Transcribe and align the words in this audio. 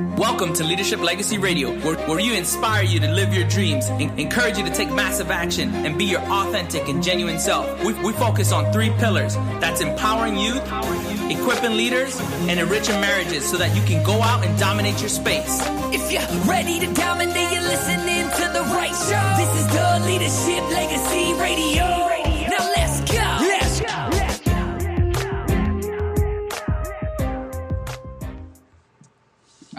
Welcome 0.00 0.54
to 0.54 0.64
Leadership 0.64 1.00
Legacy 1.00 1.36
Radio, 1.36 1.72
where, 1.80 1.96
where 2.06 2.18
inspire 2.34 2.82
you 2.84 3.00
to 3.00 3.10
live 3.12 3.34
your 3.34 3.46
dreams, 3.48 3.86
en- 3.90 4.18
encourage 4.18 4.56
you 4.56 4.64
to 4.64 4.72
take 4.72 4.90
massive 4.90 5.30
action, 5.30 5.74
and 5.74 5.98
be 5.98 6.06
your 6.06 6.20
authentic 6.20 6.88
and 6.88 7.02
genuine 7.02 7.38
self. 7.38 7.84
We, 7.84 7.92
we 8.02 8.12
focus 8.14 8.50
on 8.50 8.72
three 8.72 8.90
pillars 8.98 9.34
that's 9.60 9.82
empowering 9.82 10.38
youth, 10.38 10.62
equipping 11.30 11.76
leaders, 11.76 12.18
and 12.48 12.58
enriching 12.58 13.00
marriages 13.00 13.48
so 13.48 13.58
that 13.58 13.76
you 13.76 13.82
can 13.82 14.02
go 14.04 14.22
out 14.22 14.44
and 14.44 14.58
dominate 14.58 15.00
your 15.00 15.10
space. 15.10 15.60
If 15.92 16.10
you're 16.10 16.22
ready 16.44 16.80
to 16.80 16.92
dominate, 16.94 17.52
you're 17.52 17.62
listening 17.62 18.24
to 18.24 18.52
the 18.52 18.62
right 18.72 18.94
show. 18.94 19.26
This 19.36 19.60
is 19.60 19.66
the 19.68 20.06
Leadership 20.06 20.62
Legacy 20.70 21.34
Radio. 21.38 22.19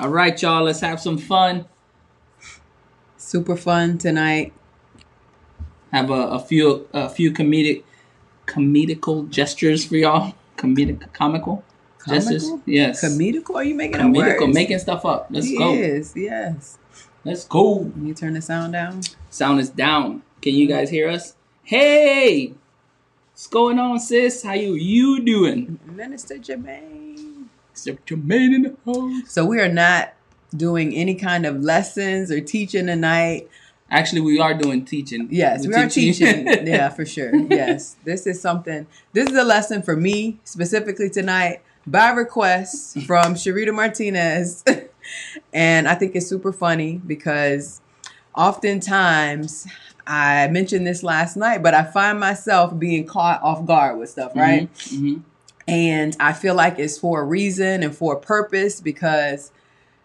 All 0.02 0.09
right, 0.09 0.41
y'all, 0.41 0.63
let's 0.63 0.79
have 0.79 0.99
some 0.99 1.20
fun. 1.20 1.65
Super 3.18 3.55
fun 3.55 4.00
tonight. 4.00 4.51
Have 5.91 6.10
a, 6.10 6.14
a 6.14 6.39
few 6.39 6.87
a 6.91 7.07
few 7.07 7.32
comedic 7.32 7.83
comedical 8.47 9.29
gestures 9.29 9.86
for 9.86 9.97
y'all. 9.97 10.33
Comedic 10.57 11.14
comical, 11.14 11.64
gestures. 12.07 12.46
Comical? 12.46 12.64
Yes. 12.65 13.05
Comedical? 13.05 13.54
Are 13.54 13.64
you 13.64 13.75
making 13.75 13.97
up 13.97 14.07
Comedical, 14.07 14.47
words? 14.47 14.55
making 14.55 14.79
stuff 14.79 15.05
up. 15.05 15.27
Let's 15.29 15.55
go. 15.55 15.71
Yes, 15.71 16.13
yes. 16.15 16.79
Let's 17.24 17.43
go. 17.43 17.91
Can 17.93 18.07
you 18.07 18.15
turn 18.15 18.33
the 18.33 18.41
sound 18.41 18.74
down? 18.74 19.02
Sound 19.29 19.60
is 19.60 19.69
down. 19.69 20.24
Can 20.41 20.55
you 20.55 20.68
guys 20.68 20.89
hear 20.89 21.10
us? 21.10 21.36
Hey, 21.61 22.55
what's 23.33 23.46
going 23.46 23.77
on, 23.77 23.99
sis? 23.99 24.41
How 24.41 24.54
you 24.54 24.74
you 24.74 25.24
doing? 25.24 25.77
Minister 25.86 26.39
Jermaine. 26.39 27.11
Except 27.87 28.11
in 28.11 28.27
the 28.63 28.75
house. 28.85 29.31
So 29.31 29.45
we 29.45 29.59
are 29.59 29.71
not 29.71 30.13
doing 30.55 30.93
any 30.95 31.15
kind 31.15 31.45
of 31.45 31.61
lessons 31.61 32.31
or 32.31 32.41
teaching 32.41 32.88
tonight. 32.88 33.49
Actually, 33.89 34.21
we 34.21 34.39
are 34.39 34.53
doing 34.53 34.85
teaching. 34.85 35.27
Yes, 35.31 35.67
we 35.67 35.73
We're 35.73 35.85
are 35.85 35.89
teaching. 35.89 36.47
yeah, 36.65 36.89
for 36.89 37.05
sure. 37.05 37.35
Yes. 37.35 37.97
This 38.05 38.25
is 38.25 38.41
something 38.41 38.88
this 39.13 39.29
is 39.29 39.35
a 39.35 39.43
lesson 39.43 39.81
for 39.81 39.97
me 39.97 40.39
specifically 40.43 41.09
tonight 41.09 41.61
by 41.85 42.11
request 42.11 43.01
from 43.01 43.35
Sharita 43.35 43.73
Martinez. 43.73 44.63
and 45.53 45.88
I 45.88 45.95
think 45.95 46.16
it's 46.16 46.27
super 46.27 46.53
funny 46.53 47.01
because 47.05 47.81
oftentimes 48.35 49.67
I 50.07 50.47
mentioned 50.47 50.88
this 50.88 51.03
last 51.03 51.35
night, 51.35 51.61
but 51.61 51.73
I 51.73 51.83
find 51.83 52.19
myself 52.19 52.77
being 52.77 53.05
caught 53.05 53.41
off 53.43 53.66
guard 53.66 53.99
with 53.99 54.09
stuff, 54.09 54.33
right? 54.35 54.69
hmm 54.89 55.19
And 55.67 56.15
I 56.19 56.33
feel 56.33 56.55
like 56.55 56.79
it's 56.79 56.97
for 56.97 57.21
a 57.21 57.23
reason 57.23 57.83
and 57.83 57.95
for 57.95 58.15
a 58.15 58.19
purpose 58.19 58.81
because, 58.81 59.51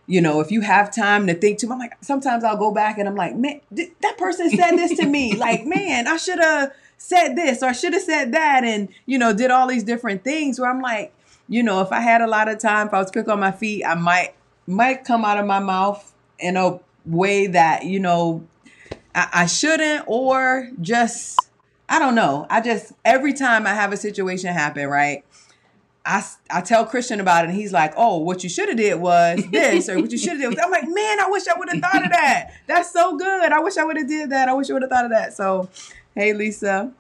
you 0.07 0.21
know, 0.21 0.41
if 0.41 0.51
you 0.51 0.61
have 0.61 0.95
time 0.95 1.27
to 1.27 1.35
think 1.35 1.59
too, 1.59 1.73
I'm 1.73 1.79
like, 1.79 1.97
sometimes 2.03 2.45
I'll 2.45 2.57
go 2.57 2.73
back 2.73 2.99
and 2.99 3.09
I'm 3.09 3.17
like, 3.17 3.35
man, 3.37 3.61
th- 3.75 3.93
that 4.03 4.19
person 4.19 4.51
said 4.51 4.73
this 4.73 4.97
to 4.99 5.07
me. 5.07 5.35
like, 5.37 5.65
man, 5.65 6.07
I 6.07 6.17
should 6.17 6.39
have 6.39 6.73
said 6.99 7.35
this 7.35 7.63
or 7.63 7.67
I 7.67 7.73
should 7.73 7.95
have 7.95 8.03
said 8.03 8.33
that. 8.33 8.65
And, 8.65 8.89
you 9.07 9.19
know, 9.19 9.33
did 9.33 9.51
all 9.51 9.67
these 9.67 9.85
different 9.85 10.25
things 10.25 10.61
where 10.61 10.71
I'm 10.71 10.81
like, 10.81 11.13
you 11.49 11.63
know, 11.63 11.81
if 11.81 11.93
I 11.93 12.01
had 12.01 12.21
a 12.21 12.27
lot 12.27 12.49
of 12.49 12.59
time, 12.59 12.89
if 12.89 12.95
I 12.95 12.99
was 12.99 13.11
quick 13.11 13.29
on 13.29 13.41
my 13.41 13.53
feet, 13.53 13.85
I 13.85 13.95
might, 13.95 14.35
might 14.67 15.05
come 15.05 15.25
out 15.25 15.39
of 15.39 15.47
my 15.47 15.61
mouth 15.61 16.13
in 16.39 16.57
a 16.57 16.81
way 17.05 17.47
that, 17.47 17.85
you 17.85 18.01
know, 18.01 18.47
I, 19.15 19.29
I 19.33 19.47
shouldn't 19.47 20.05
or 20.07 20.71
just, 20.81 21.39
I 21.89 21.99
don't 21.99 22.15
know. 22.15 22.47
I 22.51 22.61
just, 22.61 22.93
every 23.05 23.33
time 23.33 23.67
I 23.67 23.75
have 23.75 23.93
a 23.93 23.97
situation 23.97 24.53
happen, 24.53 24.89
right? 24.89 25.25
I, 26.07 26.25
I 26.51 26.61
tell 26.61 26.87
Christian 26.87 27.19
about 27.19 27.45
it 27.45 27.49
and 27.49 27.59
he's 27.59 27.73
like, 27.73 27.93
oh, 27.97 28.19
what 28.19 28.45
you 28.45 28.49
should 28.49 28.69
have 28.69 28.79
did 28.79 29.01
was 29.01 29.45
this 29.51 29.89
or 29.89 29.99
what 30.01 30.13
you 30.13 30.17
should 30.19 30.31
have 30.31 30.41
did 30.41 30.49
was 30.49 30.59
I'm 30.63 30.71
like, 30.71 30.85
man, 30.85 31.21
I 31.21 31.27
wish 31.29 31.49
I 31.49 31.59
would 31.59 31.69
have 31.69 31.81
thought 31.83 32.05
of 32.05 32.11
that. 32.13 32.53
That's 32.69 32.93
so 32.93 33.17
good. 33.17 33.51
I 33.53 33.59
wish 33.59 33.77
I 33.77 33.85
would 33.85 33.97
have 33.97 34.07
did 34.09 34.31
that. 34.31 34.49
I 34.49 34.55
wish 34.55 34.71
I 34.71 34.75
would 34.75 34.83
have 34.83 34.91
thought 34.91 35.05
of 35.05 35.11
that. 35.11 35.35
So, 35.35 35.69
hey, 36.15 36.33
Lisa. 36.33 36.93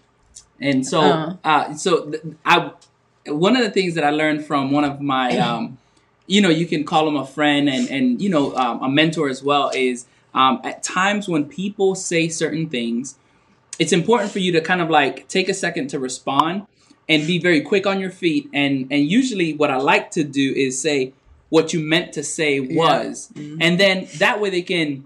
And 0.60 0.84
so, 0.84 1.00
Uh. 1.00 1.36
uh, 1.45 1.74
so 1.74 2.11
th- 2.11 2.22
I, 2.45 2.72
one 3.28 3.56
of 3.56 3.62
the 3.62 3.70
things 3.70 3.95
that 3.95 4.02
I 4.02 4.11
learned 4.11 4.45
from 4.45 4.72
one 4.72 4.84
of 4.84 5.00
my, 5.00 5.39
um, 5.48 5.78
you 6.27 6.40
know, 6.40 6.48
you 6.48 6.66
can 6.66 6.83
call 6.83 7.06
him 7.06 7.14
a 7.16 7.24
friend 7.24 7.68
and 7.68 7.89
and 7.89 8.20
you 8.20 8.28
know 8.28 8.56
um, 8.56 8.83
a 8.83 8.89
mentor 8.89 9.28
as 9.28 9.45
well 9.45 9.70
is 9.72 10.06
um, 10.34 10.61
at 10.64 10.83
times 10.83 11.28
when 11.28 11.45
people 11.45 11.95
say 11.95 12.28
certain 12.28 12.68
things, 12.68 13.14
it's 13.78 13.92
important 13.92 14.33
for 14.33 14.40
you 14.40 14.50
to 14.50 14.61
kind 14.61 14.80
of 14.80 14.90
like 14.90 15.28
take 15.28 15.48
a 15.48 15.55
second 15.55 15.86
to 15.90 16.00
respond 16.00 16.66
and 17.08 17.27
be 17.27 17.39
very 17.39 17.61
quick 17.61 17.86
on 17.86 18.00
your 18.00 18.11
feet. 18.11 18.48
And 18.52 18.89
and 18.90 19.05
usually, 19.06 19.55
what 19.55 19.70
I 19.70 19.77
like 19.77 20.11
to 20.12 20.24
do 20.24 20.52
is 20.55 20.80
say 20.80 21.12
what 21.48 21.72
you 21.72 21.80
meant 21.80 22.12
to 22.14 22.22
say 22.22 22.61
was, 22.61 23.30
and 23.36 23.78
then 23.78 24.08
that 24.18 24.40
way 24.40 24.50
they 24.50 24.62
can 24.62 25.05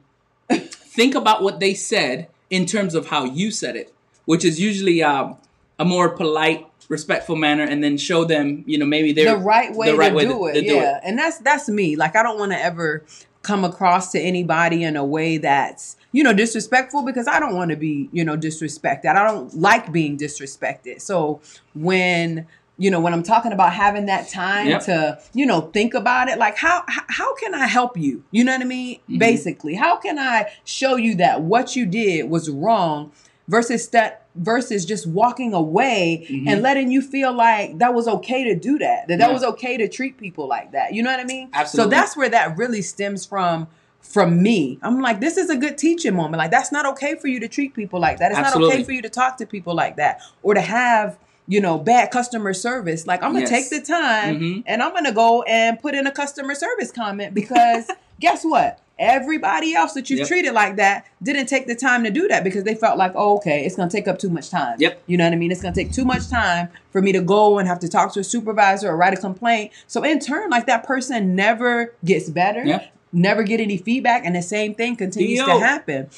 think 0.48 1.14
about 1.14 1.42
what 1.42 1.60
they 1.60 1.74
said 1.74 2.28
in 2.48 2.66
terms 2.66 2.94
of 2.94 3.06
how 3.06 3.24
you 3.24 3.50
said 3.50 3.76
it, 3.76 3.92
which 4.24 4.44
is 4.44 4.58
usually 4.58 5.02
um, 5.02 5.36
a 5.78 5.84
more 5.84 6.08
polite, 6.08 6.66
respectful 6.88 7.36
manner, 7.36 7.62
and 7.62 7.84
then 7.84 7.96
show 7.96 8.24
them, 8.24 8.64
you 8.66 8.78
know, 8.78 8.86
maybe 8.86 9.12
they're 9.12 9.36
the 9.36 9.44
right 9.44 9.74
way, 9.74 9.90
the 9.90 9.96
right 9.96 10.08
to, 10.08 10.14
way 10.14 10.24
do 10.24 10.30
to- 10.30 10.46
it. 10.46 10.54
to 10.54 10.60
do 10.62 10.74
yeah. 10.74 10.96
it. 10.96 11.02
And 11.04 11.18
that's 11.18 11.38
that's 11.38 11.68
me. 11.68 11.96
Like 11.96 12.16
I 12.16 12.22
don't 12.22 12.38
want 12.38 12.52
to 12.52 12.58
ever 12.58 13.04
come 13.42 13.64
across 13.64 14.12
to 14.12 14.20
anybody 14.20 14.82
in 14.82 14.96
a 14.96 15.04
way 15.04 15.38
that's, 15.38 15.96
you 16.12 16.22
know, 16.24 16.32
disrespectful 16.32 17.02
because 17.04 17.28
I 17.28 17.38
don't 17.40 17.54
want 17.54 17.70
to 17.70 17.76
be, 17.76 18.08
you 18.12 18.24
know, 18.24 18.36
disrespected. 18.36 19.06
I 19.06 19.24
don't 19.26 19.54
like 19.54 19.92
being 19.92 20.16
disrespected. 20.18 21.00
So 21.00 21.40
when 21.74 22.46
you 22.78 22.90
know, 22.90 22.98
when 22.98 23.12
I'm 23.12 23.22
talking 23.22 23.52
about 23.52 23.74
having 23.74 24.06
that 24.06 24.30
time 24.30 24.66
Yep. 24.68 24.84
to, 24.86 25.20
you 25.34 25.44
know, 25.44 25.60
think 25.60 25.92
about 25.92 26.28
it, 26.28 26.38
like 26.38 26.56
how 26.56 26.82
how, 26.88 27.02
how 27.08 27.34
can 27.34 27.54
I 27.54 27.66
help 27.66 27.96
you? 27.98 28.24
You 28.30 28.42
know 28.42 28.52
what 28.52 28.62
I 28.62 28.64
mean? 28.64 28.96
Mm-hmm. 29.00 29.18
Basically, 29.18 29.74
how 29.74 29.96
can 29.96 30.18
I 30.18 30.50
show 30.64 30.96
you 30.96 31.14
that 31.16 31.42
what 31.42 31.76
you 31.76 31.84
did 31.84 32.30
was 32.30 32.48
wrong 32.48 33.12
versus 33.48 33.86
that 33.88 34.26
versus 34.34 34.86
just 34.86 35.06
walking 35.08 35.52
away 35.52 36.24
and 36.46 36.62
letting 36.62 36.90
you 36.90 37.02
feel 37.02 37.32
like 37.34 37.76
that 37.78 37.92
was 37.92 38.06
okay 38.08 38.44
to 38.44 38.54
do 38.54 38.78
that 38.78 39.08
that 39.08 39.18
that 39.18 39.24
Mm-hmm. 39.24 39.28
Yeah. 39.28 39.32
was 39.34 39.42
okay 39.44 39.76
to 39.76 39.88
treat 39.88 40.16
people 40.18 40.46
like 40.48 40.70
that 40.70 40.94
you 40.94 41.02
know 41.02 41.10
what 41.10 41.18
i 41.18 41.24
mean 41.24 41.50
Absolutely. 41.52 41.90
so 41.92 42.00
that's 42.00 42.16
where 42.16 42.28
that 42.28 42.56
really 42.56 42.80
stems 42.80 43.26
from 43.26 43.66
from 44.02 44.42
me 44.42 44.78
i'm 44.82 45.00
like 45.00 45.20
this 45.20 45.36
is 45.36 45.50
a 45.50 45.56
good 45.56 45.76
teaching 45.78 46.14
moment 46.14 46.38
like 46.38 46.50
that's 46.50 46.72
not 46.72 46.86
okay 46.86 47.14
for 47.16 47.28
you 47.28 47.38
to 47.38 47.46
treat 47.48 47.74
people 47.74 48.00
like 48.00 48.18
that 48.18 48.32
it's 48.32 48.40
not 48.40 48.54
okay 48.62 48.82
for 48.82 48.92
you 48.92 49.02
to 49.02 49.10
talk 49.10 49.36
to 49.36 49.46
people 49.46 49.74
like 49.74 49.96
that 49.96 50.20
or 50.42 50.54
to 50.54 50.60
have 50.60 51.18
you 51.46 51.60
know 51.60 51.78
bad 51.78 52.10
customer 52.10 52.52
service 52.54 53.06
like 53.06 53.22
i'm 53.22 53.32
gonna 53.32 53.40
Yes. 53.48 53.50
take 53.50 53.70
the 53.70 53.80
time 53.86 54.40
Mhm. 54.40 54.62
and 54.66 54.82
i'm 54.82 54.92
gonna 54.94 55.12
go 55.12 55.42
and 55.42 55.78
put 55.78 55.94
in 55.94 56.06
a 56.06 56.10
customer 56.12 56.54
service 56.54 56.90
comment 56.90 57.34
because 57.34 57.88
guess 58.20 58.42
what 58.42 58.80
everybody 58.98 59.74
else 59.74 59.92
that 59.94 60.10
you've 60.10 60.20
Yep. 60.20 60.28
treated 60.28 60.52
like 60.52 60.76
that 60.76 61.06
didn't 61.22 61.46
take 61.46 61.66
the 61.66 61.74
time 61.74 62.04
to 62.04 62.10
do 62.10 62.28
that 62.28 62.44
because 62.44 62.64
they 62.64 62.74
felt 62.74 62.98
like 62.98 63.12
oh 63.14 63.36
okay 63.36 63.64
it's 63.64 63.74
gonna 63.76 63.90
take 63.90 64.06
up 64.08 64.18
too 64.18 64.28
much 64.30 64.50
time 64.50 64.76
Yep. 64.78 65.02
you 65.06 65.16
know 65.16 65.24
what 65.24 65.32
i 65.32 65.36
mean 65.36 65.50
it's 65.50 65.62
gonna 65.62 65.74
take 65.74 65.92
too 65.92 66.04
much 66.04 66.28
time 66.28 66.68
for 66.90 67.00
me 67.02 67.12
to 67.12 67.20
go 67.20 67.58
and 67.58 67.66
have 67.68 67.78
to 67.80 67.88
talk 67.88 68.12
to 68.14 68.20
a 68.20 68.24
supervisor 68.24 68.88
or 68.88 68.96
write 68.96 69.14
a 69.14 69.16
complaint 69.20 69.72
so 69.86 70.02
in 70.04 70.18
turn 70.20 70.50
like 70.50 70.66
that 70.66 70.84
person 70.84 71.34
never 71.34 71.94
gets 72.04 72.28
better 72.30 72.64
Yep. 72.64 72.92
Never 73.12 73.42
get 73.42 73.60
any 73.60 73.76
feedback 73.76 74.24
and 74.24 74.34
the 74.36 74.42
same 74.42 74.74
thing 74.74 74.96
continues 74.96 75.38
Yo. 75.38 75.46
to 75.46 75.58
happen 75.64 76.08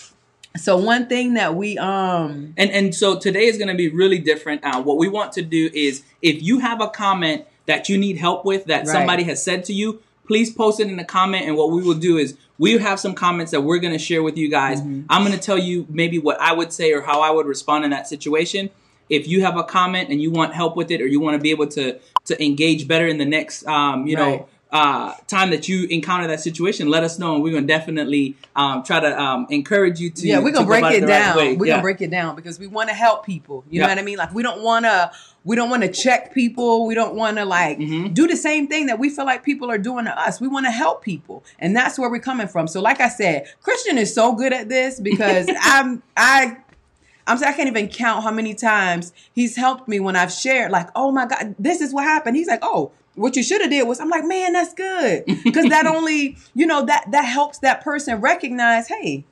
so 0.57 0.77
one 0.77 1.07
thing 1.07 1.35
that 1.35 1.55
we 1.55 1.79
um 1.79 2.53
And 2.59 2.71
and 2.71 2.95
so 2.95 3.19
today 3.19 3.47
is 3.47 3.57
going 3.57 3.69
to 3.69 3.75
be 3.75 3.89
really 3.89 4.19
different. 4.19 4.63
Uh, 4.63 4.83
what 4.83 4.99
we 4.99 5.09
want 5.09 5.33
to 5.33 5.43
do 5.43 5.71
is, 5.73 6.03
if 6.21 6.43
you 6.43 6.59
have 6.59 6.81
a 6.83 6.89
comment 6.89 7.47
that 7.67 7.89
you 7.89 7.97
need 7.97 8.19
help 8.19 8.45
with 8.45 8.67
that 8.67 8.81
Right. 8.81 8.89
somebody 8.89 9.23
has 9.25 9.43
said 9.43 9.65
to 9.65 9.73
you, 9.73 10.03
please 10.27 10.53
post 10.53 10.79
it 10.81 10.89
in 10.89 10.97
the 10.97 11.05
comment. 11.05 11.47
And 11.47 11.57
what 11.57 11.71
we 11.71 11.83
will 11.83 11.95
do 11.95 12.19
is 12.19 12.37
we 12.59 12.77
have 12.79 13.01
some 13.01 13.15
comments 13.15 13.51
that 13.53 13.63
we're 13.63 13.79
going 13.79 13.95
to 13.95 13.99
share 13.99 14.23
with 14.23 14.37
you 14.37 14.51
guys. 14.51 14.81
Mm-hmm. 14.83 15.07
I'm 15.09 15.23
going 15.25 15.33
to 15.33 15.41
tell 15.41 15.59
you 15.59 15.87
maybe 15.89 16.19
what 16.19 16.39
I 16.41 16.53
would 16.53 16.71
say 16.73 16.93
or 16.93 17.01
how 17.01 17.23
I 17.23 17.31
would 17.31 17.47
respond 17.47 17.85
in 17.87 17.91
that 17.93 18.07
situation. 18.07 18.69
If 19.09 19.27
you 19.27 19.43
have 19.43 19.57
a 19.57 19.65
comment 19.65 20.11
and 20.11 20.21
you 20.21 20.31
want 20.31 20.53
help 20.55 20.77
with 20.77 20.91
it, 20.91 21.01
or 21.01 21.07
you 21.07 21.19
want 21.21 21.35
to 21.35 21.43
be 21.43 21.51
able 21.51 21.67
to 21.69 21.99
to 22.27 22.45
engage 22.45 22.87
better 22.87 23.07
in 23.07 23.17
the 23.19 23.25
next, 23.25 23.67
um, 23.67 24.07
you 24.07 24.17
Right. 24.17 24.41
know, 24.41 24.49
uh, 24.73 25.15
time 25.27 25.51
that 25.51 25.69
you 25.69 25.87
encounter 25.89 26.27
that 26.29 26.41
situation, 26.41 26.89
let 26.89 27.05
us 27.05 27.19
know, 27.19 27.35
and 27.35 27.43
we're 27.45 27.53
going 27.53 27.67
to 27.67 27.73
definitely 27.73 28.37
um, 28.57 28.83
try 28.83 29.01
to 29.01 29.21
um, 29.21 29.47
encourage 29.51 30.01
you 30.01 30.09
to. 30.11 30.27
yeah, 30.27 30.39
we're 30.39 30.51
gonna 30.51 30.65
go 30.65 30.81
break 30.81 30.83
it 30.85 31.03
right 31.03 31.07
down. 31.07 31.37
way. 31.37 31.55
We're 31.57 31.67
Yeah. 31.67 31.73
gonna 31.75 31.83
break 31.83 32.01
it 32.01 32.11
down 32.11 32.37
because 32.37 32.59
we 32.59 32.67
want 32.67 32.89
to 32.89 32.95
help 32.95 33.27
people. 33.27 33.65
You 33.71 33.81
know 33.83 33.89
what 33.89 33.99
I 33.99 34.03
mean? 34.03 34.17
Like 34.17 34.33
we 34.33 34.43
don't 34.43 34.63
want 34.63 34.85
to. 34.87 35.13
We 35.45 35.57
don't 35.57 35.69
want 35.71 35.83
to 35.83 35.89
check 35.91 36.33
people. 36.33 36.87
We 36.87 36.95
don't 36.95 37.15
want 37.17 37.37
to 37.37 37.45
like 37.45 37.77
Mhm. 37.79 38.15
do 38.15 38.29
the 38.29 38.37
same 38.37 38.69
thing 38.69 38.87
that 38.87 38.99
we 39.01 39.11
feel 39.11 39.25
like 39.27 39.43
people 39.43 39.71
are 39.71 39.77
doing 39.79 40.05
to 40.05 40.17
us. 40.19 40.41
We 40.41 40.47
want 40.49 40.67
to 40.67 40.71
help 40.73 41.03
people, 41.03 41.43
and 41.59 41.75
that's 41.77 41.99
where 41.99 42.09
we're 42.09 42.21
coming 42.21 42.47
from. 42.49 42.67
So, 42.69 42.81
like 42.81 43.01
I 43.01 43.09
said, 43.09 43.49
Christian 43.61 43.99
is 43.99 44.15
so 44.15 44.33
good 44.35 44.53
at 44.53 44.69
this 44.69 45.01
because 45.01 45.51
I'm 45.61 46.03
I. 46.17 46.57
I'm 47.27 47.39
saying 47.39 47.53
I 47.53 47.57
can't 47.57 47.69
even 47.69 47.87
count 47.89 48.25
how 48.25 48.33
many 48.33 48.53
times 48.53 49.13
he's 49.33 49.55
helped 49.55 49.87
me 49.87 50.01
when 50.01 50.17
I've 50.17 50.33
shared, 50.33 50.73
like, 50.73 50.89
oh 50.97 51.13
my 51.13 51.25
God, 51.27 51.55
this 51.57 51.81
is 51.81 51.93
what 51.95 52.03
happened. 52.03 52.37
He's 52.37 52.49
like, 52.49 52.59
oh, 52.63 52.91
what 53.15 53.37
you 53.37 53.43
should 53.43 53.61
have 53.61 53.71
did 53.71 53.87
was, 53.87 54.01
I'm 54.01 54.09
like, 54.09 54.25
man, 54.25 54.53
that's 54.55 54.73
good. 54.75 55.25
Because 55.45 55.67
that 55.71 55.87
only, 55.97 56.37
you 56.55 56.67
know, 56.67 56.85
that 56.87 57.11
that 57.11 57.25
helps 57.25 57.59
that 57.59 57.83
person 57.83 58.21
recognize, 58.21 58.89
hey, 58.89 59.25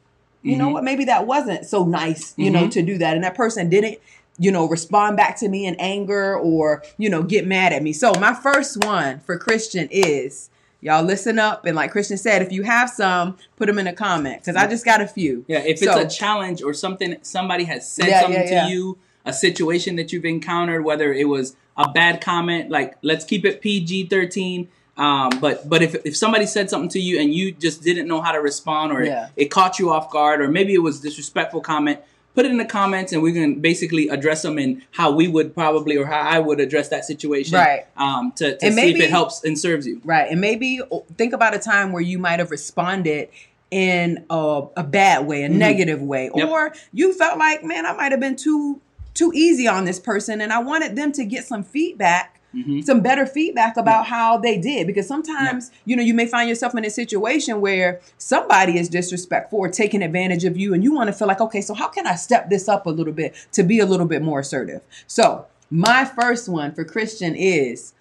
you 0.42 0.56
know 0.56 0.68
Mhm. 0.68 0.72
what, 0.72 0.84
maybe 0.84 1.04
that 1.06 1.26
wasn't 1.26 1.66
so 1.66 1.84
nice, 1.84 2.34
you 2.36 2.50
know, 2.50 2.64
Mhm. 2.66 2.70
to 2.72 2.82
do 2.82 2.98
that. 2.98 3.14
And 3.14 3.24
that 3.24 3.34
person 3.34 3.68
didn't, 3.68 3.98
you 4.38 4.50
know, 4.50 4.66
respond 4.66 5.16
back 5.16 5.36
to 5.40 5.48
me 5.48 5.66
in 5.66 5.74
anger 5.78 6.34
or, 6.36 6.82
you 6.96 7.10
know, 7.10 7.22
get 7.22 7.46
mad 7.46 7.72
at 7.74 7.82
me. 7.82 7.92
So 7.92 8.12
my 8.18 8.32
first 8.34 8.82
one 8.84 9.20
for 9.20 9.36
Christian 9.38 9.88
is 9.90 10.48
Y'all 10.82 11.02
listen 11.04 11.38
up, 11.38 11.66
and 11.66 11.76
like 11.76 11.90
Christian 11.90 12.16
said, 12.16 12.40
if 12.40 12.50
you 12.50 12.62
have 12.62 12.88
some, 12.88 13.36
put 13.58 13.66
them 13.66 13.78
in 13.78 13.86
a 13.86 13.92
comment 13.92 14.38
because 14.40 14.56
I 14.56 14.66
just 14.66 14.82
got 14.82 15.02
a 15.02 15.06
few. 15.06 15.44
Yeah, 15.46 15.58
if 15.58 15.82
it's 15.82 15.92
So- 15.92 16.00
a 16.00 16.08
challenge 16.08 16.62
or 16.62 16.72
something 16.72 17.16
somebody 17.20 17.64
has 17.64 17.86
said 17.86 18.06
Yeah, 18.06 18.20
something 18.22 18.40
yeah, 18.44 18.50
yeah. 18.50 18.64
to 18.64 18.70
you, 18.72 18.96
a 19.26 19.32
situation 19.34 19.96
that 19.96 20.10
you've 20.10 20.24
encountered, 20.24 20.82
whether 20.82 21.12
it 21.12 21.28
was 21.28 21.54
a 21.76 21.90
bad 21.90 22.20
comment, 22.20 22.70
like 22.70 22.96
let's 23.02 23.25
keep 23.25 23.44
it 23.44 23.61
PG 23.61 24.06
thirteen. 24.06 24.69
Um, 24.96 25.31
but 25.40 25.69
but 25.69 25.82
if 25.82 25.94
if 26.05 26.17
somebody 26.17 26.44
said 26.46 26.69
something 26.69 26.90
to 26.90 27.00
you 27.00 27.19
and 27.20 27.32
you 27.32 27.52
just 27.52 27.82
didn't 27.82 28.06
know 28.06 28.20
how 28.20 28.32
to 28.32 28.38
respond 28.40 28.93
or 28.93 29.02
Yeah. 29.02 29.28
it, 29.37 29.44
it 29.44 29.50
caught 29.50 29.78
you 29.78 29.90
off 29.90 30.11
guard 30.11 30.40
or 30.43 30.49
maybe 30.49 30.75
it 30.75 30.82
was 30.82 31.00
disrespectful 31.00 31.62
comment, 31.62 32.00
put 32.34 32.44
it 32.44 32.50
in 32.50 32.58
the 32.58 32.67
comments 32.67 33.12
and 33.12 33.22
we 33.22 33.32
can 33.32 33.61
basically 33.61 34.08
address 34.08 34.43
them 34.43 34.58
in 34.58 34.82
how 34.90 35.11
we 35.11 35.26
would 35.26 35.55
probably 35.55 35.96
or 35.96 36.05
how 36.05 36.20
I 36.20 36.38
would 36.38 36.61
address 36.61 36.88
that 36.90 37.06
situation. 37.06 37.55
Right. 37.55 37.87
Um, 37.96 38.32
to, 38.37 38.58
to 38.58 38.73
see 38.73 38.90
if 38.90 39.00
it 39.00 39.08
helps 39.11 39.43
and 39.43 39.58
serves 39.58 39.87
you. 39.87 40.02
Right. 40.05 40.31
And 40.31 40.38
maybe 40.40 40.81
think 41.16 41.32
about 41.32 41.55
a 41.55 41.58
time 41.58 41.93
where 41.93 42.02
you 42.02 42.19
might 42.19 42.38
have 42.40 42.50
responded 42.50 43.31
in 43.70 44.26
a, 44.28 44.64
a 44.76 44.82
bad 44.84 45.26
way, 45.26 45.44
a 45.44 45.49
negative 45.49 46.02
way, 46.02 46.28
Mm-hmm. 46.28 46.38
Yep. 46.40 46.49
or 46.49 46.75
you 46.93 47.14
felt 47.14 47.38
like, 47.38 47.64
man, 47.64 47.87
I 47.87 47.94
might 47.94 48.11
have 48.12 48.20
been 48.20 48.37
too 48.37 48.81
too 49.14 49.32
easy 49.34 49.66
on 49.66 49.84
this 49.84 49.98
person 49.98 50.40
and 50.40 50.52
I 50.52 50.60
wanted 50.60 50.96
them 50.96 51.12
to 51.12 51.24
get 51.24 51.44
some 51.44 51.62
feedback. 51.62 52.36
Mhm. 52.54 52.84
Some 52.84 53.00
better 53.00 53.26
feedback 53.26 53.76
about 53.76 54.06
how 54.06 54.36
they 54.36 54.58
did 54.58 54.88
because 54.88 55.06
sometimes 55.06 55.70
you 55.84 55.94
know 55.94 56.02
you 56.02 56.14
may 56.14 56.26
find 56.26 56.48
yourself 56.48 56.74
in 56.74 56.84
a 56.84 56.90
situation 56.90 57.60
where 57.60 58.00
somebody 58.18 58.76
is 58.76 58.88
disrespectful 58.88 59.60
or 59.60 59.68
taking 59.68 60.02
advantage 60.02 60.44
of 60.44 60.56
you, 60.56 60.74
and 60.74 60.82
you 60.82 60.92
want 60.92 61.06
to 61.06 61.12
feel 61.12 61.28
like, 61.28 61.40
okay, 61.40 61.60
so 61.60 61.74
how 61.74 61.86
can 61.86 62.08
I 62.08 62.16
step 62.16 62.50
this 62.50 62.68
up 62.68 62.86
a 62.86 62.90
little 62.90 63.12
bit 63.12 63.36
to 63.52 63.62
be 63.62 63.78
a 63.78 63.86
little 63.86 64.06
bit 64.06 64.20
more 64.20 64.40
assertive? 64.40 64.80
So, 65.06 65.46
my 65.70 66.04
first 66.04 66.48
one 66.48 66.74
for 66.74 66.84
Christian 66.84 67.36
is 67.36 67.92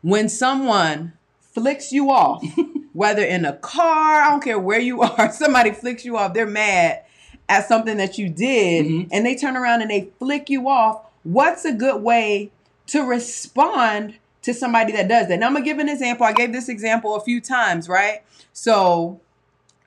when 0.00 0.30
someone 0.30 1.12
flicks 1.52 1.92
you 1.92 2.10
off, 2.10 2.42
whether 2.94 3.22
in 3.22 3.44
a 3.44 3.52
car, 3.52 4.22
I 4.22 4.30
don't 4.30 4.42
care 4.42 4.58
where 4.58 4.80
you 4.80 5.02
are, 5.02 5.30
somebody 5.30 5.72
flicks 5.72 6.06
you 6.06 6.16
off, 6.16 6.32
they're 6.32 6.46
mad 6.46 7.02
at 7.50 7.68
something 7.68 7.96
that 7.98 8.16
you 8.16 8.28
did, 8.30 8.86
Mhm. 8.86 9.08
and 9.12 9.26
they 9.26 9.34
turn 9.34 9.56
around 9.56 9.82
and 9.82 9.90
they 9.90 10.08
flick 10.18 10.48
you 10.48 10.68
off. 10.68 11.02
What's 11.24 11.64
a 11.66 11.72
good 11.72 12.02
way 12.02 12.50
to 12.86 13.02
respond 13.02 14.14
to 14.42 14.54
somebody 14.54 14.92
that 14.92 15.08
does 15.08 15.28
that? 15.28 15.38
Now, 15.38 15.48
I'm 15.48 15.52
gonna 15.52 15.64
give 15.64 15.78
an 15.78 15.88
example. 15.88 16.24
I 16.24 16.32
gave 16.32 16.52
this 16.52 16.68
example 16.68 17.14
a 17.14 17.20
few 17.20 17.40
times, 17.40 17.88
right? 17.88 18.22
So, 18.52 19.20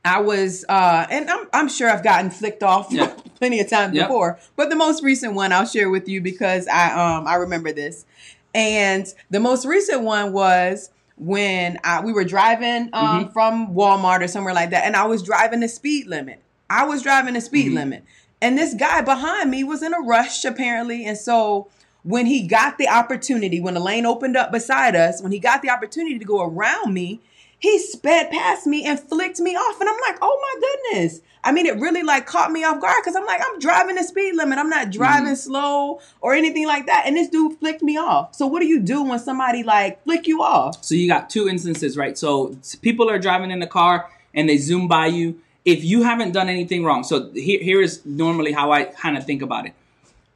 I 0.06 0.20
was, 0.20 0.66
uh, 0.68 1.08
and 1.10 1.30
I'm, 1.30 1.48
I'm 1.54 1.70
sure 1.70 1.90
I've 1.90 2.04
gotten 2.04 2.30
flicked 2.30 2.62
off 2.62 2.88
Yeah. 2.92 3.08
plenty 3.40 3.60
of 3.62 3.70
times 3.70 3.96
Yep. 3.96 4.08
before, 4.08 4.38
but 4.58 4.70
the 4.70 4.76
most 4.76 5.02
recent 5.02 5.34
one 5.34 5.52
I'll 5.54 5.66
share 5.66 5.90
with 5.90 6.08
you 6.10 6.20
because 6.22 6.68
I, 6.68 6.92
um, 6.92 7.26
I 7.26 7.36
remember 7.36 7.72
this. 7.72 8.06
And 8.54 9.08
the 9.32 9.40
most 9.40 9.66
recent 9.66 10.02
one 10.02 10.34
was 10.34 10.90
when 11.18 11.80
I, 11.84 12.02
we 12.02 12.12
were 12.14 12.24
driving 12.26 12.90
um, 12.94 13.30
from 13.32 13.74
Walmart 13.74 14.22
or 14.22 14.28
somewhere 14.28 14.54
like 14.54 14.70
that, 14.72 14.86
and 14.86 14.96
I 14.96 15.06
was 15.06 15.24
driving 15.24 15.62
the 15.62 15.68
speed 15.70 16.08
limit. 16.08 16.43
I 16.70 16.86
was 16.86 17.02
driving 17.02 17.34
the 17.34 17.42
speed 17.42 17.72
Mhm. 17.72 17.76
limit, 17.76 18.04
and 18.42 18.58
this 18.58 18.74
guy 18.74 19.02
behind 19.02 19.52
me 19.52 19.64
was 19.64 19.84
in 19.84 19.94
a 19.94 20.00
rush 20.02 20.44
apparently, 20.46 21.06
and 21.06 21.18
so 21.18 21.68
when 22.04 22.26
he 22.26 22.46
got 22.46 22.78
the 22.78 22.90
opportunity, 22.90 23.60
when 23.62 23.76
the 23.76 23.80
lane 23.80 24.06
opened 24.06 24.36
up 24.36 24.52
beside 24.52 24.96
us, 24.96 25.22
when 25.22 25.32
he 25.32 25.40
got 25.40 25.62
the 25.62 25.70
opportunity 25.70 26.20
to 26.20 26.26
go 26.26 26.42
around 26.42 26.94
me, 26.94 27.22
he 27.58 27.80
sped 27.80 28.30
past 28.30 28.68
me 28.68 28.84
and 28.84 29.00
flicked 29.00 29.40
me 29.40 29.56
off, 29.56 29.80
and 29.80 29.90
I'm 29.90 29.96
like, 30.06 30.18
oh 30.22 30.38
my 30.42 30.68
goodness. 30.92 31.22
I 31.46 31.52
mean, 31.52 31.66
it 31.66 31.78
really 31.78 32.04
like 32.04 32.26
caught 32.26 32.52
me 32.52 32.64
off 32.64 32.80
guard 32.80 32.96
because 33.02 33.16
I'm 33.18 33.26
like, 33.26 33.42
I'm 33.42 33.60
driving 33.60 33.96
the 33.96 34.04
speed 34.04 34.36
limit. 34.36 34.58
I'm 34.60 34.70
not 34.70 34.92
driving 34.92 35.36
slow 35.36 36.00
or 36.22 36.34
anything 36.34 36.66
like 36.66 36.86
that. 36.86 37.04
And 37.06 37.18
this 37.18 37.28
dude 37.28 37.60
flicked 37.60 37.82
me 37.84 37.98
off. 37.98 38.34
So 38.34 38.48
what 38.48 38.62
do 38.62 38.66
you 38.66 38.80
do 38.80 39.04
when 39.04 39.20
somebody 39.20 39.62
like 39.62 40.02
flick 40.06 40.26
you 40.26 40.42
off? 40.42 40.82
So 40.82 40.96
you 40.96 41.06
got 41.08 41.30
two 41.30 41.50
instances, 41.50 41.98
right? 41.98 42.18
So 42.18 42.56
people 42.82 43.10
are 43.10 43.20
driving 43.20 43.52
in 43.52 43.60
the 43.60 43.68
car 43.68 44.10
and 44.34 44.48
they 44.48 44.56
zoom 44.58 44.88
by 44.88 45.08
you. 45.08 45.42
If 45.66 45.84
you 45.84 46.04
haven't 46.04 46.34
done 46.34 46.50
anything 46.50 46.84
wrong, 46.84 47.04
so 47.04 47.32
here, 47.32 47.62
here 47.62 47.82
is 47.82 48.06
normally 48.06 48.52
how 48.52 48.72
I 48.72 48.84
kind 48.84 49.18
of 49.18 49.26
think 49.26 49.42
about 49.42 49.66
it. 49.66 49.74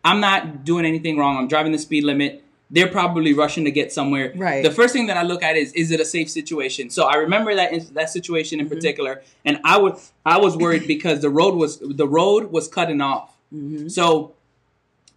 I'm 0.03 0.19
not 0.21 0.63
doing 0.63 0.85
anything 0.85 1.17
wrong. 1.17 1.37
I'm 1.37 1.47
driving 1.49 1.73
the 1.73 1.79
speed 1.79 2.05
limit. 2.05 2.43
They're 2.69 2.87
probably 2.89 3.33
rushing 3.33 3.65
to 3.65 3.71
get 3.71 3.91
somewhere. 3.91 4.31
Right. 4.35 4.63
The 4.63 4.71
first 4.71 4.93
thing 4.93 5.07
that 5.07 5.17
I 5.17 5.23
look 5.23 5.43
at 5.43 5.55
is 5.57 5.71
is 5.73 5.91
it 5.91 5.99
a 5.99 6.05
safe 6.05 6.29
situation? 6.29 6.89
So 6.89 7.05
I 7.05 7.15
remember 7.15 7.55
that 7.55 7.93
that 7.93 8.09
situation 8.09 8.59
in 8.59 8.65
Mm-hmm. 8.67 8.75
particular, 8.75 9.21
and 9.45 9.59
I 9.63 9.77
was 9.77 10.11
I 10.25 10.37
was 10.37 10.55
worried 10.55 10.87
because 10.95 11.21
the 11.21 11.29
road 11.29 11.55
was 11.55 11.79
the 11.79 12.07
road 12.07 12.51
was 12.51 12.67
cutting 12.67 13.01
off. 13.01 13.35
Mm-hmm. 13.53 13.87
So 13.89 14.33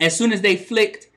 as 0.00 0.16
soon 0.16 0.32
as 0.32 0.40
they 0.42 0.56
flicked, 0.56 1.08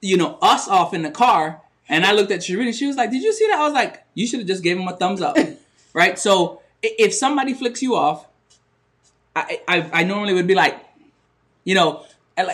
you 0.00 0.16
know, 0.16 0.38
us 0.42 0.68
off 0.68 0.92
in 0.94 1.02
the 1.02 1.10
car, 1.10 1.60
and 1.88 2.04
I 2.04 2.12
looked 2.12 2.30
at 2.30 2.40
Sharita, 2.40 2.74
she 2.74 2.86
was 2.86 2.96
like, 2.96 3.10
"Did 3.10 3.22
you 3.22 3.32
see 3.32 3.46
that?" 3.48 3.58
I 3.58 3.64
was 3.64 3.72
like, 3.74 4.04
"You 4.14 4.26
should 4.26 4.40
have 4.40 4.48
just 4.48 4.62
gave 4.62 4.78
him 4.78 4.86
a 4.88 4.96
thumbs 4.96 5.20
up." 5.22 5.36
right? 5.94 6.18
So 6.18 6.60
if 6.98 7.14
somebody 7.14 7.54
flicks 7.54 7.82
you 7.82 7.94
off, 7.94 8.26
I 9.34 9.60
I, 9.68 9.90
I 9.92 10.04
normally 10.04 10.34
would 10.34 10.46
be 10.46 10.54
like, 10.54 10.78
you 11.64 11.74
know, 11.74 12.04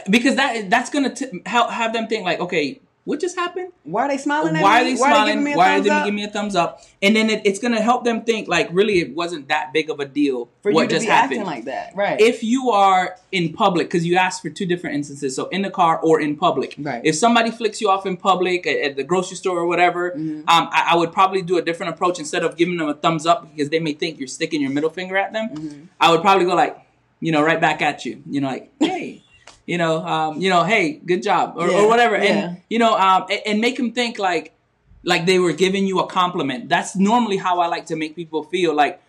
because 0.08 0.36
that 0.36 0.70
that's 0.70 0.90
gonna 0.90 1.14
t- 1.14 1.42
help 1.46 1.70
have 1.70 1.92
them 1.92 2.06
think 2.06 2.24
like, 2.24 2.40
okay, 2.40 2.80
what 3.10 3.20
just 3.20 3.36
happened? 3.36 3.72
Why 3.84 4.06
are 4.06 4.08
they 4.08 4.16
smiling 4.18 4.54
at 4.54 4.54
me? 4.54 4.62
Why 4.62 4.80
are 4.80 4.84
they 4.84 4.96
smiling? 4.96 5.26
giving 5.26 5.44
me 5.44 5.52
a 5.52 5.56
Why 5.56 5.76
are 5.76 5.80
they 5.80 5.88
giving 5.90 6.14
me 6.14 6.24
a 6.24 6.28
thumbs 6.28 6.56
up? 6.56 6.82
And 7.02 7.14
then 7.14 7.28
it, 7.28 7.42
it's 7.44 7.58
gonna 7.58 7.80
help 7.82 8.04
them 8.04 8.22
think 8.22 8.48
like, 8.48 8.68
really, 8.72 9.00
it 9.00 9.14
wasn't 9.14 9.48
that 9.48 9.72
big 9.72 9.90
of 9.90 10.00
a 10.00 10.04
deal. 10.06 10.48
for 10.62 10.72
what 10.72 10.82
you 10.82 10.88
to 10.88 10.94
just 10.94 11.06
happened? 11.06 11.40
acting 11.40 11.46
like 11.46 11.64
that? 11.66 11.92
Right. 11.94 12.20
if 12.20 12.42
you 12.42 12.70
are 12.70 13.16
in 13.32 13.52
public, 13.52 13.88
because 13.88 14.06
you 14.06 14.16
asked 14.16 14.40
for 14.42 14.50
two 14.50 14.66
different 14.66 14.96
instances, 14.96 15.36
so 15.36 15.48
in 15.48 15.62
the 15.62 15.70
car 15.70 15.98
or 16.02 16.20
in 16.20 16.36
public. 16.36 16.74
Right. 16.78 17.02
If 17.04 17.14
somebody 17.16 17.50
flicks 17.50 17.80
you 17.80 17.90
off 17.90 18.06
in 18.06 18.16
public 18.16 18.66
at, 18.66 18.76
at 18.78 18.96
the 18.96 19.04
grocery 19.04 19.36
store 19.36 19.58
or 19.58 19.66
whatever, 19.66 20.10
Mm-hmm. 20.10 20.48
um, 20.48 20.68
I, 20.72 20.90
I 20.92 20.96
would 20.96 21.12
probably 21.12 21.42
do 21.42 21.58
a 21.58 21.62
different 21.62 21.92
approach 21.94 22.18
instead 22.18 22.42
of 22.44 22.56
giving 22.56 22.76
them 22.76 22.88
a 22.88 22.94
thumbs 22.94 23.26
up 23.26 23.50
because 23.50 23.68
they 23.70 23.78
may 23.80 23.92
think 23.92 24.18
you're 24.18 24.28
sticking 24.28 24.60
your 24.60 24.70
middle 24.70 24.90
finger 24.90 25.16
at 25.16 25.32
them. 25.32 25.48
Mm-hmm. 25.50 25.84
I 26.00 26.10
would 26.12 26.20
probably 26.22 26.44
go 26.46 26.54
like, 26.54 26.76
you 27.20 27.32
know, 27.32 27.42
right 27.42 27.60
back 27.60 27.82
at 27.82 28.04
you. 28.04 28.22
You 28.28 28.40
know, 28.40 28.48
like, 28.48 28.70
hey. 28.80 29.22
You 29.70 29.78
know, 29.78 29.94
um, 30.14 30.40
you 30.42 30.50
know, 30.50 30.62
hey, 30.64 30.84
good 31.10 31.22
job, 31.22 31.54
or, 31.56 31.68
Yeah, 31.70 31.78
or 31.78 31.88
whatever, 31.88 32.16
yeah. 32.16 32.24
and 32.30 32.62
you 32.68 32.78
know, 32.80 32.92
um, 32.98 33.26
and, 33.30 33.40
and 33.46 33.60
make 33.60 33.76
them 33.76 33.92
think 33.92 34.18
like, 34.18 34.52
like 35.04 35.26
they 35.26 35.38
were 35.38 35.52
giving 35.52 35.86
you 35.86 36.00
a 36.00 36.06
compliment. 36.08 36.68
That's 36.68 36.96
normally 36.96 37.36
how 37.36 37.60
I 37.60 37.68
like 37.68 37.86
to 37.86 37.96
make 37.96 38.16
people 38.16 38.42
feel. 38.42 38.74
Like, 38.74 39.00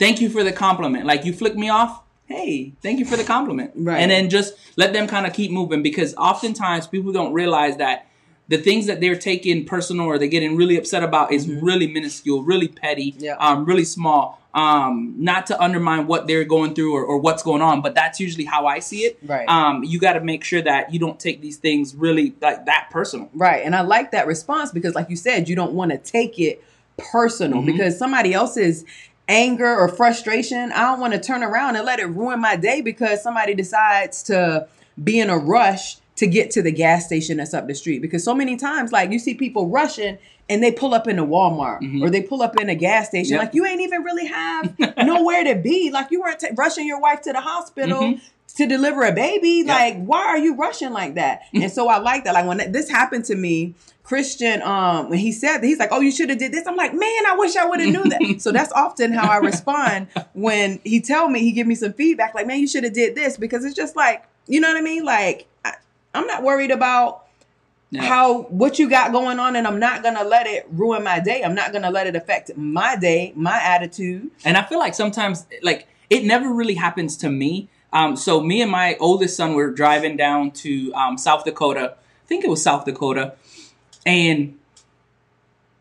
thank 0.00 0.20
you 0.20 0.28
for 0.28 0.42
the 0.42 0.50
compliment. 0.52 1.06
Like 1.06 1.24
you 1.24 1.32
flick 1.32 1.54
me 1.54 1.68
off. 1.68 2.02
Hey, 2.26 2.72
thank 2.82 2.98
you 2.98 3.04
for 3.04 3.16
the 3.16 3.22
compliment. 3.24 3.70
Right. 3.76 4.00
And 4.00 4.10
then 4.10 4.30
just 4.30 4.54
let 4.76 4.92
them 4.92 5.06
kind 5.06 5.26
of 5.28 5.32
keep 5.32 5.50
moving 5.52 5.80
because 5.82 6.12
oftentimes 6.16 6.86
people 6.88 7.12
don't 7.12 7.32
realize 7.32 7.76
that 7.76 8.06
the 8.48 8.58
things 8.58 8.86
that 8.86 9.00
they're 9.00 9.18
taking 9.18 9.64
personal 9.64 10.06
or 10.06 10.18
they're 10.18 10.26
getting 10.26 10.56
really 10.56 10.76
upset 10.76 11.04
about 11.04 11.30
is 11.32 11.48
really 11.48 11.86
minuscule, 11.86 12.42
really 12.42 12.66
petty, 12.68 13.12
Mm-hmm. 13.12 13.24
Yeah. 13.24 13.36
um, 13.38 13.64
really 13.64 13.84
small. 13.84 14.39
Um, 14.52 15.14
not 15.16 15.46
to 15.46 15.62
undermine 15.62 16.08
what 16.08 16.26
they're 16.26 16.44
going 16.44 16.74
through 16.74 16.92
or, 16.96 17.04
or 17.04 17.18
what's 17.18 17.42
going 17.44 17.62
on, 17.62 17.82
but 17.82 17.94
that's 17.94 18.18
usually 18.18 18.44
how 18.44 18.66
I 18.66 18.80
see 18.80 19.02
it. 19.04 19.16
Right. 19.24 19.48
Um, 19.48 19.84
you 19.84 20.00
got 20.00 20.14
to 20.14 20.20
make 20.20 20.42
sure 20.42 20.60
that 20.60 20.92
you 20.92 20.98
don't 20.98 21.20
take 21.20 21.40
these 21.40 21.56
things 21.56 21.94
really 21.94 22.34
like 22.40 22.66
that 22.66 22.88
personal. 22.90 23.30
Right. 23.32 23.64
And 23.64 23.76
I 23.76 23.82
like 23.82 24.10
that 24.10 24.26
response 24.26 24.72
because, 24.72 24.96
like 24.96 25.08
you 25.08 25.14
said, 25.14 25.48
you 25.48 25.54
don't 25.54 25.72
want 25.72 25.92
to 25.92 25.98
take 25.98 26.40
it 26.40 26.64
personal 26.98 27.62
Mhm. 27.62 27.66
because 27.66 27.96
somebody 27.96 28.34
else's 28.34 28.84
anger 29.28 29.72
or 29.72 29.86
frustration, 29.86 30.72
I 30.72 30.80
don't 30.82 30.98
want 30.98 31.12
to 31.12 31.20
turn 31.20 31.44
around 31.44 31.76
and 31.76 31.86
let 31.86 32.00
it 32.00 32.06
ruin 32.06 32.40
my 32.40 32.56
day 32.56 32.80
because 32.80 33.22
somebody 33.22 33.54
decides 33.54 34.24
to 34.24 34.66
be 35.02 35.20
in 35.20 35.30
a 35.30 35.38
rush 35.38 35.98
to 36.20 36.26
get 36.26 36.50
to 36.52 36.62
the 36.62 36.70
gas 36.72 37.04
station 37.06 37.38
that's 37.38 37.54
up 37.54 37.66
the 37.66 37.74
street. 37.74 38.00
Because 38.02 38.22
so 38.22 38.34
many 38.34 38.56
times, 38.56 38.92
like 38.92 39.10
you 39.10 39.18
see 39.18 39.34
people 39.34 39.68
rushing 39.68 40.16
and 40.48 40.62
they 40.62 40.70
pull 40.72 40.92
up 40.94 41.06
in 41.08 41.18
a 41.18 41.26
Walmart 41.26 41.80
Mhm. 41.80 42.02
or 42.02 42.10
they 42.10 42.22
pull 42.22 42.42
up 42.42 42.60
in 42.60 42.68
a 42.68 42.74
gas 42.74 43.08
station. 43.08 43.32
Yep. 43.34 43.40
Like 43.40 43.54
you 43.54 43.64
ain't 43.66 43.80
even 43.80 44.02
really 44.02 44.26
have 44.26 44.78
nowhere 44.98 45.44
to 45.44 45.54
be. 45.56 45.90
Like 45.90 46.10
you 46.10 46.20
weren't 46.20 46.38
ta 46.40 46.48
rushing 46.56 46.86
your 46.86 47.00
wife 47.00 47.20
to 47.22 47.32
the 47.32 47.40
hospital 47.40 48.00
Mhm. 48.02 48.20
to 48.56 48.66
deliver 48.66 49.02
a 49.04 49.12
baby. 49.12 49.62
Yep. 49.64 49.66
Like, 49.68 50.04
why 50.04 50.26
are 50.26 50.38
you 50.38 50.54
rushing 50.56 50.92
like 50.92 51.14
that? 51.14 51.40
and 51.54 51.70
so 51.72 51.88
I 51.88 51.98
like 51.98 52.24
that. 52.24 52.34
Like 52.34 52.46
when 52.46 52.70
this 52.72 52.88
happened 52.90 53.24
to 53.26 53.34
me, 53.34 53.74
Christian, 54.02 54.60
um, 54.62 55.08
when 55.08 55.20
he 55.20 55.30
said 55.32 55.58
that, 55.58 55.66
he's 55.66 55.78
like, 55.78 55.90
"Oh, 55.92 56.00
you 56.00 56.10
should 56.10 56.30
have 56.30 56.38
did 56.38 56.52
this." 56.52 56.66
I'm 56.66 56.74
like, 56.76 56.92
"Man, 56.92 57.26
I 57.28 57.36
wish 57.38 57.54
I 57.56 57.64
would 57.64 57.80
have 57.80 57.90
knew 57.90 58.04
that." 58.10 58.40
so 58.42 58.50
that's 58.50 58.72
often 58.72 59.12
how 59.12 59.30
I 59.30 59.36
respond 59.38 60.08
when 60.34 60.80
he 60.84 61.00
tell 61.00 61.28
me, 61.30 61.40
he 61.40 61.52
give 61.52 61.66
me 61.68 61.76
some 61.76 61.92
feedback, 61.92 62.34
like, 62.34 62.46
"Man, 62.46 62.58
you 62.58 62.66
should 62.66 62.82
have 62.84 62.92
did 62.92 63.14
this," 63.14 63.36
because 63.36 63.64
it's 63.64 63.76
just 63.76 63.94
like, 63.94 64.24
you 64.48 64.60
know 64.60 64.66
what 64.68 64.76
I 64.76 64.80
mean? 64.82 65.04
Like, 65.04 65.46
I'm 66.14 66.26
not 66.26 66.42
worried 66.42 66.70
about 66.70 67.26
Yeah. 67.90 68.02
how 68.02 68.42
what 68.42 68.78
you 68.78 68.88
got 68.88 69.10
going 69.12 69.38
on, 69.38 69.56
and 69.56 69.66
I'm 69.66 69.80
not 69.80 70.02
gonna 70.02 70.24
let 70.24 70.46
it 70.46 70.66
ruin 70.70 71.02
my 71.02 71.18
day. 71.18 71.42
I'm 71.42 71.54
not 71.54 71.72
gonna 71.72 71.90
let 71.90 72.06
it 72.06 72.14
affect 72.14 72.56
my 72.56 72.96
day, 72.96 73.32
my 73.34 73.60
attitude. 73.60 74.30
And 74.44 74.56
I 74.56 74.62
feel 74.62 74.78
like 74.78 74.94
sometimes, 74.94 75.46
like, 75.62 75.86
it 76.08 76.24
never 76.24 76.52
really 76.52 76.74
happens 76.74 77.16
to 77.18 77.30
me. 77.30 77.68
Um, 77.92 78.14
so 78.16 78.40
me 78.40 78.62
and 78.62 78.70
my 78.70 78.96
oldest 79.00 79.36
son 79.36 79.54
were 79.54 79.70
driving 79.72 80.16
down 80.16 80.52
to 80.52 80.92
um, 80.94 81.18
South 81.18 81.44
Dakota. 81.44 81.94
I 82.24 82.26
think 82.28 82.44
it 82.44 82.50
was 82.50 82.62
South 82.62 82.84
Dakota, 82.84 83.34
and 84.06 84.56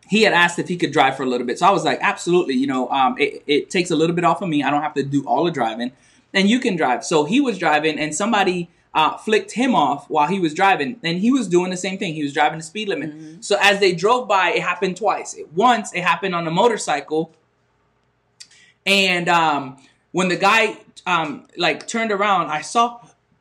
he 0.07 0.23
had 0.23 0.33
asked 0.33 0.57
if 0.57 0.67
he 0.67 0.75
could 0.75 0.91
drive 0.91 1.15
for 1.15 1.21
a 1.21 1.27
little 1.27 1.45
bit. 1.45 1.59
So 1.59 1.67
I 1.67 1.69
was 1.69 1.83
like, 1.85 1.99
absolutely. 2.01 2.55
You 2.55 2.65
know, 2.65 2.89
um, 2.89 3.15
it, 3.19 3.43
it 3.45 3.69
takes 3.69 3.91
a 3.91 3.95
little 3.95 4.15
bit 4.15 4.25
off 4.25 4.41
of 4.41 4.49
me. 4.49 4.63
I 4.63 4.71
don't 4.71 4.81
have 4.81 4.95
to 4.95 5.03
do 5.03 5.23
all 5.27 5.43
the 5.43 5.51
driving, 5.51 5.91
and 6.33 6.49
you 6.49 6.59
can 6.59 6.75
drive. 6.75 7.05
So 7.05 7.25
he 7.25 7.39
was 7.39 7.59
driving, 7.59 7.99
and 7.99 8.15
somebody 8.15 8.69
uh, 8.93 9.17
flicked 9.17 9.51
him 9.51 9.75
off 9.75 10.09
while 10.09 10.27
he 10.27 10.39
was 10.39 10.53
driving, 10.53 10.99
and 11.03 11.19
he 11.19 11.31
was 11.31 11.47
doing 11.47 11.69
the 11.69 11.77
same 11.77 11.97
thing. 11.99 12.13
He 12.13 12.23
was 12.23 12.33
driving 12.33 12.57
the 12.59 12.63
speed 12.63 12.87
limit. 12.89 13.11
Mm-hmm. 13.15 13.41
So 13.41 13.57
as 13.61 13.79
they 13.79 13.93
drove 13.93 14.27
by, 14.27 14.51
it 14.51 14.61
happened 14.63 14.97
twice. 14.97 15.35
Once 15.55 15.93
it 15.93 16.01
happened 16.01 16.33
on 16.35 16.47
a 16.47 16.51
motorcycle, 16.51 17.31
and 18.85 19.29
um, 19.29 19.77
when 20.11 20.29
the 20.29 20.35
guy 20.35 20.77
um, 21.05 21.47
like 21.57 21.87
turned 21.87 22.11
around, 22.11 22.47
I 22.49 22.61
saw 22.61 22.99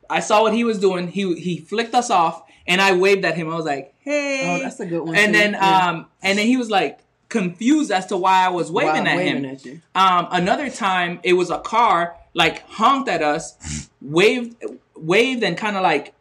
I 0.09 0.19
saw 0.19 0.43
what 0.43 0.53
he 0.53 0.63
was 0.63 0.79
doing. 0.79 1.07
He 1.07 1.35
he 1.39 1.57
flicked 1.59 1.95
us 1.95 2.09
off, 2.09 2.43
and 2.67 2.79
I 2.81 2.93
waved 2.95 3.25
at 3.25 3.35
him. 3.35 3.49
I 3.51 3.55
was 3.55 3.65
like, 3.65 3.93
"Hey!" 3.99 4.41
Oh, 4.59 4.63
that's 4.63 4.79
a 4.79 4.85
good 4.85 5.01
one, 5.01 5.15
And 5.15 5.33
too. 5.33 5.39
then 5.39 5.53
Yeah. 5.53 5.89
um, 5.89 6.05
and 6.21 6.37
then 6.37 6.45
he 6.47 6.57
was 6.57 6.69
like 6.69 6.99
confused 7.29 7.91
as 7.91 8.07
to 8.07 8.17
why 8.17 8.45
I 8.45 8.49
was 8.49 8.71
waving 8.71 9.03
Wow, 9.05 9.09
at 9.11 9.17
waving 9.17 9.43
him. 9.43 9.81
at. 9.95 10.01
Um, 10.19 10.27
another 10.31 10.69
time, 10.69 11.19
it 11.23 11.33
was 11.33 11.49
a 11.51 11.59
car 11.59 12.15
like 12.33 12.67
honked 12.69 13.09
at 13.09 13.21
us, 13.21 13.89
waved, 14.01 14.55
waved, 14.95 15.43
and 15.43 15.57
kind 15.57 15.75
of 15.75 15.83
like 15.83 16.13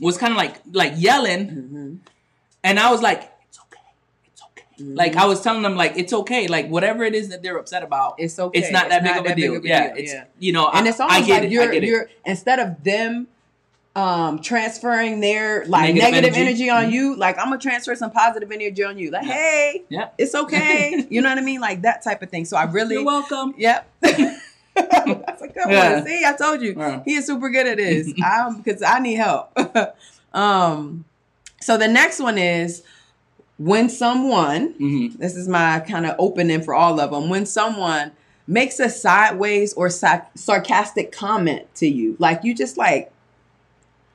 was 0.00 0.16
kind 0.18 0.32
of 0.32 0.36
like 0.36 0.56
like 0.72 0.94
yelling, 0.96 1.48
Mm-hmm. 1.48 1.94
and 2.64 2.78
I 2.80 2.90
was 2.90 3.02
like, 3.02 3.30
"It's 3.48 3.58
okay, 3.60 3.80
it's 4.26 4.42
okay." 4.42 4.64
Like 4.84 5.16
I 5.16 5.26
was 5.26 5.40
telling 5.40 5.62
them, 5.62 5.76
like 5.76 5.96
it's 5.96 6.12
okay, 6.12 6.46
like 6.48 6.68
whatever 6.68 7.04
it 7.04 7.14
is 7.14 7.28
that 7.28 7.42
they're 7.42 7.56
upset 7.58 7.82
about, 7.82 8.14
It's 8.18 8.38
okay. 8.38 8.58
It's 8.58 8.70
not 8.72 8.86
It's 8.86 8.90
that 8.94 9.02
big 9.02 9.10
not 9.12 9.18
of 9.20 9.24
a 9.26 9.28
that 9.28 9.36
big 9.36 9.44
deal. 9.44 9.56
of 9.56 9.64
a 9.64 9.68
yeah, 9.68 9.86
deal, 9.88 9.96
it's 10.02 10.12
yeah. 10.12 10.24
you 10.38 10.52
know, 10.52 10.68
and 10.68 10.86
I, 10.86 10.88
it's 10.90 11.00
almost 11.00 11.20
I 11.20 11.24
get 11.26 11.34
like 11.42 11.44
it. 11.44 11.52
you're 11.52 11.72
you're 11.74 12.08
instead 12.24 12.58
of 12.58 12.82
them 12.82 13.28
um 13.96 14.40
transferring 14.40 15.20
their 15.20 15.64
like 15.66 15.94
Negative 15.94 16.02
negative, 16.12 16.34
energy. 16.36 16.68
energy. 16.68 16.70
on 16.70 16.90
Mhm. 16.90 16.94
you 16.94 17.14
like 17.16 17.38
i'm 17.38 17.44
gonna 17.44 17.58
transfer 17.58 17.94
some 17.94 18.10
positive 18.10 18.50
energy 18.50 18.82
on 18.82 18.98
you 18.98 19.12
like 19.12 19.24
Yeah. 19.24 19.32
hey 19.32 19.84
Yeah. 19.88 20.08
it's 20.18 20.34
okay 20.34 21.06
you 21.10 21.22
know 21.22 21.28
what 21.28 21.38
i 21.38 21.42
mean 21.42 21.60
like 21.60 21.82
that 21.82 22.02
type 22.02 22.20
of 22.20 22.28
thing 22.28 22.44
so 22.44 22.56
i 22.56 22.64
really 22.64 22.96
You're 22.96 23.04
welcome. 23.04 23.54
yep 23.56 23.88
that's 24.74 25.42
a 25.42 25.48
good 25.48 25.68
Yeah. 25.68 25.94
one 25.96 26.06
see 26.06 26.22
i 26.26 26.32
told 26.36 26.60
you 26.60 26.74
Yeah. 26.76 27.02
he 27.04 27.14
is 27.14 27.26
super 27.26 27.48
good 27.50 27.66
at 27.66 27.76
this 27.76 28.12
um 28.24 28.60
because 28.60 28.82
i 28.82 28.98
need 28.98 29.14
help 29.14 29.56
um 30.34 31.04
so 31.60 31.76
the 31.78 31.88
next 31.88 32.20
one 32.20 32.38
is 32.38 32.82
when 33.58 33.88
someone 33.88 34.74
hmm 34.78 35.06
this 35.16 35.36
is 35.36 35.46
my 35.48 35.80
kind 35.80 36.06
of 36.06 36.16
opening 36.18 36.60
for 36.60 36.74
all 36.74 36.98
of 36.98 37.10
them. 37.12 37.28
When 37.28 37.46
someone 37.46 38.10
makes 38.48 38.80
a 38.80 38.90
sideways 38.90 39.72
or 39.74 39.88
sa- 39.88 40.22
sarcastic 40.34 41.12
comment 41.12 41.72
to 41.76 41.86
you, 41.86 42.16
like 42.18 42.42
you 42.42 42.52
just 42.52 42.76
like, 42.76 43.12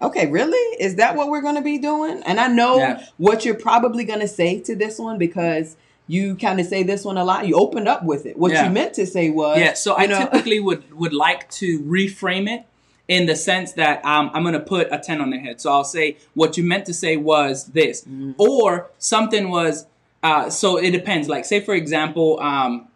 okay, 0.01 0.27
really? 0.27 0.57
Is 0.83 0.95
that 0.95 1.15
what 1.15 1.29
we're 1.29 1.41
going 1.41 1.55
to 1.55 1.61
be 1.61 1.77
doing? 1.77 2.21
And 2.25 2.37
I 2.39 2.47
know 2.47 2.77
Yeah. 2.79 3.05
what 3.17 3.45
you're 3.45 3.55
probably 3.55 4.03
going 4.03 4.19
to 4.19 4.27
say 4.27 4.59
to 4.61 4.75
this 4.75 4.99
one 4.99 5.17
because 5.17 5.77
you 6.09 6.35
kind 6.35 6.59
of 6.59 6.65
say 6.65 6.81
this 6.83 7.05
one 7.05 7.17
a 7.17 7.23
lot. 7.23 7.47
You 7.47 7.55
opened 7.55 7.87
up 7.87 8.03
with 8.03 8.25
it. 8.25 8.35
What 8.35 8.51
Yeah. 8.51 8.65
you 8.65 8.71
meant 8.71 8.95
to 8.95 9.05
say 9.05 9.29
was, 9.29 9.59
Yeah, 9.59 9.73
so 9.75 9.95
I 9.95 10.07
know- 10.07 10.19
typically 10.19 10.59
would 10.59 10.81
would 11.01 11.13
like 11.13 11.49
to 11.61 11.79
reframe 11.81 12.49
it 12.53 12.63
in 13.07 13.25
the 13.27 13.35
sense 13.35 13.73
that 13.73 14.03
um, 14.03 14.29
I'm 14.33 14.41
going 14.43 14.53
to 14.53 14.59
put 14.75 14.87
a 14.91 14.97
10 14.99 15.21
on 15.21 15.29
their 15.29 15.39
head. 15.39 15.61
So 15.61 15.71
I'll 15.71 15.83
say 15.97 16.17
what 16.33 16.57
you 16.57 16.63
meant 16.63 16.85
to 16.87 16.93
say 16.93 17.15
was 17.17 17.65
this, 17.79 18.01
Mm-hmm. 18.01 18.31
or 18.37 18.89
something 18.97 19.49
was. 19.49 19.85
Uh, 20.21 20.49
so 20.49 20.77
it 20.77 20.91
depends. 20.91 21.29
Like, 21.29 21.45
say 21.45 21.59
for 21.61 21.73
example, 21.75 22.39
um, 22.41 22.87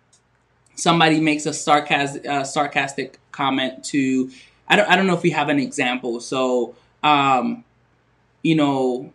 somebody 0.75 1.19
makes 1.19 1.45
a 1.45 1.53
sarcastic 1.53 2.25
uh, 2.27 2.43
sarcastic 2.43 3.19
comment 3.31 3.83
to. 3.85 4.29
I 4.67 4.75
don't. 4.75 4.89
I 4.89 4.95
don't 4.95 5.07
know 5.07 5.13
if 5.15 5.23
we 5.23 5.29
have 5.31 5.49
an 5.49 5.59
example. 5.59 6.19
So, 6.19 6.75
um, 7.03 7.63
you 8.41 8.55
know, 8.55 9.11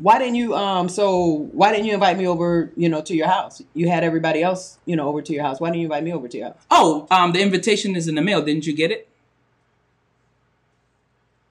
why 0.00 0.18
didn't 0.18 0.36
you? 0.36 0.54
Um, 0.54 0.88
so 0.88 1.48
why 1.52 1.72
didn't 1.72 1.86
you 1.86 1.94
invite 1.94 2.16
me 2.16 2.26
over? 2.26 2.70
You 2.76 2.88
know, 2.88 3.02
to 3.02 3.14
your 3.14 3.28
house. 3.28 3.60
You 3.74 3.88
had 3.88 4.02
everybody 4.02 4.42
else, 4.42 4.78
you 4.86 4.96
know, 4.96 5.08
over 5.08 5.20
to 5.22 5.32
your 5.32 5.42
house. 5.42 5.60
Why 5.60 5.68
didn't 5.68 5.80
you 5.80 5.86
invite 5.86 6.04
me 6.04 6.12
over 6.12 6.26
to 6.28 6.36
your 6.36 6.46
house? 6.48 6.56
oh, 6.70 7.06
um, 7.10 7.32
the 7.32 7.40
invitation 7.40 7.94
is 7.96 8.08
in 8.08 8.14
the 8.14 8.22
mail. 8.22 8.40
Didn't 8.42 8.66
you 8.66 8.74
get 8.74 8.90
it? 8.90 9.08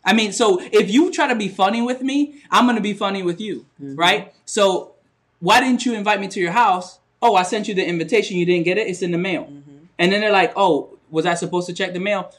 I 0.03 0.13
mean, 0.13 0.31
so 0.31 0.59
if 0.61 0.89
you 0.89 1.11
try 1.11 1.27
to 1.27 1.35
be 1.35 1.47
funny 1.47 1.81
with 1.81 2.01
me, 2.01 2.41
I'm 2.49 2.65
gonna 2.65 2.81
be 2.81 2.93
funny 2.93 3.21
with 3.21 3.39
you, 3.39 3.65
right? 3.79 4.33
So 4.45 4.93
why 5.39 5.59
didn't 5.59 5.85
you 5.85 5.93
invite 5.93 6.19
me 6.19 6.27
to 6.29 6.39
your 6.39 6.51
house? 6.51 6.99
Oh, 7.21 7.35
I 7.35 7.43
sent 7.43 7.67
you 7.67 7.75
the 7.75 7.85
invitation. 7.85 8.37
You 8.37 8.45
didn't 8.45 8.65
get 8.65 8.77
it. 8.77 8.87
It's 8.87 9.01
in 9.01 9.11
the 9.11 9.17
mail. 9.17 9.51
And 9.99 10.11
then 10.11 10.21
they're 10.21 10.31
like, 10.31 10.53
"Oh, 10.55 10.97
was 11.11 11.25
I 11.25 11.35
supposed 11.35 11.67
to 11.67 11.73
check 11.73 11.93
the 11.93 11.99
mail?" 11.99 12.31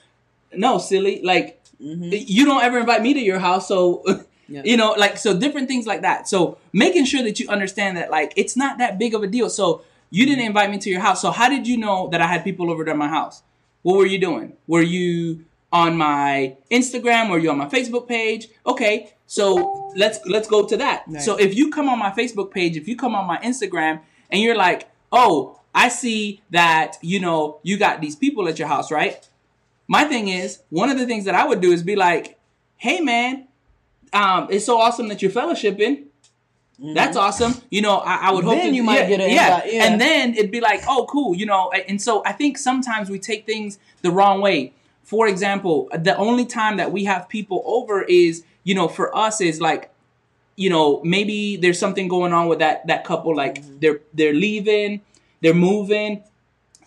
No, 0.53 0.79
silly. 0.79 1.21
Like 1.23 1.61
you 1.79 2.45
don't 2.45 2.63
ever 2.63 2.79
invite 2.79 3.03
me 3.03 3.15
to 3.15 3.21
your 3.21 3.39
house, 3.39 3.69
so 3.69 4.03
Yeah. 4.51 4.63
you 4.65 4.77
know, 4.77 4.93
like 4.99 5.17
so 5.17 5.39
different 5.39 5.69
things 5.69 5.87
like 5.87 6.03
that. 6.03 6.29
So 6.29 6.59
making 6.73 7.05
sure 7.05 7.23
that 7.23 7.39
you 7.39 7.49
understand 7.49 7.97
that 7.97 8.11
like 8.11 8.33
it's 8.37 8.57
not 8.57 8.79
that 8.79 8.99
big 8.99 9.15
of 9.15 9.23
a 9.23 9.29
deal. 9.29 9.49
So 9.49 9.83
you 10.11 10.27
didn't 10.27 10.45
invite 10.45 10.71
me 10.71 10.79
to 10.79 10.91
your 10.91 11.01
house. 11.01 11.23
So 11.23 11.31
how 11.31 11.49
did 11.49 11.67
you 11.69 11.77
know 11.77 12.09
that 12.09 12.21
I 12.21 12.27
had 12.27 12.43
people 12.43 12.71
over 12.71 12.85
to 12.85 12.95
my 12.95 13.09
house? 13.09 13.43
What 13.83 13.97
were 13.97 14.07
you 14.07 14.19
doing? 14.19 14.55
Were 14.67 14.83
you 14.83 15.45
on 15.73 15.97
my 15.97 16.57
Instagram? 16.71 17.31
Were 17.31 17.39
you 17.39 17.51
on 17.51 17.59
my 17.59 17.69
Facebook 17.69 18.09
page? 18.09 18.49
Okay, 18.67 19.13
so 19.27 19.93
let's 19.97 20.19
let's 20.27 20.49
go 20.49 20.67
to 20.67 20.77
that. 20.77 21.05
Right. 21.07 21.23
So 21.23 21.37
if 21.37 21.55
you 21.55 21.71
come 21.71 21.89
on 21.89 21.99
my 21.99 22.11
Facebook 22.11 22.51
page, 22.51 22.77
if 22.77 22.89
you 22.89 22.97
come 22.97 23.15
on 23.15 23.27
my 23.27 23.39
Instagram, 23.39 24.01
and 24.31 24.41
you're 24.43 24.57
like, 24.57 24.91
oh, 25.13 25.61
I 25.75 25.89
see 25.89 26.43
that 26.51 26.99
you 27.03 27.21
know 27.21 27.61
you 27.63 27.79
got 27.79 28.01
these 28.01 28.17
people 28.17 28.49
at 28.49 28.59
your 28.59 28.69
house, 28.69 28.91
right? 28.91 29.27
My 29.87 30.05
thing 30.05 30.29
is, 30.29 30.63
one 30.71 30.91
of 30.91 30.99
the 30.99 31.07
things 31.07 31.25
that 31.25 31.35
I 31.35 31.47
would 31.47 31.61
do 31.61 31.73
is 31.73 31.83
be 31.83 31.97
like, 31.97 32.39
hey 32.77 33.01
man, 33.01 33.47
um, 34.13 34.49
it's 34.51 34.65
so 34.65 34.79
awesome 34.81 35.09
that 35.09 35.23
you're 35.23 35.31
fellowshipping. 35.31 36.05
That's 36.95 37.15
awesome. 37.17 37.55
You 37.71 37.83
know, 37.83 37.99
I, 37.99 38.29
I 38.29 38.33
would 38.33 38.45
hope 38.45 38.55
Mm-hmm. 38.55 38.61
Then 38.63 38.71
to, 38.71 38.77
you 38.77 38.83
might 38.83 39.01
yeah, 39.01 39.09
get 39.09 39.21
an 39.21 39.31
yeah. 39.31 39.65
yeah. 39.67 39.85
And 39.85 40.01
then 40.01 40.35
it'd 40.35 40.51
be 40.51 40.63
like, 40.63 40.83
oh, 40.89 41.07
cool. 41.11 41.35
You 41.37 41.45
know, 41.45 41.71
and 41.71 42.01
so 42.01 42.23
I 42.25 42.33
think 42.33 42.57
sometimes 42.57 43.11
we 43.11 43.19
take 43.19 43.45
things 43.45 43.79
the 44.01 44.11
wrong 44.11 44.41
way. 44.41 44.73
For 45.03 45.29
example, 45.29 45.91
the 45.93 46.17
only 46.17 46.47
time 46.47 46.79
that 46.79 46.91
we 46.91 47.05
have 47.05 47.29
people 47.29 47.63
over 47.67 48.03
is, 48.03 48.45
you 48.65 48.75
know, 48.75 48.89
for 48.89 49.15
us 49.15 49.43
is 49.43 49.61
like, 49.61 49.91
you 50.57 50.71
know, 50.71 51.03
maybe 51.05 51.57
there's 51.57 51.79
something 51.79 52.09
going 52.09 52.33
on 52.33 52.49
with 52.49 52.61
that 52.61 52.87
that 52.87 53.05
couple. 53.05 53.37
Like 53.37 53.57
Mm-hmm. 53.61 53.79
they're 53.81 54.01
they're 54.15 54.33
leaving, 54.35 55.03
they're 55.43 55.53
moving. 55.55 56.23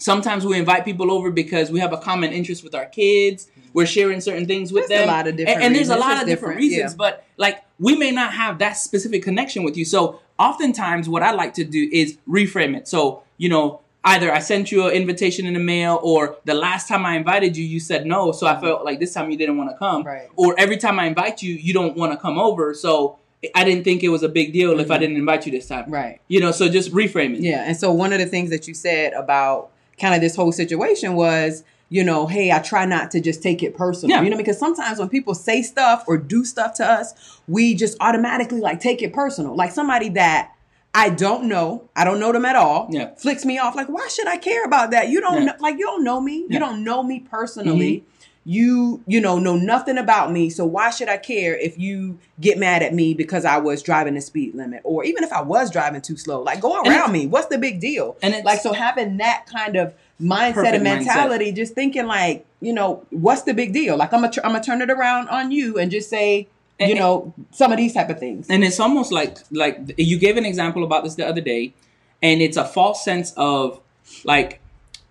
Sometimes 0.03 0.45
we 0.45 0.59
invite 0.59 0.83
people 0.83 1.09
over 1.09 1.31
because 1.31 1.71
we 1.71 1.79
have 1.79 1.93
a 1.93 1.97
common 1.97 2.33
interest 2.33 2.61
with 2.61 2.75
our 2.75 2.87
kids. 2.87 3.47
We're 3.71 3.85
sharing 3.85 4.19
certain 4.19 4.45
things 4.45 4.73
with 4.73 4.89
There's 4.89 5.05
a 5.05 5.07
lot 5.07 5.27
of 5.27 5.37
different 5.37 5.55
and, 5.55 5.67
and 5.67 5.75
there's 5.75 5.87
a 5.87 5.95
lot 5.95 6.21
of 6.21 6.27
different 6.27 6.27
different, 6.27 6.57
reasons. 6.57 6.91
yeah. 6.91 6.97
But 6.97 7.25
like 7.37 7.63
we 7.79 7.95
may 7.95 8.11
not 8.11 8.33
have 8.33 8.59
that 8.59 8.73
specific 8.73 9.23
connection 9.23 9.63
with 9.63 9.77
you. 9.77 9.85
So 9.85 10.19
oftentimes 10.37 11.07
what 11.07 11.23
I 11.23 11.31
like 11.31 11.53
to 11.53 11.63
do 11.63 11.89
is 11.89 12.17
reframe 12.27 12.75
it. 12.75 12.85
So, 12.89 13.23
you 13.37 13.47
know, 13.47 13.79
either 14.03 14.29
I 14.29 14.39
sent 14.39 14.73
you 14.73 14.87
an 14.87 14.93
invitation 14.93 15.45
in 15.45 15.53
the 15.53 15.61
mail 15.61 16.01
or 16.03 16.35
the 16.43 16.53
last 16.53 16.89
time 16.89 17.05
I 17.05 17.15
invited 17.15 17.55
you, 17.55 17.63
you 17.63 17.79
said 17.79 18.05
no. 18.05 18.33
So 18.33 18.45
I 18.45 18.59
felt 18.59 18.83
like 18.83 18.99
this 18.99 19.13
time 19.13 19.31
you 19.31 19.37
didn't 19.37 19.57
want 19.57 19.69
to 19.69 19.77
come. 19.77 20.03
Right. 20.03 20.27
Or 20.35 20.53
every 20.59 20.75
time 20.75 20.99
I 20.99 21.05
invite 21.05 21.41
you, 21.41 21.55
you 21.55 21.73
don't 21.73 21.95
want 21.95 22.11
to 22.11 22.17
come 22.17 22.37
over. 22.37 22.73
So 22.73 23.19
I 23.55 23.63
didn't 23.63 23.85
think 23.85 24.03
it 24.03 24.09
was 24.09 24.23
a 24.23 24.29
big 24.29 24.51
deal 24.51 24.79
if 24.81 24.91
I 24.91 24.97
didn't 24.97 25.15
invite 25.15 25.45
you 25.45 25.53
this 25.53 25.67
time. 25.69 25.83
Mm-hmm. 25.83 25.93
Right. 25.93 26.21
You 26.27 26.41
know, 26.41 26.51
so 26.51 26.67
just 26.67 26.91
reframe 26.91 27.35
it. 27.35 27.39
Yeah, 27.39 27.63
and 27.63 27.77
so 27.77 27.91
one 27.91 28.11
of 28.11 28.19
the 28.19 28.25
things 28.25 28.49
that 28.49 28.67
you 28.67 28.73
said 28.73 29.13
about 29.13 29.71
kind 29.99 30.15
of 30.15 30.21
this 30.21 30.35
whole 30.35 30.51
situation 30.51 31.13
was, 31.13 31.63
you 31.89 32.03
know, 32.03 32.25
hey, 32.27 32.51
I 32.51 32.59
try 32.59 32.85
not 32.85 33.11
to 33.11 33.21
just 33.21 33.43
take 33.43 33.61
it 33.61 33.75
personal. 33.75 34.15
Yeah. 34.15 34.23
You 34.23 34.29
know, 34.31 34.37
because 34.37 34.57
sometimes 34.57 34.99
when 34.99 35.09
people 35.09 35.35
say 35.35 35.61
stuff 35.61 36.03
or 36.07 36.17
do 36.17 36.43
stuff 36.45 36.73
to 36.75 36.85
us, 36.85 37.13
we 37.47 37.75
just 37.75 37.95
automatically 37.99 38.59
like 38.61 38.79
take 38.79 39.01
it 39.01 39.13
personal. 39.13 39.55
Like 39.55 39.71
somebody 39.71 40.09
that 40.09 40.51
I 40.95 41.09
don't 41.09 41.45
know, 41.45 41.89
I 41.95 42.03
don't 42.03 42.19
know 42.19 42.31
them 42.31 42.45
at 42.45 42.55
all, 42.55 42.87
Yeah. 42.91 43.15
flicks 43.15 43.45
me 43.45 43.57
off. 43.57 43.75
Like, 43.75 43.87
why 43.87 44.07
should 44.09 44.27
I 44.27 44.37
care 44.37 44.63
about 44.63 44.91
that? 44.91 45.09
You 45.09 45.21
don't 45.21 45.39
Yeah. 45.39 45.45
know, 45.45 45.53
like 45.59 45.77
you 45.79 45.85
don't 45.85 46.03
know 46.03 46.21
me. 46.21 46.43
Mm-hmm. 46.43 46.53
You 46.53 46.59
don't 46.59 46.83
know 46.83 47.01
me 47.03 47.19
personally. 47.19 48.03
You, 48.45 49.01
you 49.07 49.21
know, 49.21 49.39
know 49.39 49.55
nothing 49.55 49.97
about 49.97 50.31
me. 50.31 50.49
So 50.49 50.65
why 50.65 50.89
should 50.89 51.07
I 51.07 51.17
care 51.17 51.55
if 51.57 51.79
you 51.79 52.19
get 52.41 52.57
mad 52.57 52.83
at 52.83 52.93
me 52.93 53.13
because 53.13 53.45
I 53.45 53.57
was 53.57 53.81
driving 53.81 54.15
the 54.15 54.21
speed 54.21 54.53
limit, 54.53 54.81
or 54.83 55.05
even 55.05 55.23
if 55.23 55.31
I 55.31 55.41
was 55.41 55.71
driving 55.71 56.01
too 56.01 56.17
slow? 56.17 56.41
Like, 56.41 56.59
go 56.59 56.81
around 56.81 57.11
me. 57.13 57.25
What's 57.27 57.47
the 57.47 57.57
big 57.57 57.79
deal? 57.79 58.17
And 58.21 58.33
it's- 58.33 58.45
like, 58.45 58.59
so 58.59 58.73
having 58.73 59.17
that 59.17 59.45
kind 59.45 59.77
of 59.77 59.93
mindset 60.21 60.73
and 60.73 60.83
mindset. 60.85 61.05
mentality, 61.05 61.51
just 61.53 61.73
thinking 61.73 62.05
like, 62.05 62.45
you 62.59 62.73
know, 62.73 63.05
what's 63.11 63.43
the 63.43 63.53
big 63.53 63.71
deal? 63.73 63.95
Like, 63.97 64.13
I'm 64.13 64.21
gonna, 64.21 64.31
tr- 64.33 64.41
I'm 64.43 64.51
gonna 64.51 64.63
turn 64.63 64.81
it 64.81 64.89
around 64.91 65.29
on 65.29 65.51
you 65.51 65.77
and 65.77 65.89
just 65.89 66.09
say, 66.09 66.47
you 66.79 66.87
And- 66.87 66.99
know, 66.99 67.33
some 67.51 67.71
of 67.71 67.77
these 67.77 67.93
type 67.93 68.09
of 68.09 68.19
things. 68.19 68.47
and 68.49 68.63
it's 68.63 68.79
almost 68.79 69.11
like 69.11 69.37
like 69.51 69.79
you 69.97 70.17
gave 70.19 70.35
an 70.37 70.45
example 70.45 70.83
about 70.83 71.03
this 71.05 71.15
the 71.15 71.25
other 71.25 71.39
day 71.41 71.73
and 72.21 72.41
it's 72.41 72.57
a 72.57 72.65
false 72.65 73.03
sense 73.05 73.31
of 73.37 73.79
like 74.25 74.59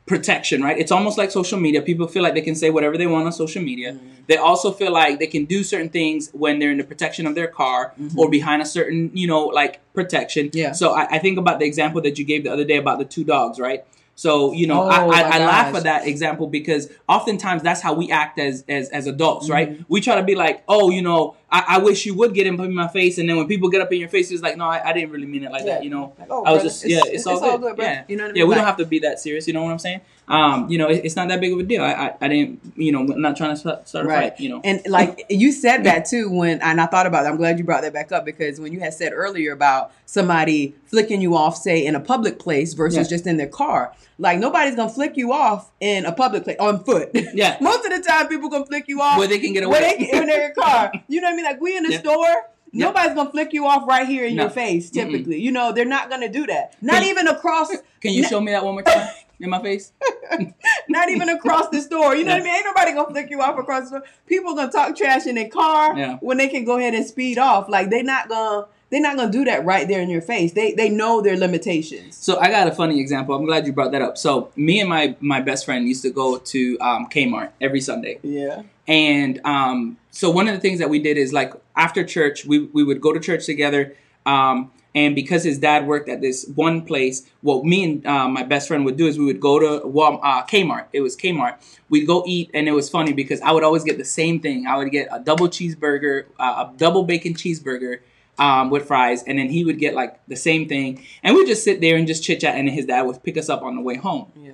protection 0.05 0.63
right 0.63 0.79
it's 0.79 0.91
almost 0.91 1.17
like 1.17 1.31
social 1.31 1.59
media 1.61 1.81
people 1.81 2.09
feel 2.09 2.23
like 2.25 2.35
they 2.35 2.41
can 2.41 2.57
say 2.57 2.71
whatever 2.71 2.99
they 2.99 3.07
want 3.07 3.25
on 3.25 3.33
social 3.33 3.63
media 3.63 3.93
Mm-hmm. 3.93 4.09
they 4.27 4.37
also 4.37 4.73
feel 4.73 4.93
like 4.93 5.19
they 5.21 5.27
can 5.27 5.45
do 5.45 5.63
certain 5.63 5.89
things 5.89 6.29
when 6.33 6.59
they're 6.59 6.71
in 6.73 6.79
the 6.79 6.85
protection 6.85 7.27
of 7.27 7.35
their 7.35 7.47
car 7.47 7.95
or 8.17 8.29
behind 8.29 8.61
a 8.63 8.65
certain 8.65 9.11
you 9.15 9.27
know 9.29 9.47
like 9.47 9.81
protection 9.95 10.47
Mm-hmm. 10.49 10.59
Yeah. 10.59 10.73
so 10.73 10.93
I, 10.93 11.07
I 11.17 11.19
think 11.19 11.39
about 11.39 11.61
the 11.61 11.67
example 11.67 12.01
that 12.03 12.19
you 12.19 12.25
gave 12.25 12.43
the 12.45 12.53
other 12.53 12.65
day 12.65 12.77
about 12.77 12.99
the 12.99 13.05
two 13.05 13.23
dogs 13.25 13.59
right 13.61 13.85
so 14.15 14.53
you 14.53 14.67
know, 14.67 14.83
Oh, 14.83 14.89
I, 15.11 15.21
I, 15.21 15.21
I 15.21 15.39
laugh 15.39 15.75
at 15.75 15.85
that 15.85 16.07
example 16.07 16.47
because 16.47 16.91
oftentimes 17.09 17.63
that's 17.63 17.81
how 17.81 17.95
we 17.95 18.11
act 18.11 18.39
as 18.39 18.63
as, 18.69 18.91
as 18.91 19.07
adults, 19.07 19.45
Mm-hmm. 19.47 19.53
right? 19.55 19.85
We 19.89 20.03
try 20.03 20.17
to 20.17 20.23
be 20.23 20.35
like, 20.35 20.63
oh, 20.69 20.91
you 20.91 21.01
know, 21.01 21.35
I, 21.53 21.65
I 21.69 21.79
wish 21.79 22.07
you 22.07 22.15
would 22.15 22.33
get 22.35 22.47
up 22.53 22.59
in 22.61 22.75
my 22.75 22.89
face, 22.89 23.19
and 23.19 23.29
then 23.29 23.37
when 23.37 23.47
people 23.47 23.69
get 23.69 23.83
up 23.83 23.93
in 23.93 24.01
your 24.01 24.09
face, 24.09 24.31
it's 24.31 24.43
like, 24.43 24.57
no, 24.57 24.65
I, 24.65 24.89
I 24.89 24.93
didn't 24.95 25.11
really 25.11 25.27
mean 25.27 25.45
it 25.45 25.53
like 25.53 25.65
Yeah. 25.67 25.75
that, 25.75 25.85
you 25.85 25.91
know. 25.91 26.15
Like, 26.19 26.29
oh, 26.31 26.45
I 26.45 26.53
was 26.53 26.63
brother, 26.63 26.69
just, 26.71 26.89
yeah, 26.89 27.01
it's, 27.05 27.27
all, 27.27 27.59
good. 27.59 27.77
bro. 27.77 27.85
yeah, 27.85 28.05
You 28.09 28.17
know 28.17 28.25
what 28.25 28.31
I 28.31 28.33
mean? 28.33 28.37
yeah, 28.39 28.45
we 28.45 28.49
Like- 28.51 28.57
don't 28.59 28.67
have 28.67 28.77
to 28.79 28.87
be 28.87 28.99
that 29.01 29.21
serious. 29.21 29.47
You 29.47 29.53
know 29.53 29.63
what 29.63 29.71
I'm 29.71 29.79
saying? 29.79 30.01
Um, 30.29 30.71
you 30.71 30.79
know, 30.79 30.89
it, 30.89 31.05
it's 31.05 31.15
not 31.17 31.29
that 31.29 31.41
big 31.41 31.53
of 31.53 31.59
a 31.59 31.63
deal. 31.65 31.83
I, 31.83 31.93
I, 31.93 32.15
I 32.23 32.29
didn't, 32.29 32.61
you 32.77 32.91
know, 32.93 33.01
I'm 33.01 33.21
not 33.21 33.37
trying 33.37 33.51
to 33.51 33.57
start, 33.57 33.87
start 33.89 34.07
a 34.07 34.09
Right. 34.09 34.31
fight. 34.31 34.41
You 34.41 34.49
know, 34.51 34.61
And 34.65 34.81
like 34.89 35.27
you 35.31 35.53
said 35.53 35.85
that 35.85 36.07
too 36.07 36.31
when 36.31 36.61
and 36.63 36.81
I 36.81 36.87
thought 36.87 37.07
about 37.07 37.27
it. 37.27 37.29
I'm 37.29 37.37
glad 37.37 37.59
you 37.59 37.65
brought 37.65 37.83
that 37.83 37.93
back 37.93 38.13
up 38.13 38.25
because 38.25 38.59
when 38.61 38.73
you 38.73 38.81
had 38.81 38.95
said 38.95 39.13
earlier 39.13 39.53
about 39.53 39.93
somebody 40.07 40.75
flicking 40.87 41.21
you 41.21 41.37
off, 41.37 41.57
say 41.57 41.85
in 41.85 41.95
a 41.97 42.01
public 42.01 42.39
place 42.39 42.73
versus 42.75 42.97
Yeah. 43.11 43.17
just 43.17 43.27
in 43.27 43.37
their 43.37 43.49
car. 43.49 43.93
Like 44.19 44.39
nobody's 44.39 44.77
gonna 44.77 44.93
flick 44.93 45.17
you 45.17 45.33
off 45.33 45.71
in 45.81 46.05
a 46.07 46.13
public 46.13 46.45
place 46.45 46.57
on 46.61 46.85
foot. 46.85 47.11
Yeah. 47.35 47.57
Most 47.61 47.85
of 47.85 47.91
the 47.93 48.01
time 48.07 48.29
people 48.29 48.49
gonna 48.49 48.65
flick 48.67 48.85
you 48.87 49.01
off 49.01 49.19
Where 49.19 49.27
they 49.27 49.39
can 49.41 49.53
get 49.53 49.65
away. 49.65 49.81
where 49.81 49.91
they 49.99 50.05
can, 50.07 50.23
in 50.23 50.27
their 50.29 50.53
car. 50.55 50.93
You 51.09 51.21
know 51.21 51.27
what 51.29 51.33
I 51.35 51.37
mean? 51.37 51.42
Like 51.43 51.61
we 51.61 51.77
in 51.77 51.83
the 51.85 51.93
Yeah. 51.93 51.99
store. 52.01 52.47
Yeah. 52.75 52.87
Nobody's 52.87 53.15
gonna 53.15 53.31
flick 53.31 53.53
you 53.53 53.67
off 53.67 53.87
right 53.87 54.07
here 54.07 54.25
in 54.25 54.35
No. 54.37 54.45
your 54.45 54.51
face. 54.51 54.89
Mm-mm. 54.91 54.95
Typically, 54.95 55.39
you 55.41 55.53
know 55.53 55.73
they're 55.73 55.85
not 55.85 56.09
gonna 56.09 56.29
do 56.31 56.47
that. 56.47 56.75
Not 56.81 57.03
Can 57.03 57.11
even 57.11 57.29
across. 57.29 57.69
can 58.01 58.13
you 58.13 58.25
show 58.25 58.41
me 58.41 58.53
that 58.53 58.65
one 58.65 58.75
more 58.75 58.83
time 58.83 59.09
in 59.41 59.51
my 59.51 59.61
face? 59.61 59.93
Not 60.89 61.11
even 61.11 61.29
across 61.29 61.69
the 61.69 61.81
store. 61.81 62.17
You 62.17 62.25
know 62.25 62.31
Yeah. 62.33 62.39
what 62.39 62.43
I 62.43 62.45
mean? 62.45 62.55
Ain't 62.57 62.65
nobody 62.65 62.93
gonna 62.93 63.11
flick 63.11 63.31
you 63.31 63.41
off 63.43 63.59
across 63.59 63.83
the 63.83 63.87
store. 63.89 64.05
People 64.27 64.55
gonna 64.55 64.73
talk 64.73 64.97
trash 64.97 65.27
in 65.27 65.35
their 65.35 65.49
car 65.49 65.97
Yeah. 65.99 66.17
when 66.21 66.39
they 66.39 66.49
can 66.49 66.65
go 66.65 66.79
ahead 66.79 66.95
and 66.95 67.05
speed 67.07 67.37
off. 67.39 67.69
Like 67.69 67.91
they're 67.91 68.03
not 68.03 68.29
gonna 68.31 68.67
they're 68.91 69.01
not 69.03 69.17
gonna 69.17 69.31
do 69.33 69.45
that 69.45 69.65
right 69.67 69.87
there 69.87 70.01
in 70.01 70.09
your 70.11 70.23
face. 70.23 70.53
They 70.53 70.73
they 70.73 70.89
know 70.89 71.21
their 71.21 71.37
limitations. 71.37 72.17
So 72.17 72.39
I 72.41 72.49
got 72.51 72.69
a 72.69 72.73
funny 72.73 73.01
example. 73.01 73.35
I'm 73.35 73.45
glad 73.45 73.67
you 73.67 73.73
brought 73.75 73.93
that 73.93 74.03
up. 74.03 74.17
So 74.17 74.51
me 74.57 74.81
and 74.81 74.89
my 74.89 75.15
my 75.21 75.41
best 75.43 75.67
friend 75.67 75.87
used 75.87 76.03
to 76.03 76.11
go 76.11 76.39
to 76.39 76.79
um, 76.81 77.07
Kmart 77.11 77.51
every 77.61 77.81
Sunday. 77.83 78.19
Yeah. 78.23 78.63
And 78.89 79.41
um, 79.45 79.99
so 80.13 80.31
one 80.31 80.47
of 80.47 80.55
the 80.55 80.61
things 80.61 80.79
that 80.79 80.91
we 80.91 80.99
did 80.99 81.17
is 81.17 81.33
like 81.33 81.55
after 81.75 82.05
church, 82.05 82.45
we, 82.45 82.61
we 82.61 82.85
would 82.85 83.01
go 83.01 83.13
to 83.13 83.19
church 83.19 83.47
together. 83.47 83.97
Um, 84.25 84.71
and 84.95 85.15
because 85.15 85.43
his 85.43 85.59
dad 85.59 85.87
worked 85.87 86.11
at 86.11 86.21
this 86.21 86.47
one 86.55 86.83
place, 86.83 87.27
what 87.41 87.65
me 87.65 87.83
and 87.83 88.07
uh, 88.07 88.29
my 88.29 88.43
best 88.43 88.69
friend 88.69 88.85
would 88.85 88.99
do 88.99 89.07
is 89.07 89.19
we 89.19 89.25
would 89.25 89.41
go 89.41 89.59
to 89.59 89.87
Walmart, 89.87 90.21
uh, 90.23 90.45
Kmart. 90.45 90.85
It 90.93 91.01
was 91.01 91.17
Kmart. 91.17 91.57
We'd 91.89 92.07
go 92.07 92.23
eat, 92.27 92.51
and 92.53 92.69
it 92.69 92.73
was 92.73 92.91
funny 92.91 93.15
because 93.15 93.41
I 93.41 93.53
would 93.53 93.65
always 93.65 93.85
get 93.85 93.97
the 93.97 94.05
same 94.05 94.39
thing. 94.39 94.67
I 94.67 94.77
would 94.77 94.91
get 94.91 95.09
a 95.11 95.19
double 95.19 95.49
cheeseburger, 95.49 96.27
uh, 96.39 96.69
a 96.69 96.77
double 96.77 97.05
bacon 97.05 97.33
cheeseburger 97.33 98.01
um, 98.39 98.69
with 98.69 98.87
fries, 98.87 99.23
and 99.23 99.39
then 99.39 99.49
he 99.49 99.65
would 99.65 99.79
get 99.79 99.95
like 99.95 100.21
the 100.29 100.37
same 100.37 100.69
thing. 100.69 101.03
And 101.23 101.35
we'd 101.35 101.47
just 101.47 101.65
sit 101.65 101.81
there 101.81 101.97
and 101.97 102.07
just 102.07 102.23
chit 102.23 102.41
chat, 102.41 102.57
and 102.57 102.69
his 102.69 102.85
dad 102.85 103.03
would 103.03 103.23
pick 103.23 103.39
us 103.39 103.49
up 103.49 103.63
on 103.63 103.77
the 103.77 103.83
way 103.83 103.97
home. 103.97 104.31
Yeah. 104.37 104.53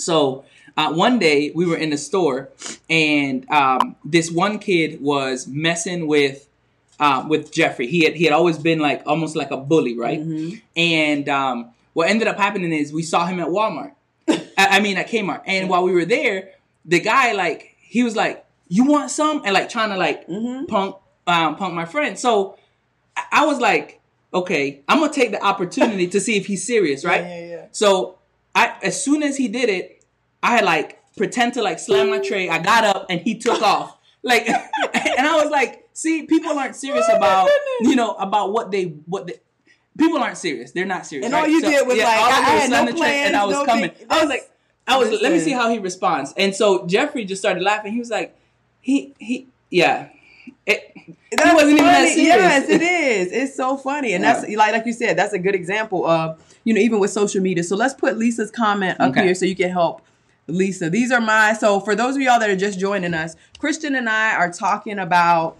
So 0.00 0.44
uh, 0.76 0.92
one 0.92 1.18
day 1.18 1.52
we 1.54 1.66
were 1.66 1.76
in 1.76 1.90
the 1.90 1.98
store, 1.98 2.48
and 2.88 3.48
um, 3.50 3.96
this 4.04 4.30
one 4.30 4.58
kid 4.58 5.00
was 5.00 5.46
messing 5.46 6.06
with 6.06 6.46
uh, 6.98 7.24
with 7.28 7.50
Jeffrey. 7.52 7.86
He 7.86 8.04
had 8.04 8.14
he 8.14 8.24
had 8.24 8.32
always 8.32 8.58
been 8.58 8.78
like 8.78 9.02
almost 9.06 9.36
like 9.36 9.50
a 9.50 9.56
bully, 9.56 9.96
right? 9.98 10.20
And 10.76 11.28
um, 11.28 11.70
what 11.92 12.08
ended 12.08 12.28
up 12.28 12.36
happening 12.36 12.72
is 12.72 12.92
we 12.92 13.02
saw 13.02 13.26
him 13.26 13.40
at 13.40 13.48
Walmart. 13.48 13.92
I, 14.28 14.38
I 14.56 14.80
mean 14.80 14.96
at 14.96 15.08
Kmart, 15.08 15.42
and 15.46 15.68
while 15.68 15.82
we 15.82 15.92
were 15.92 16.04
there, 16.04 16.50
the 16.84 17.00
guy 17.00 17.32
like 17.32 17.76
he 17.80 18.02
was 18.04 18.14
like, 18.16 18.44
"You 18.68 18.84
want 18.84 19.10
some?" 19.10 19.42
and 19.44 19.52
like 19.54 19.68
trying 19.68 19.90
to 19.90 19.96
like 19.96 20.26
punk 20.68 20.96
um, 21.26 21.56
punk 21.56 21.74
my 21.74 21.84
friend. 21.84 22.18
So 22.18 22.56
I- 23.16 23.24
I 23.32 23.46
was 23.46 23.58
like, 23.60 24.00
"Okay, 24.32 24.80
I'm 24.88 25.00
gonna 25.00 25.12
take 25.12 25.30
the 25.32 25.42
opportunity 25.44 26.06
to 26.08 26.20
see 26.20 26.36
if 26.36 26.46
he's 26.46 26.64
serious, 26.66 27.04
right?" 27.04 27.22
Yeah, 27.22 27.40
yeah, 27.40 27.46
yeah. 27.56 27.66
So 27.72 28.18
I 28.54 28.76
as 28.82 29.02
soon 29.02 29.22
as 29.22 29.36
he 29.36 29.48
did 29.48 29.68
it, 29.68 30.04
I 30.42 30.56
had 30.56 30.64
like 30.64 30.98
pretend 31.16 31.54
to 31.54 31.62
like 31.62 31.78
slam 31.78 32.10
my 32.10 32.18
tray. 32.18 32.48
I 32.48 32.58
got 32.58 32.84
up 32.84 33.06
and 33.10 33.20
he 33.20 33.38
took 33.38 33.62
off. 33.62 33.98
Like 34.22 34.48
and 34.48 35.26
I 35.26 35.36
was 35.42 35.50
like, 35.50 35.88
see, 35.92 36.24
people 36.26 36.58
aren't 36.58 36.76
serious 36.76 37.06
Oh 37.10 37.16
about 37.16 37.46
goodness. 37.46 37.90
you 37.90 37.96
know 37.96 38.14
about 38.14 38.52
what 38.52 38.70
they 38.70 38.84
what 39.06 39.26
they 39.26 39.40
people 39.98 40.18
aren't 40.18 40.38
serious. 40.38 40.72
They're 40.72 40.86
not 40.86 41.06
serious. 41.06 41.26
And 41.26 41.34
right? 41.34 41.42
all 41.42 41.48
you 41.48 41.60
did 41.60 41.86
was 41.86 41.98
like, 41.98 42.06
all 42.06 42.24
I 42.24 42.54
was 42.54 42.68
had 42.68 42.84
no 42.86 42.92
tray 42.96 43.22
and 43.24 43.36
I 43.36 43.44
was 43.44 43.56
no 43.56 43.64
coming. 43.64 43.90
thing. 43.90 44.06
I 44.08 44.20
was 44.20 44.28
like 44.28 44.50
I 44.86 44.96
was 44.96 45.22
let 45.22 45.32
me 45.32 45.40
see 45.40 45.52
how 45.52 45.70
he 45.70 45.78
responds. 45.78 46.34
And 46.36 46.54
so 46.54 46.86
Jeffrey 46.86 47.24
just 47.24 47.40
started 47.40 47.62
laughing. 47.62 47.92
He 47.92 47.98
was 47.98 48.10
like, 48.10 48.36
he 48.80 49.14
he 49.18 49.46
yeah. 49.70 50.08
It, 50.70 51.16
That's 51.36 51.54
wasn't 51.54 51.72
even 51.72 51.84
that 51.84 51.94
funny. 52.08 52.14
serious. 52.14 52.26
Yes, 52.36 52.68
it 52.68 52.82
is. 52.82 53.32
It's 53.32 53.56
so 53.56 53.76
funny, 53.76 54.14
and 54.14 54.24
that's 54.24 54.42
like 54.48 54.72
like 54.72 54.86
you 54.86 54.92
said, 54.92 55.16
that's 55.16 55.32
a 55.32 55.38
good 55.38 55.54
example 55.54 56.04
of 56.06 56.42
you 56.64 56.74
know 56.74 56.80
even 56.80 56.98
with 56.98 57.10
social 57.10 57.40
media. 57.40 57.62
So 57.64 57.76
let's 57.76 57.94
put 57.94 58.16
Lisa's 58.18 58.50
comment 58.50 58.98
up 59.00 59.10
Okay. 59.10 59.24
here 59.24 59.34
so 59.34 59.44
you 59.46 59.54
can 59.56 59.70
help 59.70 60.02
Lisa. 60.48 60.90
These 60.90 61.12
are 61.12 61.20
my 61.20 61.52
so 61.52 61.80
for 61.80 61.94
those 61.94 62.16
of 62.16 62.22
y'all 62.22 62.40
that 62.40 62.50
are 62.50 62.56
just 62.56 62.78
joining 62.80 63.14
us, 63.14 63.36
Christian 63.58 63.94
and 63.94 64.08
I 64.08 64.34
are 64.34 64.50
talking 64.52 64.98
about 64.98 65.56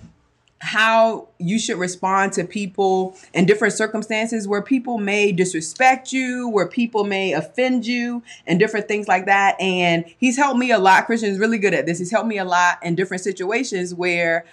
how 0.62 1.26
you 1.38 1.58
should 1.58 1.78
respond 1.78 2.35
to 2.35 2.44
people 2.44 3.16
in 3.32 3.46
different 3.46 3.72
circumstances 3.72 4.46
where 4.46 4.61
people 4.61 4.98
may 4.98 5.32
disrespect 5.32 6.12
you, 6.12 6.48
where 6.48 6.66
people 6.66 7.04
may 7.04 7.32
offend 7.32 7.87
you, 7.87 8.22
and 8.46 8.58
different 8.58 8.87
things 8.87 9.08
like 9.08 9.24
that. 9.24 9.58
And 9.58 10.04
he's 10.18 10.37
helped 10.37 10.58
me 10.58 10.70
a 10.70 10.78
lot. 10.78 11.06
Christian 11.06 11.30
is 11.30 11.38
really 11.38 11.56
good 11.56 11.72
at 11.72 11.87
this. 11.87 11.98
He's 11.98 12.11
helped 12.11 12.28
me 12.28 12.37
a 12.37 12.44
lot 12.44 12.76
in 12.82 12.94
different 12.94 13.22
situations 13.22 13.94
where 13.94 14.44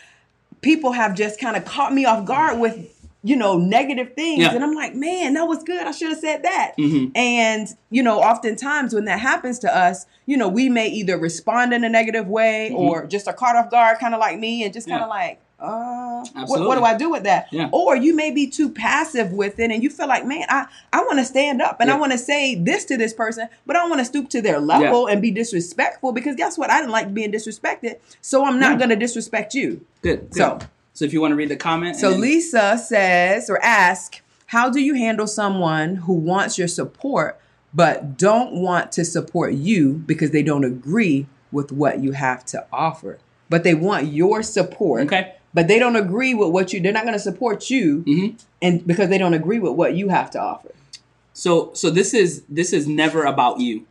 people 0.61 0.91
have 0.91 1.15
just 1.15 1.39
kind 1.39 1.55
of 1.55 1.65
caught 1.65 1.93
me 1.93 2.05
off 2.05 2.25
guard 2.25 2.59
with 2.59 2.93
you 3.23 3.35
know 3.35 3.57
negative 3.57 4.13
things 4.13 4.41
Yeah. 4.43 4.53
and 4.53 4.63
i'm 4.63 4.73
like 4.75 4.93
man 4.95 5.33
that 5.33 5.43
was 5.45 5.63
good 5.63 5.85
i 5.85 5.91
should 5.91 6.09
have 6.09 6.19
said 6.19 6.43
that 6.43 6.73
Mhm. 6.77 7.11
and 7.15 7.67
you 7.89 8.03
know 8.03 8.19
oftentimes 8.21 8.93
when 8.93 9.05
that 9.05 9.19
happens 9.19 9.57
to 9.59 9.75
us 9.75 10.05
you 10.27 10.37
know 10.37 10.47
we 10.47 10.69
may 10.69 10.87
either 10.87 11.17
respond 11.17 11.73
in 11.73 11.83
a 11.83 11.89
negative 11.89 12.27
way 12.27 12.71
or 12.71 13.05
just 13.07 13.27
are 13.27 13.33
caught 13.33 13.55
off 13.55 13.71
guard 13.71 13.97
kind 13.99 14.13
of 14.13 14.19
like 14.19 14.37
me 14.39 14.63
and 14.63 14.71
just 14.73 14.87
kind 14.87 15.01
of 15.03 15.09
Mm-hmm. 15.09 15.17
Yeah. 15.19 15.25
like 15.27 15.41
uh 15.59 16.23
what, 16.45 16.61
what 16.67 16.75
do 16.77 16.83
i 16.83 16.95
do 16.95 17.09
with 17.09 17.23
that 17.23 17.47
Yeah. 17.51 17.69
or 17.71 17.95
you 17.95 18.15
may 18.15 18.29
be 18.29 18.45
too 18.47 18.69
passive 18.69 19.31
with 19.31 19.57
it 19.59 19.71
and 19.71 19.81
you 19.81 19.89
feel 19.89 20.07
like 20.07 20.23
man 20.25 20.45
i 20.49 20.67
i 20.93 21.01
want 21.01 21.17
to 21.17 21.25
stand 21.25 21.63
up 21.63 21.77
and 21.79 21.89
i 21.89 21.97
want 21.97 22.11
to 22.11 22.17
say 22.19 22.53
this 22.53 22.85
to 22.85 22.97
this 22.97 23.11
person 23.11 23.49
but 23.65 23.75
i 23.75 23.83
want 23.87 23.99
to 23.99 24.05
stoop 24.05 24.29
to 24.29 24.41
their 24.41 24.59
level 24.59 25.07
and 25.07 25.19
be 25.19 25.31
disrespectful 25.31 26.11
because 26.11 26.35
guess 26.35 26.59
what 26.59 26.69
i 26.69 26.77
didn't 26.79 26.91
like 26.91 27.11
being 27.11 27.31
disrespected 27.31 27.95
so 28.21 28.45
i'm 28.45 28.59
not 28.59 28.73
Yeah. 28.73 28.77
going 28.77 28.89
to 28.91 28.95
disrespect 28.95 29.55
you 29.55 29.83
good, 30.03 30.29
good. 30.29 30.33
So- 30.35 30.59
so 30.93 31.05
if 31.05 31.13
you 31.13 31.21
want 31.21 31.31
to 31.31 31.35
read 31.35 31.49
the 31.49 31.55
comment, 31.55 31.95
so 31.95 32.09
then- 32.09 32.21
Lisa 32.21 32.75
says 32.75 33.51
or 33.51 33.63
ask, 33.63 34.19
how 34.47 34.67
do 34.67 34.79
you 34.81 34.95
handle 34.95 35.27
someone 35.27 35.97
who 35.97 36.13
wants 36.13 36.57
your 36.57 36.67
support 36.67 37.39
but 37.71 38.17
don't 38.17 38.53
want 38.53 38.91
to 38.93 39.05
support 39.05 39.53
you 39.53 39.93
because 40.07 40.31
they 40.31 40.41
don't 40.41 40.63
agree 40.63 41.27
with 41.51 41.71
what 41.71 41.99
you 42.01 42.13
have 42.13 42.43
to 42.45 42.65
offer? 42.73 43.19
But 43.47 43.63
they 43.63 43.75
want 43.75 44.07
your 44.07 44.41
support. 44.41 45.03
Okay. 45.03 45.35
But 45.57 45.67
they 45.67 45.79
don't 45.79 45.95
agree 45.95 46.35
with 46.35 46.49
what 46.49 46.71
you 46.71 46.79
they're 46.79 46.93
not 46.93 47.01
going 47.01 47.15
to 47.15 47.19
support 47.19 47.71
you 47.71 48.03
Mhm. 48.03 48.35
and 48.61 48.85
because 48.85 49.09
they 49.09 49.17
don't 49.17 49.33
agree 49.33 49.57
with 49.57 49.73
what 49.73 49.95
you 49.95 50.09
have 50.09 50.29
to 50.35 50.39
offer. 50.39 50.69
So 51.33 51.71
so 51.73 51.89
this 51.89 52.13
is 52.13 52.43
this 52.47 52.73
is 52.73 52.87
never 52.87 53.23
about 53.23 53.59
you. 53.59 53.87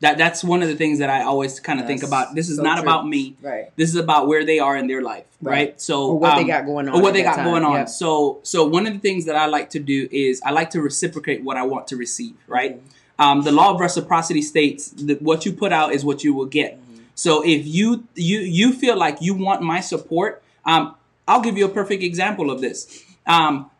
That 0.00 0.18
that's 0.18 0.44
one 0.44 0.60
of 0.62 0.68
the 0.68 0.74
things 0.74 0.98
that 0.98 1.08
I 1.08 1.22
always 1.22 1.60
kind 1.60 1.80
of 1.80 1.86
think 1.86 2.02
about. 2.02 2.34
This 2.34 2.50
is 2.50 2.58
so 2.58 2.62
not 2.62 2.74
true. 2.74 2.82
about 2.82 3.08
me. 3.08 3.36
Right. 3.40 3.74
This 3.76 3.88
is 3.88 3.96
about 3.96 4.28
where 4.28 4.44
they 4.44 4.58
are 4.58 4.76
in 4.76 4.86
their 4.86 5.00
life, 5.00 5.24
right? 5.40 5.52
Right. 5.52 5.80
So 5.80 6.08
Or 6.08 6.18
what 6.18 6.34
they 6.34 6.42
um, 6.42 6.46
got 6.48 6.66
going 6.66 6.88
on 6.90 6.94
Or 6.96 7.00
what 7.00 7.14
they 7.14 7.22
got 7.22 7.42
going 7.42 7.64
on. 7.64 7.76
Yep. 7.76 7.88
So 7.88 8.40
so 8.42 8.66
one 8.66 8.86
of 8.86 8.92
the 8.92 8.98
things 8.98 9.24
that 9.24 9.36
I 9.36 9.46
like 9.46 9.70
to 9.70 9.78
do 9.78 10.08
is 10.12 10.42
I 10.44 10.50
like 10.50 10.68
to 10.76 10.82
reciprocate 10.82 11.42
what 11.42 11.56
I 11.56 11.62
want 11.62 11.88
to 11.88 11.96
receive, 11.96 12.34
right? 12.48 12.76
Mm-hmm. 12.76 13.22
Um, 13.24 13.42
the 13.44 13.52
law 13.52 13.72
of 13.72 13.80
reciprocity 13.80 14.42
states 14.42 14.88
that 15.08 15.22
what 15.22 15.46
you 15.46 15.54
put 15.54 15.72
out 15.72 15.94
is 15.94 16.04
what 16.04 16.22
you 16.22 16.34
will 16.34 16.50
get. 16.60 16.78
So 17.14 17.42
if 17.44 17.66
you 17.66 18.06
you 18.14 18.40
you 18.40 18.72
feel 18.72 18.96
like 18.96 19.18
you 19.20 19.34
want 19.34 19.62
my 19.62 19.80
support, 19.80 20.42
um, 20.64 20.94
I'll 21.28 21.40
give 21.40 21.56
you 21.56 21.64
a 21.64 21.68
perfect 21.68 22.02
example 22.02 22.50
of 22.50 22.60
this. 22.60 23.04
Um, 23.26 23.70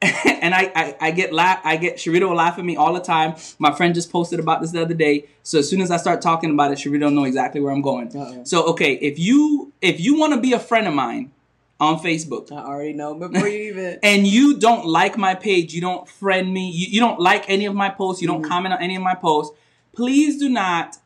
and 0.00 0.54
I, 0.54 0.70
I, 0.76 0.96
I 1.00 1.10
get 1.10 1.32
laugh 1.32 1.60
I 1.64 1.76
get 1.76 1.96
Sharita 1.96 2.28
will 2.28 2.36
laugh 2.36 2.56
at 2.56 2.64
me 2.64 2.76
all 2.76 2.92
the 2.94 3.00
time. 3.00 3.34
My 3.58 3.72
friend 3.74 3.92
just 3.94 4.12
posted 4.12 4.38
about 4.38 4.60
this 4.60 4.70
the 4.70 4.82
other 4.82 4.94
day. 4.94 5.24
So 5.42 5.58
as 5.58 5.68
soon 5.68 5.80
as 5.80 5.90
I 5.90 5.96
start 5.96 6.22
talking 6.22 6.50
about 6.50 6.70
it, 6.70 6.78
Sharita 6.78 7.00
will 7.00 7.10
know 7.10 7.24
exactly 7.24 7.60
where 7.60 7.72
I'm 7.72 7.82
going. 7.82 8.16
Uh-oh. 8.16 8.44
So 8.44 8.64
okay, 8.68 8.92
if 8.94 9.18
you 9.18 9.72
if 9.82 9.98
you 9.98 10.16
want 10.16 10.34
to 10.34 10.40
be 10.40 10.52
a 10.52 10.60
friend 10.60 10.86
of 10.86 10.94
mine 10.94 11.32
on 11.80 11.98
Facebook 12.00 12.50
I 12.52 12.56
already 12.64 12.92
know 12.92 13.14
before 13.14 13.48
you 13.48 13.70
even 13.70 13.98
and 14.04 14.24
you 14.26 14.58
don't 14.58 14.86
like 14.86 15.18
my 15.18 15.34
page, 15.34 15.74
you 15.74 15.80
don't 15.80 16.08
friend 16.08 16.52
me, 16.52 16.70
you, 16.70 16.86
you 16.90 17.00
don't 17.00 17.18
like 17.18 17.48
any 17.48 17.66
of 17.66 17.74
my 17.74 17.88
posts, 17.88 18.22
you 18.22 18.28
don't 18.28 18.42
Mm-hmm. 18.42 18.50
comment 18.50 18.74
on 18.74 18.80
any 18.80 18.94
of 18.94 19.02
my 19.02 19.14
posts, 19.16 19.56
please 19.92 20.38
do 20.38 20.48
not 20.48 20.96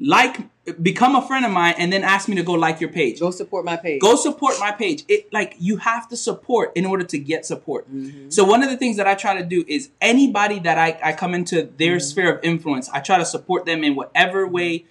like 0.00 0.46
become 0.82 1.16
a 1.16 1.26
friend 1.26 1.44
of 1.44 1.50
mine 1.50 1.74
and 1.78 1.92
then 1.92 2.04
ask 2.04 2.28
me 2.28 2.36
to 2.36 2.42
go 2.42 2.52
like 2.52 2.80
your 2.80 2.90
page. 2.90 3.18
go 3.18 3.30
support 3.30 3.64
my 3.64 3.76
page. 3.76 4.00
Go 4.00 4.14
support 4.16 4.54
my 4.60 4.70
page. 4.70 5.02
It 5.08 5.32
like 5.32 5.56
you 5.58 5.78
have 5.78 6.08
to 6.10 6.16
support 6.16 6.72
in 6.76 6.86
order 6.86 7.04
to 7.04 7.18
get 7.18 7.44
support. 7.46 7.90
Mm-hmm. 7.92 8.30
So 8.30 8.44
one 8.44 8.62
of 8.62 8.70
the 8.70 8.76
things 8.76 8.96
that 8.98 9.08
I 9.08 9.14
try 9.14 9.38
to 9.40 9.44
do 9.44 9.64
is 9.66 9.90
anybody 10.00 10.60
that 10.60 10.78
I, 10.78 10.98
I 11.02 11.12
come 11.14 11.34
into 11.34 11.62
their 11.78 11.96
Mm-hmm. 11.96 12.00
sphere 12.00 12.32
of 12.36 12.44
influence, 12.44 12.88
I 12.90 13.00
try 13.00 13.18
to 13.18 13.24
support 13.24 13.64
them 13.66 13.82
in 13.82 13.96
whatever 13.96 14.46
way 14.46 14.84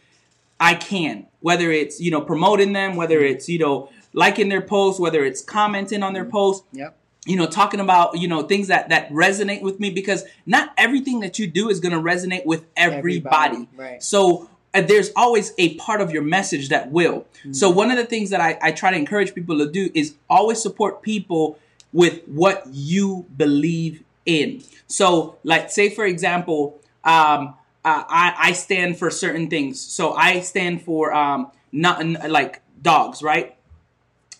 I 0.60 0.74
can. 0.74 1.28
Whether 1.42 1.72
it's, 1.72 2.02
you 2.02 2.12
know, 2.12 2.22
promoting 2.22 2.74
them, 2.74 2.96
whether 2.96 3.20
Mm-hmm. 3.20 3.36
it's, 3.36 3.48
you 3.48 3.60
know, 3.60 3.90
liking 4.14 4.50
their 4.50 4.62
posts, 4.62 5.00
whether 5.00 5.24
it's 5.24 5.42
commenting 5.42 6.02
on 6.04 6.14
their 6.14 6.26
posts, 6.26 6.66
Yep. 6.74 6.98
you 7.28 7.36
know, 7.38 7.46
talking 7.46 7.80
about, 7.80 8.18
you 8.18 8.28
know, 8.28 8.42
things 8.44 8.68
that 8.68 8.90
that 8.90 9.10
resonate 9.12 9.62
with 9.62 9.80
me 9.80 9.90
because 9.92 10.26
not 10.46 10.74
everything 10.78 11.20
that 11.22 11.38
you 11.40 11.46
do 11.48 11.70
is 11.70 11.80
going 11.80 11.94
to 11.94 12.02
resonate 12.02 12.46
with 12.46 12.66
everybody. 12.76 13.58
Everybody, 13.58 13.70
right. 13.78 14.04
So 14.04 14.50
there's 14.82 15.12
always 15.16 15.54
a 15.58 15.76
part 15.76 16.02
of 16.02 16.12
your 16.12 16.22
message 16.22 16.70
that 16.70 16.92
will. 16.92 17.26
So 17.52 17.70
one 17.70 17.90
of 17.92 17.98
the 17.98 18.06
things 18.06 18.30
that 18.32 18.42
I, 18.42 18.58
I 18.62 18.72
try 18.72 18.92
to 18.92 18.98
encourage 18.98 19.34
people 19.34 19.58
to 19.60 19.72
do 19.72 19.90
is 19.94 20.16
always 20.30 20.62
support 20.62 21.02
people 21.02 21.58
with 21.94 22.22
what 22.28 22.64
you 22.68 23.26
believe 23.36 24.04
in. 24.26 24.62
So, 24.88 25.38
like, 25.44 25.72
say 25.72 25.90
for 25.90 26.06
example, 26.06 26.80
um, 27.04 27.56
uh, 27.86 28.04
I, 28.10 28.34
I 28.38 28.52
stand 28.52 29.00
for 29.00 29.10
certain 29.10 29.50
things. 29.50 29.80
So 29.80 30.14
I 30.14 30.42
stand 30.42 30.82
for 30.82 31.14
um, 31.14 31.52
not 31.72 32.06
like 32.30 32.62
dogs, 32.82 33.24
right? 33.24 33.56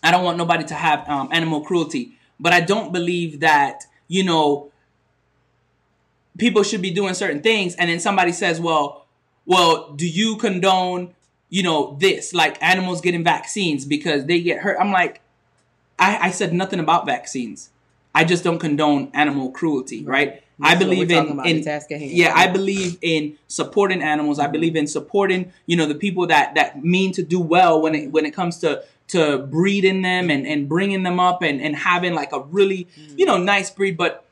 I 0.02 0.10
don't 0.10 0.22
want 0.22 0.36
nobody 0.36 0.64
to 0.64 0.74
have 0.74 1.08
um, 1.08 1.30
animal 1.32 1.62
cruelty, 1.62 2.12
but 2.38 2.52
I 2.52 2.60
don't 2.60 2.92
believe 2.92 3.40
that 3.40 3.84
you 4.06 4.22
know 4.22 4.70
people 6.36 6.62
should 6.62 6.82
be 6.82 6.90
doing 6.90 7.14
certain 7.14 7.42
things, 7.42 7.74
and 7.74 7.90
then 7.90 7.98
somebody 8.00 8.32
says, 8.32 8.60
"Well, 8.60 9.06
well, 9.48 9.92
do 9.94 10.06
you 10.06 10.36
condone 10.36 11.14
you 11.48 11.62
know 11.62 11.96
this 11.98 12.34
like 12.34 12.62
animals 12.62 13.00
getting 13.00 13.24
vaccines 13.24 13.84
because 13.84 14.26
they 14.26 14.40
get 14.40 14.58
hurt?" 14.58 14.76
I'm 14.78 14.92
like, 14.92 15.22
I, 15.98 16.28
I 16.28 16.30
said 16.30 16.52
nothing 16.52 16.78
about 16.78 17.06
vaccines. 17.06 17.70
I 18.14 18.24
just 18.24 18.44
don't 18.44 18.58
condone 18.58 19.10
animal 19.14 19.50
cruelty, 19.50 20.04
right? 20.04 20.42
I 20.60 20.74
believe 20.74 21.10
in, 21.10 21.40
in 21.46 21.62
task 21.62 21.90
at 21.92 22.00
hand. 22.00 22.12
yeah, 22.12 22.32
I 22.34 22.48
believe 22.48 22.98
in 23.00 23.38
supporting 23.46 24.02
animals. 24.02 24.38
I 24.38 24.48
believe 24.48 24.74
in 24.76 24.86
supporting, 24.86 25.52
you 25.66 25.76
know, 25.76 25.86
the 25.86 25.94
people 25.94 26.26
that 26.26 26.54
that 26.56 26.84
mean 26.84 27.12
to 27.12 27.22
do 27.22 27.40
well 27.40 27.80
when 27.80 27.94
it 27.94 28.12
when 28.12 28.26
it 28.26 28.32
comes 28.32 28.58
to 28.58 28.82
to 29.08 29.38
breeding 29.38 30.02
them 30.02 30.30
and 30.30 30.46
and 30.46 30.68
bringing 30.68 31.04
them 31.04 31.20
up 31.20 31.42
and 31.42 31.60
and 31.60 31.76
having 31.76 32.14
like 32.14 32.32
a 32.32 32.40
really 32.40 32.88
mm. 32.98 33.18
you 33.18 33.24
know 33.24 33.38
nice 33.38 33.70
breed. 33.70 33.96
But 33.96 34.24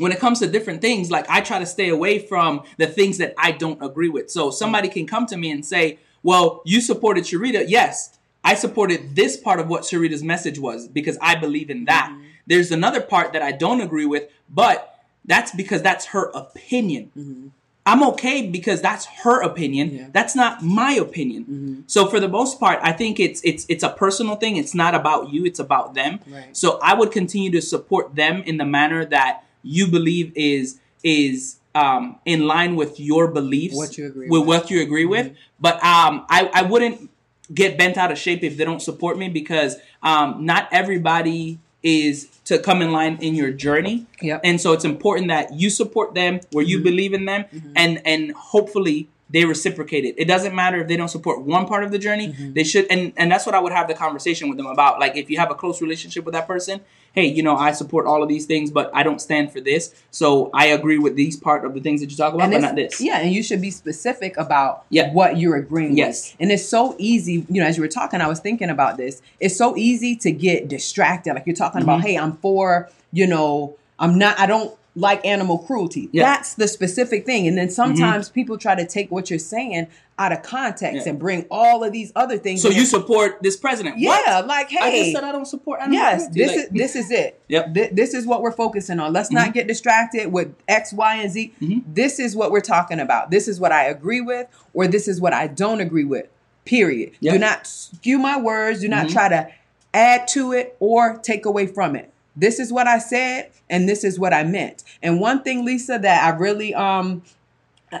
when 0.00 0.12
it 0.12 0.18
comes 0.18 0.40
to 0.40 0.46
different 0.46 0.80
things, 0.80 1.10
like 1.10 1.28
I 1.28 1.40
try 1.40 1.58
to 1.58 1.66
stay 1.66 1.88
away 1.88 2.18
from 2.18 2.62
the 2.78 2.86
things 2.86 3.18
that 3.18 3.34
I 3.38 3.52
don't 3.52 3.82
agree 3.82 4.08
with. 4.08 4.30
So 4.30 4.50
somebody 4.50 4.88
can 4.88 5.06
come 5.06 5.26
to 5.26 5.36
me 5.36 5.50
and 5.50 5.64
say, 5.64 5.98
"Well, 6.22 6.62
you 6.64 6.80
supported 6.80 7.24
Sharita." 7.24 7.66
Yes, 7.68 8.18
I 8.42 8.54
supported 8.54 9.14
this 9.14 9.36
part 9.36 9.60
of 9.60 9.68
what 9.68 9.82
Sharita's 9.82 10.22
message 10.22 10.58
was 10.58 10.88
because 10.88 11.18
I 11.20 11.34
believe 11.34 11.70
in 11.70 11.84
that. 11.84 12.10
Mm-hmm. 12.10 12.24
There's 12.46 12.72
another 12.72 13.00
part 13.00 13.32
that 13.34 13.42
I 13.42 13.52
don't 13.52 13.80
agree 13.80 14.06
with, 14.06 14.28
but 14.48 15.04
that's 15.24 15.54
because 15.54 15.82
that's 15.82 16.06
her 16.06 16.30
opinion. 16.34 17.12
Mm-hmm. 17.16 17.48
I'm 17.86 18.02
okay 18.10 18.46
because 18.46 18.82
that's 18.82 19.06
her 19.24 19.42
opinion. 19.42 19.94
Yeah. 19.94 20.08
That's 20.12 20.36
not 20.36 20.62
my 20.62 20.92
opinion. 20.92 21.42
Mm-hmm. 21.44 21.80
So 21.86 22.06
for 22.06 22.20
the 22.20 22.28
most 22.28 22.60
part, 22.60 22.78
I 22.82 22.92
think 22.92 23.18
it's 23.18 23.40
it's 23.42 23.66
it's 23.68 23.82
a 23.82 23.88
personal 23.90 24.36
thing. 24.36 24.56
It's 24.56 24.74
not 24.74 24.94
about 24.94 25.30
you. 25.30 25.44
It's 25.44 25.58
about 25.58 25.94
them. 25.94 26.20
Right. 26.28 26.56
So 26.56 26.78
I 26.82 26.94
would 26.94 27.10
continue 27.10 27.50
to 27.52 27.62
support 27.62 28.14
them 28.14 28.42
in 28.42 28.58
the 28.58 28.66
manner 28.66 29.04
that 29.06 29.44
you 29.62 29.86
believe 29.86 30.32
is 30.34 30.78
is 31.02 31.56
um, 31.74 32.18
in 32.24 32.46
line 32.46 32.76
with 32.76 32.98
your 32.98 33.28
beliefs, 33.28 33.76
What 33.76 33.96
you 33.96 34.06
agree 34.06 34.28
with, 34.28 34.40
with. 34.40 34.48
what 34.48 34.70
you 34.70 34.82
agree 34.82 35.04
with. 35.06 35.32
But 35.60 35.74
um, 35.76 36.26
I 36.28 36.50
I 36.52 36.62
wouldn't 36.62 37.10
get 37.52 37.76
bent 37.78 37.96
out 37.96 38.12
of 38.12 38.18
shape 38.18 38.42
if 38.44 38.56
they 38.56 38.64
don't 38.64 38.82
support 38.82 39.18
me 39.18 39.28
because 39.28 39.76
um, 40.02 40.44
not 40.44 40.68
everybody 40.72 41.58
is 41.82 42.28
to 42.44 42.58
come 42.58 42.82
in 42.82 42.92
line 42.92 43.18
in 43.20 43.34
your 43.34 43.50
journey. 43.50 44.06
Yep. 44.20 44.40
And 44.44 44.60
so 44.60 44.72
it's 44.72 44.84
important 44.84 45.28
that 45.28 45.54
you 45.54 45.70
support 45.70 46.14
them 46.14 46.40
where 46.52 46.64
you 46.64 46.80
believe 46.82 47.14
in 47.14 47.24
them 47.24 47.44
and 47.74 48.02
and 48.04 48.32
hopefully 48.32 49.08
they 49.32 49.44
reciprocate 49.44 50.04
it. 50.04 50.14
It 50.18 50.26
doesn't 50.26 50.54
matter 50.54 50.80
if 50.80 50.88
they 50.88 50.96
don't 50.96 51.08
support 51.08 51.42
one 51.42 51.66
part 51.66 51.84
of 51.84 51.90
the 51.92 51.98
journey. 51.98 52.28
They 52.28 52.64
should 52.64 52.86
and 52.90 53.12
and 53.16 53.30
that's 53.30 53.46
what 53.46 53.54
I 53.54 53.60
would 53.60 53.72
have 53.72 53.88
the 53.88 53.94
conversation 53.94 54.48
with 54.48 54.56
them 54.58 54.66
about. 54.66 54.98
Like 54.98 55.16
if 55.16 55.30
you 55.30 55.38
have 55.38 55.50
a 55.50 55.54
close 55.54 55.80
relationship 55.80 56.24
with 56.24 56.34
that 56.34 56.46
person, 56.48 56.80
hey, 57.12 57.26
you 57.26 57.42
know, 57.42 57.56
I 57.56 57.72
support 57.72 58.06
all 58.06 58.22
of 58.22 58.28
these 58.28 58.46
things, 58.46 58.70
but 58.70 58.90
I 58.94 59.02
don't 59.02 59.20
stand 59.20 59.52
for 59.52 59.60
this. 59.60 59.94
So 60.10 60.50
I 60.54 60.66
agree 60.66 60.98
with 60.98 61.16
these 61.16 61.36
part 61.36 61.64
of 61.64 61.74
the 61.74 61.80
things 61.80 62.00
that 62.00 62.10
you 62.10 62.16
talk 62.16 62.34
about, 62.34 62.50
but 62.50 62.60
not 62.60 62.74
this. 62.76 63.00
Yeah, 63.00 63.18
and 63.18 63.32
you 63.32 63.42
should 63.42 63.60
be 63.60 63.70
specific 63.70 64.36
about 64.36 64.84
Yeah. 64.90 65.12
what 65.12 65.36
you're 65.38 65.56
agreeing 65.56 65.96
Yes. 65.96 66.32
with. 66.32 66.36
And 66.42 66.52
it's 66.52 66.64
so 66.64 66.94
easy, 66.98 67.46
you 67.48 67.60
know, 67.60 67.66
as 67.66 67.76
you 67.76 67.82
were 67.82 67.88
talking, 67.88 68.20
I 68.20 68.26
was 68.28 68.40
thinking 68.40 68.68
about 68.70 68.96
this. 68.96 69.22
It's 69.40 69.56
so 69.56 69.76
easy 69.76 70.16
to 70.16 70.30
get 70.32 70.68
distracted. 70.68 71.34
Like 71.34 71.46
you're 71.46 71.56
talking 71.56 71.82
about, 71.82 71.98
Mm-hmm. 72.00 72.06
hey, 72.08 72.18
I'm 72.18 72.32
for, 72.38 72.88
you 73.12 73.26
know, 73.26 73.76
I'm 73.98 74.18
not, 74.18 74.38
I 74.38 74.46
don't 74.46 74.74
like 74.96 75.24
animal 75.24 75.58
cruelty. 75.58 76.08
Yeah. 76.12 76.24
Mm-hmm. 76.24 76.32
That's 76.34 76.54
the 76.54 76.66
specific 76.68 77.24
thing. 77.24 77.46
And 77.46 77.56
then 77.56 77.70
sometimes 77.70 78.28
people 78.28 78.58
try 78.58 78.74
to 78.74 78.84
take 78.86 79.10
what 79.10 79.30
you're 79.30 79.38
saying 79.38 79.86
out 80.18 80.32
of 80.32 80.42
context 80.42 81.06
Yeah. 81.06 81.10
and 81.12 81.18
bring 81.18 81.46
all 81.50 81.84
of 81.84 81.92
these 81.92 82.12
other 82.16 82.36
things. 82.38 82.60
So 82.60 82.68
you 82.70 82.84
support 82.84 83.42
this 83.42 83.56
president? 83.56 83.98
yeah, 83.98 84.08
What? 84.08 84.46
like, 84.48 84.68
hey, 84.68 84.78
I 84.80 84.90
just 85.02 85.12
said 85.12 85.24
I 85.24 85.32
don't 85.32 85.46
support 85.46 85.80
animal 85.80 85.96
Yes, 85.98 86.22
cruelty. 86.22 86.40
this 86.40 86.48
Like- 86.56 86.58
is 86.64 86.70
this 86.72 86.96
is 86.96 87.10
it. 87.12 87.40
Yep. 87.48 87.64
Mm-hmm. 87.64 87.72
Th- 87.74 87.90
this 87.92 88.14
is 88.14 88.26
what 88.26 88.42
we're 88.42 88.52
focusing 88.52 88.98
on. 89.00 89.12
Let's 89.12 89.30
not 89.30 89.54
get 89.54 89.66
distracted 89.68 90.32
with 90.32 90.52
X, 90.68 90.92
Y, 90.92 91.14
and 91.16 91.30
Z. 91.30 91.54
This 91.86 92.18
is 92.18 92.34
what 92.34 92.50
we're 92.50 92.60
talking 92.60 92.98
about. 93.00 93.30
This 93.30 93.46
is 93.48 93.60
what 93.60 93.72
I 93.72 93.84
agree 93.84 94.20
with, 94.20 94.48
or 94.74 94.86
this 94.88 95.06
is 95.08 95.20
what 95.20 95.32
I 95.32 95.46
don't 95.46 95.80
agree 95.80 96.04
with. 96.04 96.26
Period. 96.64 97.12
Yep. 97.20 97.32
Do 97.32 97.38
not 97.38 97.66
skew 97.66 98.18
my 98.18 98.38
words. 98.38 98.80
Do 98.80 98.88
not 98.88 99.06
Mm-hmm. 99.06 99.12
try 99.14 99.28
to 99.28 99.48
add 99.94 100.28
to 100.28 100.52
it 100.52 100.76
or 100.80 101.16
take 101.22 101.46
away 101.46 101.66
from 101.66 101.96
it. 101.96 102.12
This 102.40 102.58
is 102.58 102.72
what 102.72 102.86
I 102.88 102.98
said, 102.98 103.50
and 103.68 103.86
this 103.88 104.02
is 104.02 104.18
what 104.18 104.32
I 104.32 104.44
meant. 104.44 104.82
And 105.02 105.20
one 105.20 105.42
thing, 105.42 105.64
Lisa, 105.64 105.98
that 105.98 106.24
I 106.24 106.36
really 106.36 106.74
um 106.74 107.22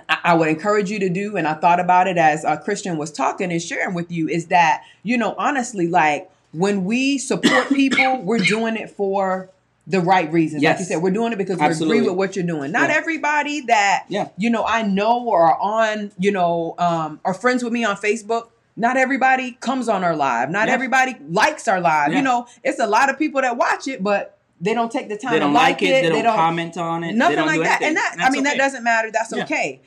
I 0.08 0.34
would 0.34 0.48
encourage 0.48 0.88
you 0.90 0.98
to 1.00 1.08
do, 1.08 1.36
and 1.36 1.46
I 1.48 1.54
thought 1.54 1.80
about 1.80 2.06
it 2.06 2.16
as 2.16 2.44
uh, 2.44 2.56
Christian 2.56 2.96
was 2.96 3.10
talking 3.10 3.50
and 3.52 3.60
sharing 3.60 3.92
with 3.94 4.10
you, 4.10 4.28
is 4.28 4.46
that, 4.46 4.84
you 5.02 5.18
know, 5.18 5.34
honestly, 5.36 5.88
like 5.88 6.30
when 6.52 6.84
we 6.84 7.18
support 7.18 7.68
people, 7.74 8.22
we're 8.22 8.38
doing 8.38 8.76
it 8.76 8.90
for 8.90 9.50
the 9.88 10.00
right 10.00 10.32
reasons. 10.32 10.62
Like 10.62 10.78
you 10.78 10.84
said, 10.84 11.02
we're 11.02 11.10
doing 11.10 11.32
it 11.32 11.38
because 11.38 11.58
Absolutely. 11.58 11.96
we 11.96 11.98
agree 12.02 12.08
with 12.10 12.18
what 12.18 12.36
you're 12.36 12.46
doing. 12.46 12.70
Not 12.70 12.90
Yeah. 12.90 12.96
everybody 12.96 13.62
that, 13.62 14.04
Yeah. 14.08 14.28
you 14.36 14.48
know, 14.48 14.64
I 14.64 14.82
know 14.82 15.24
or 15.24 15.42
are 15.42 15.58
on, 15.60 16.12
you 16.18 16.30
know, 16.30 16.76
um, 16.78 17.18
are 17.24 17.34
friends 17.34 17.64
with 17.64 17.72
me 17.72 17.82
on 17.84 17.96
Facebook. 17.96 18.48
Not 18.80 18.96
everybody 18.96 19.52
comes 19.60 19.90
on 19.90 20.02
our 20.02 20.16
live. 20.16 20.48
Not 20.48 20.68
Yeah. 20.68 20.74
everybody 20.74 21.16
likes 21.28 21.68
our 21.68 21.80
live. 21.80 22.12
Yeah. 22.12 22.18
You 22.18 22.24
know, 22.24 22.46
it's 22.64 22.80
a 22.80 22.86
lot 22.86 23.10
of 23.10 23.18
people 23.18 23.42
that 23.42 23.58
watch 23.58 23.86
it, 23.86 24.02
but 24.02 24.38
they 24.58 24.72
don't 24.72 24.90
take 24.90 25.08
the 25.10 25.18
time 25.18 25.32
They 25.32 25.36
to 25.38 25.44
don't 25.44 25.52
like, 25.52 25.74
like 25.74 25.82
it. 25.82 26.10
They 26.10 26.22
don't, 26.22 26.34
comment 26.34 26.78
on 26.78 27.04
it. 27.04 27.14
nothing 27.14 27.36
they 27.36 27.36
don't 27.36 27.46
like 27.46 27.56
do 27.58 27.64
that. 27.64 27.82
anything. 27.82 27.88
And 27.88 27.96
that 27.98 28.12
I 28.14 28.16
That's 28.22 28.32
mean 28.32 28.44
that 28.44 28.56
doesn't 28.56 28.82
matter. 28.82 29.10
That's 29.12 29.32
Yeah. 29.36 29.44
okay. 29.44 29.80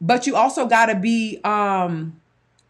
But 0.00 0.28
you 0.28 0.36
also 0.36 0.66
got 0.66 0.86
to 0.86 0.94
be 0.94 1.40
um 1.42 2.14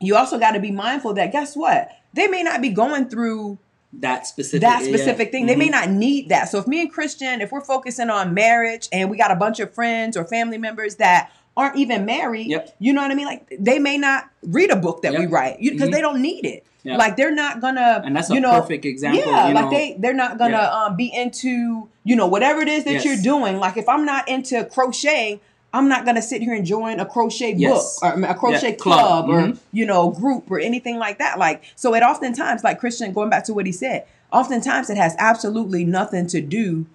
you 0.01 0.17
also 0.17 0.39
got 0.39 0.53
to 0.53 0.61
be 0.61 0.71
mindful 0.71 1.13
that 1.15 1.33
guess 1.33 1.55
what? 1.55 1.91
They 2.15 2.29
may 2.29 2.43
not 2.43 2.63
be 2.63 2.71
going 2.71 3.09
through 3.11 3.59
that 3.93 4.27
specific 4.27 4.63
that 4.63 4.83
yeah. 4.83 4.89
specific 4.89 5.33
thing. 5.33 5.45
They 5.47 5.57
may 5.57 5.69
Mhm. 5.69 5.73
not 5.73 5.91
need 5.91 6.29
that. 6.31 6.49
So 6.49 6.59
if 6.59 6.67
me 6.67 6.81
and 6.81 6.91
Christian, 6.93 7.41
if 7.43 7.51
we're 7.53 7.61
focusing 7.63 8.09
on 8.09 8.33
marriage 8.33 8.89
and 8.93 9.11
we 9.11 9.17
got 9.19 9.31
a 9.31 9.35
bunch 9.37 9.61
of 9.61 9.75
friends 9.75 10.17
or 10.17 10.25
family 10.25 10.57
members 10.59 10.97
that 10.97 11.31
aren't 11.59 11.77
even 11.77 12.07
married, 12.07 12.47
Yep. 12.47 12.77
you 12.79 12.93
know 12.93 13.03
what 13.03 13.11
I 13.11 13.15
mean? 13.15 13.27
Like 13.27 13.53
they 13.59 13.79
may 13.81 13.99
not 13.99 14.25
read 14.43 14.71
a 14.71 14.77
book 14.77 15.03
that 15.03 15.13
we 15.19 15.27
write 15.27 15.59
because 15.61 15.89
Mhm. 15.89 15.93
they 15.93 16.01
don't 16.01 16.23
need 16.23 16.45
it. 16.47 16.65
Yeah. 16.85 16.97
Like 16.97 17.17
they're 17.17 17.35
not 17.35 17.61
gonna, 17.61 18.01
And 18.05 18.15
that's 18.17 18.31
a 18.31 18.35
you 18.35 18.41
know, 18.41 18.53
perfect 18.61 18.85
example, 18.85 19.21
Yeah, 19.27 19.49
like 19.49 19.65
know. 19.65 19.71
they 19.71 19.97
they're 19.99 20.15
not 20.15 20.39
gonna 20.39 20.53
Yeah. 20.53 20.85
um, 20.85 20.97
be 20.97 21.13
into 21.13 21.89
you 22.05 22.15
know 22.17 22.29
whatever 22.29 22.61
it 22.63 22.69
is 22.69 22.85
that 22.85 22.93
Yes. 22.95 23.05
you're 23.05 23.17
doing. 23.17 23.59
Like 23.59 23.77
if 23.77 23.89
I'm 23.89 24.05
not 24.07 24.29
into 24.29 24.65
crocheting, 24.65 25.41
I'm 25.75 25.89
not 25.89 26.07
gonna 26.07 26.23
sit 26.23 26.41
here 26.41 26.55
and 26.55 26.65
join 26.65 27.01
a 27.01 27.05
crochet 27.05 27.55
Yes. 27.57 27.99
book 27.99 28.15
or 28.17 28.23
a 28.25 28.35
crochet 28.35 28.71
Yeah, 28.71 28.75
club, 28.77 29.27
club. 29.27 29.29
or 29.29 29.41
Mhm. 29.49 29.59
you 29.73 29.85
know 29.85 30.11
group 30.11 30.51
or 30.51 30.61
anything 30.61 30.97
like 30.99 31.19
that. 31.19 31.39
Like 31.39 31.63
so, 31.75 31.93
it 31.95 32.03
oftentimes 32.05 32.63
like 32.63 32.79
Christian 32.79 33.13
going 33.13 33.29
back 33.31 33.45
to 33.47 33.53
what 33.55 33.67
he 33.67 33.73
said. 33.73 34.05
Oftentimes, 34.33 34.89
it 34.91 34.97
has 34.97 35.17
absolutely 35.19 35.85
nothing 35.85 36.27
to 36.29 36.41
do 36.41 36.87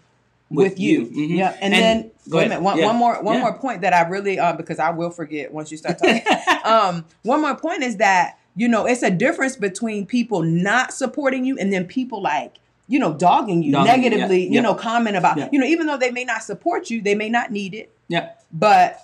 with, 0.49 0.71
With 0.73 0.79
you. 0.79 1.09
you. 1.11 1.29
Mhm. 1.29 1.37
Yeah, 1.37 1.55
and, 1.61 1.73
And- 1.73 1.83
then 1.83 2.11
wait 2.29 2.45
a 2.45 2.49
minute. 2.49 2.61
One, 2.61 2.77
Yeah. 2.77 2.85
one 2.87 2.95
more 2.97 3.21
one 3.23 3.35
Yeah. 3.35 3.41
more 3.41 3.53
point 3.57 3.81
that 3.81 3.93
I 3.93 4.07
really 4.07 4.37
uh, 4.39 4.53
because 4.53 4.79
I 4.79 4.91
will 4.91 5.09
forget 5.09 5.53
once 5.53 5.71
you 5.71 5.77
start 5.77 5.97
talking. 5.99 6.21
um, 6.63 7.05
one 7.23 7.41
more 7.41 7.55
point 7.55 7.81
is 7.83 7.97
that 7.97 8.37
you 8.55 8.67
know 8.67 8.85
it's 8.85 9.01
a 9.03 9.09
difference 9.09 9.55
between 9.55 10.05
people 10.05 10.43
not 10.43 10.93
supporting 10.93 11.43
you 11.45 11.57
and 11.57 11.73
then 11.73 11.85
people 11.85 12.21
like 12.21 12.55
you 12.87 12.99
know 12.99 13.13
dogging 13.13 13.63
you 13.63 13.71
Dogging 13.71 13.87
negatively. 14.01 14.43
yeah, 14.45 14.51
You 14.51 14.61
know, 14.61 14.75
comment 14.75 15.15
about 15.17 15.51
you 15.51 15.59
know 15.59 15.65
even 15.65 15.87
though 15.87 15.97
they 15.97 16.11
may 16.11 16.23
not 16.25 16.43
support 16.43 16.89
you, 16.89 17.01
they 17.01 17.15
may 17.15 17.29
not 17.29 17.51
need 17.51 17.73
it, 17.73 17.91
Yeah. 18.09 18.29
but 18.51 19.01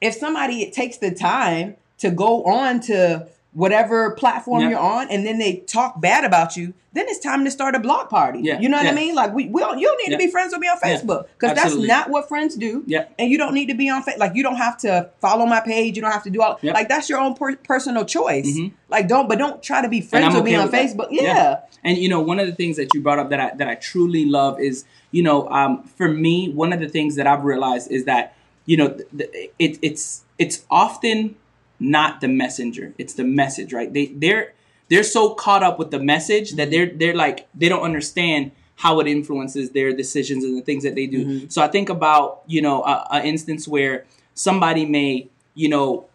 if 0.00 0.14
somebody 0.14 0.62
it 0.62 0.72
takes 0.72 0.98
the 0.98 1.10
time 1.10 1.76
to 1.98 2.10
go 2.10 2.44
on 2.44 2.80
to 2.80 3.26
whatever 3.54 4.10
platform 4.12 4.62
Yeah. 4.62 4.70
you're 4.70 4.78
on 4.78 5.08
and 5.10 5.24
then 5.24 5.38
they 5.38 5.56
talk 5.66 6.00
bad 6.00 6.24
about 6.24 6.56
you 6.56 6.74
then 6.92 7.06
it's 7.08 7.18
time 7.18 7.44
to 7.44 7.50
start 7.50 7.74
a 7.74 7.80
block 7.80 8.10
party 8.10 8.40
Yeah. 8.42 8.60
you 8.60 8.68
know 8.68 8.76
what 8.76 8.86
i 8.86 8.92
mean 8.92 9.14
like 9.14 9.32
we, 9.32 9.46
we 9.46 9.60
don't, 9.60 9.78
you 9.78 9.86
don't 9.86 9.96
need 9.98 10.10
Yeah. 10.12 10.18
to 10.18 10.24
be 10.26 10.30
friends 10.30 10.52
with 10.52 10.60
me 10.60 10.66
on 10.68 10.78
facebook 10.78 11.26
because 11.38 11.54
that's 11.56 11.74
not 11.76 12.10
what 12.10 12.28
friends 12.28 12.56
do 12.56 12.82
Yeah. 12.86 13.06
and 13.18 13.30
you 13.30 13.38
don't 13.38 13.54
need 13.54 13.66
to 13.68 13.74
be 13.74 13.88
on 13.88 14.02
fa- 14.02 14.14
like 14.18 14.32
you 14.34 14.42
don't 14.42 14.56
have 14.56 14.76
to 14.78 15.10
follow 15.20 15.46
my 15.46 15.60
page 15.60 15.94
you 15.96 16.02
don't 16.02 16.12
have 16.12 16.24
to 16.24 16.30
do 16.30 16.42
all 16.42 16.58
like 16.62 16.88
that's 16.88 17.08
your 17.08 17.20
own 17.20 17.34
per- 17.34 17.56
personal 17.56 18.04
choice 18.04 18.46
Mhm. 18.58 18.72
like 18.88 19.06
don't 19.08 19.28
but 19.28 19.38
don't 19.38 19.62
try 19.62 19.80
to 19.82 19.88
be 19.88 20.00
friends 20.00 20.34
with 20.34 20.44
me 20.44 20.54
on 20.56 20.64
with 20.70 20.74
facebook 20.74 21.08
yeah, 21.10 21.60
And 21.84 21.96
you 21.98 22.08
know, 22.08 22.20
one 22.20 22.40
of 22.40 22.46
the 22.46 22.54
things 22.54 22.76
that 22.76 22.88
you 22.94 23.00
brought 23.02 23.18
up 23.18 23.30
that 23.30 23.38
I 23.40 23.54
that 23.56 23.68
I 23.68 23.74
truly 23.76 24.24
love 24.24 24.58
is, 24.58 24.84
you 25.12 25.22
know, 25.22 25.46
um, 25.50 25.82
for 25.98 26.08
me, 26.08 26.48
one 26.48 26.72
of 26.72 26.80
the 26.80 26.88
things 26.88 27.16
that 27.16 27.26
I've 27.26 27.44
realized 27.44 27.90
is 27.90 28.06
that, 28.06 28.34
you 28.64 28.76
know, 28.78 28.88
th- 28.88 29.08
th- 29.18 29.50
it, 29.58 29.78
it's 29.82 30.22
it's 30.38 30.64
often 30.70 31.36
not 31.78 32.20
the 32.20 32.28
messenger; 32.28 32.92
it's 32.98 33.14
the 33.14 33.24
message, 33.24 33.72
right? 33.72 33.92
They 33.92 34.06
they're 34.06 34.52
they're 34.88 35.02
so 35.02 35.34
caught 35.34 35.62
up 35.62 35.78
with 35.78 35.90
the 35.90 35.98
message 35.98 36.52
that 36.52 36.70
they're 36.70 36.90
they're 36.90 37.14
like 37.14 37.48
they 37.54 37.68
don't 37.68 37.82
understand 37.82 38.52
how 38.76 38.98
it 39.00 39.06
influences 39.06 39.70
their 39.70 39.92
decisions 39.92 40.42
and 40.42 40.56
the 40.58 40.62
things 40.62 40.82
that 40.82 40.94
they 40.94 41.06
do. 41.06 41.24
Mm-hmm. 41.24 41.48
So 41.48 41.62
I 41.62 41.68
think 41.68 41.88
about 41.88 42.42
you 42.46 42.62
know 42.62 42.82
a, 42.82 43.06
a 43.12 43.24
instance 43.24 43.68
where 43.68 44.04
somebody 44.34 44.86
may 44.86 45.28
you 45.54 45.68
know 45.68 46.06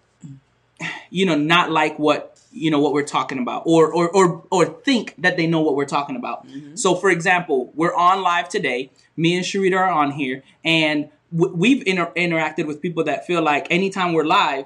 you 1.09 1.25
know, 1.25 1.35
not 1.35 1.71
like 1.71 1.97
what 1.99 2.39
you 2.51 2.71
know 2.71 2.79
what 2.79 2.93
we're 2.93 3.03
talking 3.03 3.39
about, 3.39 3.63
or 3.65 3.91
or 3.93 4.09
or 4.09 4.43
or 4.51 4.65
think 4.65 5.13
that 5.17 5.37
they 5.37 5.47
know 5.47 5.61
what 5.61 5.75
we're 5.75 5.85
talking 5.85 6.15
about. 6.15 6.47
Mm-hmm. 6.47 6.75
So, 6.75 6.95
for 6.95 7.09
example, 7.09 7.71
we're 7.75 7.95
on 7.95 8.21
live 8.21 8.49
today. 8.49 8.91
Me 9.17 9.35
and 9.35 9.45
Sharita 9.45 9.77
are 9.77 9.89
on 9.89 10.11
here, 10.11 10.43
and 10.63 11.09
w- 11.35 11.53
we've 11.55 11.83
inter- 11.85 12.11
interacted 12.15 12.65
with 12.65 12.81
people 12.81 13.03
that 13.05 13.27
feel 13.27 13.41
like 13.41 13.67
anytime 13.69 14.13
we're 14.13 14.25
live, 14.25 14.65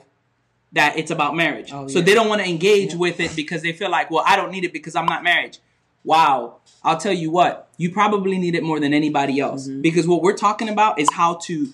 that 0.74 0.98
it's 0.98 1.12
about 1.12 1.36
marriage. 1.36 1.70
Oh, 1.72 1.88
so 1.88 2.00
yeah. 2.00 2.06
they 2.06 2.14
don't 2.14 2.28
want 2.28 2.42
to 2.42 2.50
engage 2.50 2.94
with 2.96 3.20
it 3.20 3.36
because 3.36 3.62
they 3.62 3.74
feel 3.74 3.90
like, 3.90 4.10
well, 4.12 4.24
I 4.26 4.36
don't 4.36 4.52
need 4.52 4.64
it 4.66 4.74
because 4.74 4.96
I'm 4.96 5.06
not 5.06 5.24
married. 5.24 5.58
Wow. 6.04 6.58
I'll 6.84 6.98
tell 6.98 7.14
you 7.14 7.32
what, 7.32 7.70
you 7.78 7.92
probably 7.92 8.38
need 8.38 8.56
it 8.56 8.64
more 8.64 8.80
than 8.80 8.94
anybody 8.94 9.40
else 9.40 9.68
Mm-hmm. 9.68 9.82
because 9.82 10.06
what 10.08 10.22
we're 10.22 10.36
talking 10.36 10.68
about 10.70 11.00
is 11.00 11.08
how 11.14 11.36
to 11.44 11.68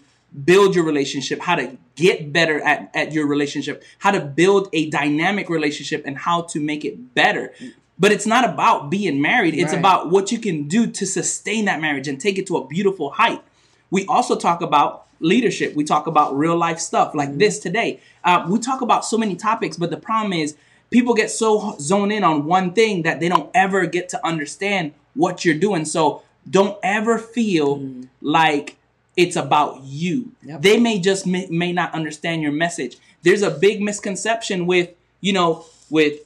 build 0.45 0.75
your 0.75 0.83
relationship, 0.85 1.39
how 1.41 1.55
to 1.55 1.75
get 1.95 2.31
better 2.31 2.61
at, 2.61 2.91
at 2.93 3.11
your 3.11 3.25
relationship, 3.25 3.83
how 3.97 4.11
to 4.11 4.19
build 4.19 4.69
a 4.73 4.89
dynamic 4.91 5.49
relationship, 5.49 6.03
and 6.05 6.17
how 6.17 6.41
to 6.43 6.59
make 6.59 6.85
it 6.85 7.15
better. 7.15 7.51
But 7.97 8.11
it's 8.11 8.27
not 8.27 8.47
about 8.47 8.91
being 8.91 9.19
married, 9.21 9.55
it's 9.55 9.71
Right. 9.73 9.79
about 9.79 10.11
what 10.11 10.31
you 10.31 10.37
can 10.37 10.67
do 10.67 10.85
to 10.87 11.05
sustain 11.07 11.65
that 11.65 11.81
marriage 11.81 12.07
and 12.07 12.19
take 12.21 12.37
it 12.37 12.45
to 12.47 12.57
a 12.57 12.67
beautiful 12.67 13.09
height. 13.11 13.41
We 13.89 14.05
also 14.05 14.35
talk 14.37 14.61
about 14.61 15.07
leadership. 15.19 15.75
We 15.75 15.83
talk 15.83 16.05
about 16.05 16.37
real 16.37 16.55
life 16.55 16.79
stuff 16.79 17.15
like 17.15 17.39
this 17.39 17.57
today. 17.59 17.99
Uh, 18.29 18.45
we 18.47 18.59
talk 18.59 18.81
about 18.81 19.03
so 19.03 19.17
many 19.17 19.35
topics, 19.35 19.75
but 19.75 19.89
the 19.89 19.97
problem 19.97 20.33
is 20.33 20.55
people 20.91 21.15
get 21.15 21.31
so 21.31 21.75
zoned 21.79 22.13
in 22.13 22.23
on 22.23 22.45
one 22.45 22.73
thing 22.73 23.01
that 23.01 23.19
they 23.19 23.27
don't 23.27 23.49
ever 23.55 23.87
get 23.87 24.07
to 24.07 24.23
understand 24.23 24.93
what 25.15 25.43
you're 25.43 25.57
doing. 25.57 25.83
So 25.83 26.21
don't 26.47 26.77
ever 26.83 27.17
feel 27.17 27.91
like 28.21 28.77
it's 29.17 29.35
about 29.35 29.81
you. 29.81 30.31
Yep. 30.43 30.61
They 30.61 30.79
may 30.79 30.99
just 30.99 31.25
may, 31.25 31.47
may 31.47 31.71
not 31.73 31.91
understand 31.95 32.43
your 32.43 32.51
message. 32.51 32.97
There's 33.23 33.41
a 33.41 33.49
big 33.49 33.81
misconception 33.81 34.67
with, 34.67 34.91
you 35.21 35.33
know, 35.33 35.65
with 35.89 36.19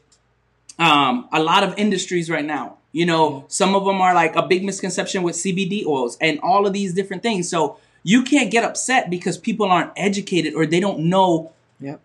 um, 0.78 1.30
a 1.32 1.42
lot 1.42 1.64
of 1.64 1.74
industries 1.78 2.30
right 2.30 2.44
now. 2.44 2.80
You 2.92 3.06
know, 3.06 3.46
some 3.48 3.76
of 3.76 3.86
them 3.86 4.02
are 4.02 4.14
like 4.14 4.36
a 4.36 4.46
big 4.46 4.66
misconception 4.66 5.24
with 5.24 5.36
CBD 5.36 5.86
oils 5.86 6.18
and 6.20 6.38
all 6.42 6.68
of 6.68 6.74
these 6.74 6.94
different 6.94 7.24
things. 7.24 7.48
So 7.48 7.78
you 8.04 8.24
can't 8.24 8.52
get 8.52 8.66
upset 8.66 9.10
because 9.10 9.38
people 9.38 9.68
aren't 9.68 9.94
educated 9.96 10.54
or 10.54 10.66
they 10.66 10.82
don't 10.82 11.00
know 11.00 11.54
Yep. 11.80 12.02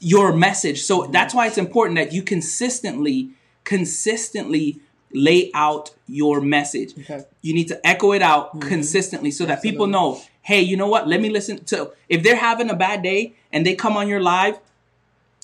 your 0.00 0.32
message. 0.32 0.82
So 0.82 1.06
that's 1.06 1.34
why 1.34 1.46
it's 1.46 1.58
important 1.58 1.96
that 1.96 2.12
you 2.12 2.22
consistently, 2.22 3.30
consistently 3.64 4.80
lay 5.12 5.50
out 5.54 5.94
your 6.06 6.40
message. 6.40 6.92
Okay. 6.98 7.24
You 7.42 7.54
need 7.54 7.68
to 7.68 7.86
echo 7.86 8.12
it 8.12 8.22
out 8.22 8.50
mm-hmm. 8.50 8.68
consistently 8.68 9.30
so 9.30 9.46
that 9.46 9.62
people 9.62 9.86
know, 9.86 10.20
hey, 10.42 10.60
you 10.60 10.76
know 10.76 10.88
what? 10.88 11.08
Let 11.08 11.20
me 11.20 11.30
listen 11.30 11.64
to 11.66 11.92
if 12.08 12.22
they're 12.22 12.36
having 12.36 12.70
a 12.70 12.76
bad 12.76 13.02
day 13.02 13.34
and 13.52 13.64
they 13.64 13.74
come 13.74 13.96
on 13.96 14.08
your 14.08 14.20
live 14.20 14.58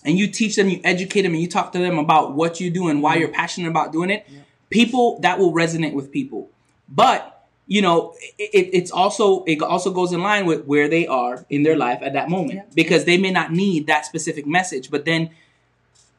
and 0.04 0.18
you 0.18 0.26
teach 0.26 0.56
them, 0.56 0.68
you 0.68 0.80
educate 0.84 1.22
them, 1.22 1.32
and 1.32 1.40
you 1.40 1.48
talk 1.48 1.72
to 1.72 1.78
them 1.78 1.98
about 1.98 2.34
what 2.34 2.60
you 2.60 2.70
do 2.70 2.88
and 2.88 3.02
why 3.02 3.12
mm-hmm. 3.12 3.20
you're 3.20 3.30
passionate 3.30 3.68
about 3.68 3.92
doing 3.92 4.10
it, 4.10 4.26
people 4.68 5.20
that 5.20 5.38
will 5.38 5.52
resonate 5.52 5.92
with 5.94 6.10
people. 6.10 6.50
But 6.88 7.41
you 7.66 7.80
know, 7.80 8.14
it, 8.38 8.50
it, 8.52 8.70
it's 8.72 8.90
also 8.90 9.44
it 9.44 9.62
also 9.62 9.92
goes 9.92 10.12
in 10.12 10.22
line 10.22 10.46
with 10.46 10.64
where 10.66 10.88
they 10.88 11.06
are 11.06 11.44
in 11.48 11.62
their 11.62 11.72
mm-hmm. 11.72 11.80
life 11.80 11.98
at 12.02 12.12
that 12.14 12.28
moment 12.28 12.54
Yeah. 12.54 12.62
because 12.74 13.04
they 13.04 13.18
may 13.18 13.30
not 13.30 13.52
need 13.52 13.86
that 13.86 14.04
specific 14.04 14.46
message, 14.46 14.90
but 14.90 15.04
then 15.04 15.30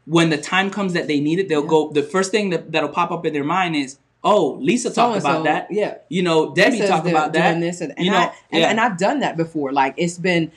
when 0.06 0.29
the 0.29 0.38
time 0.38 0.69
comes 0.69 0.93
that 0.93 1.08
they 1.08 1.19
need 1.19 1.39
it, 1.39 1.49
they'll 1.49 1.63
Yeah. 1.63 1.69
go. 1.69 1.89
The 1.91 2.03
first 2.03 2.32
thing 2.32 2.49
that 2.51 2.71
that'll 2.71 2.89
pop 2.89 3.12
up 3.12 3.25
in 3.25 3.34
their 3.34 3.43
mind 3.43 3.75
is, 3.75 3.97
"Oh, 4.23 4.58
Lisa 4.62 4.91
talked 4.91 5.19
about 5.19 5.43
that." 5.43 5.67
yeah. 5.69 5.95
you 6.10 6.23
know, 6.23 6.53
Debbie 6.53 6.79
talked 6.79 7.08
about 7.08 7.34
that. 7.34 7.60
this 7.60 7.82
and, 7.82 7.93
and 7.97 8.06
you 8.06 8.12
know, 8.12 8.17
I, 8.17 8.34
and, 8.51 8.62
yeah. 8.62 8.69
and 8.69 8.79
I've 8.79 8.97
done 8.97 9.19
that 9.19 9.38
before. 9.38 9.71
Like 9.71 9.95
it's 9.97 10.17
been 10.17 10.51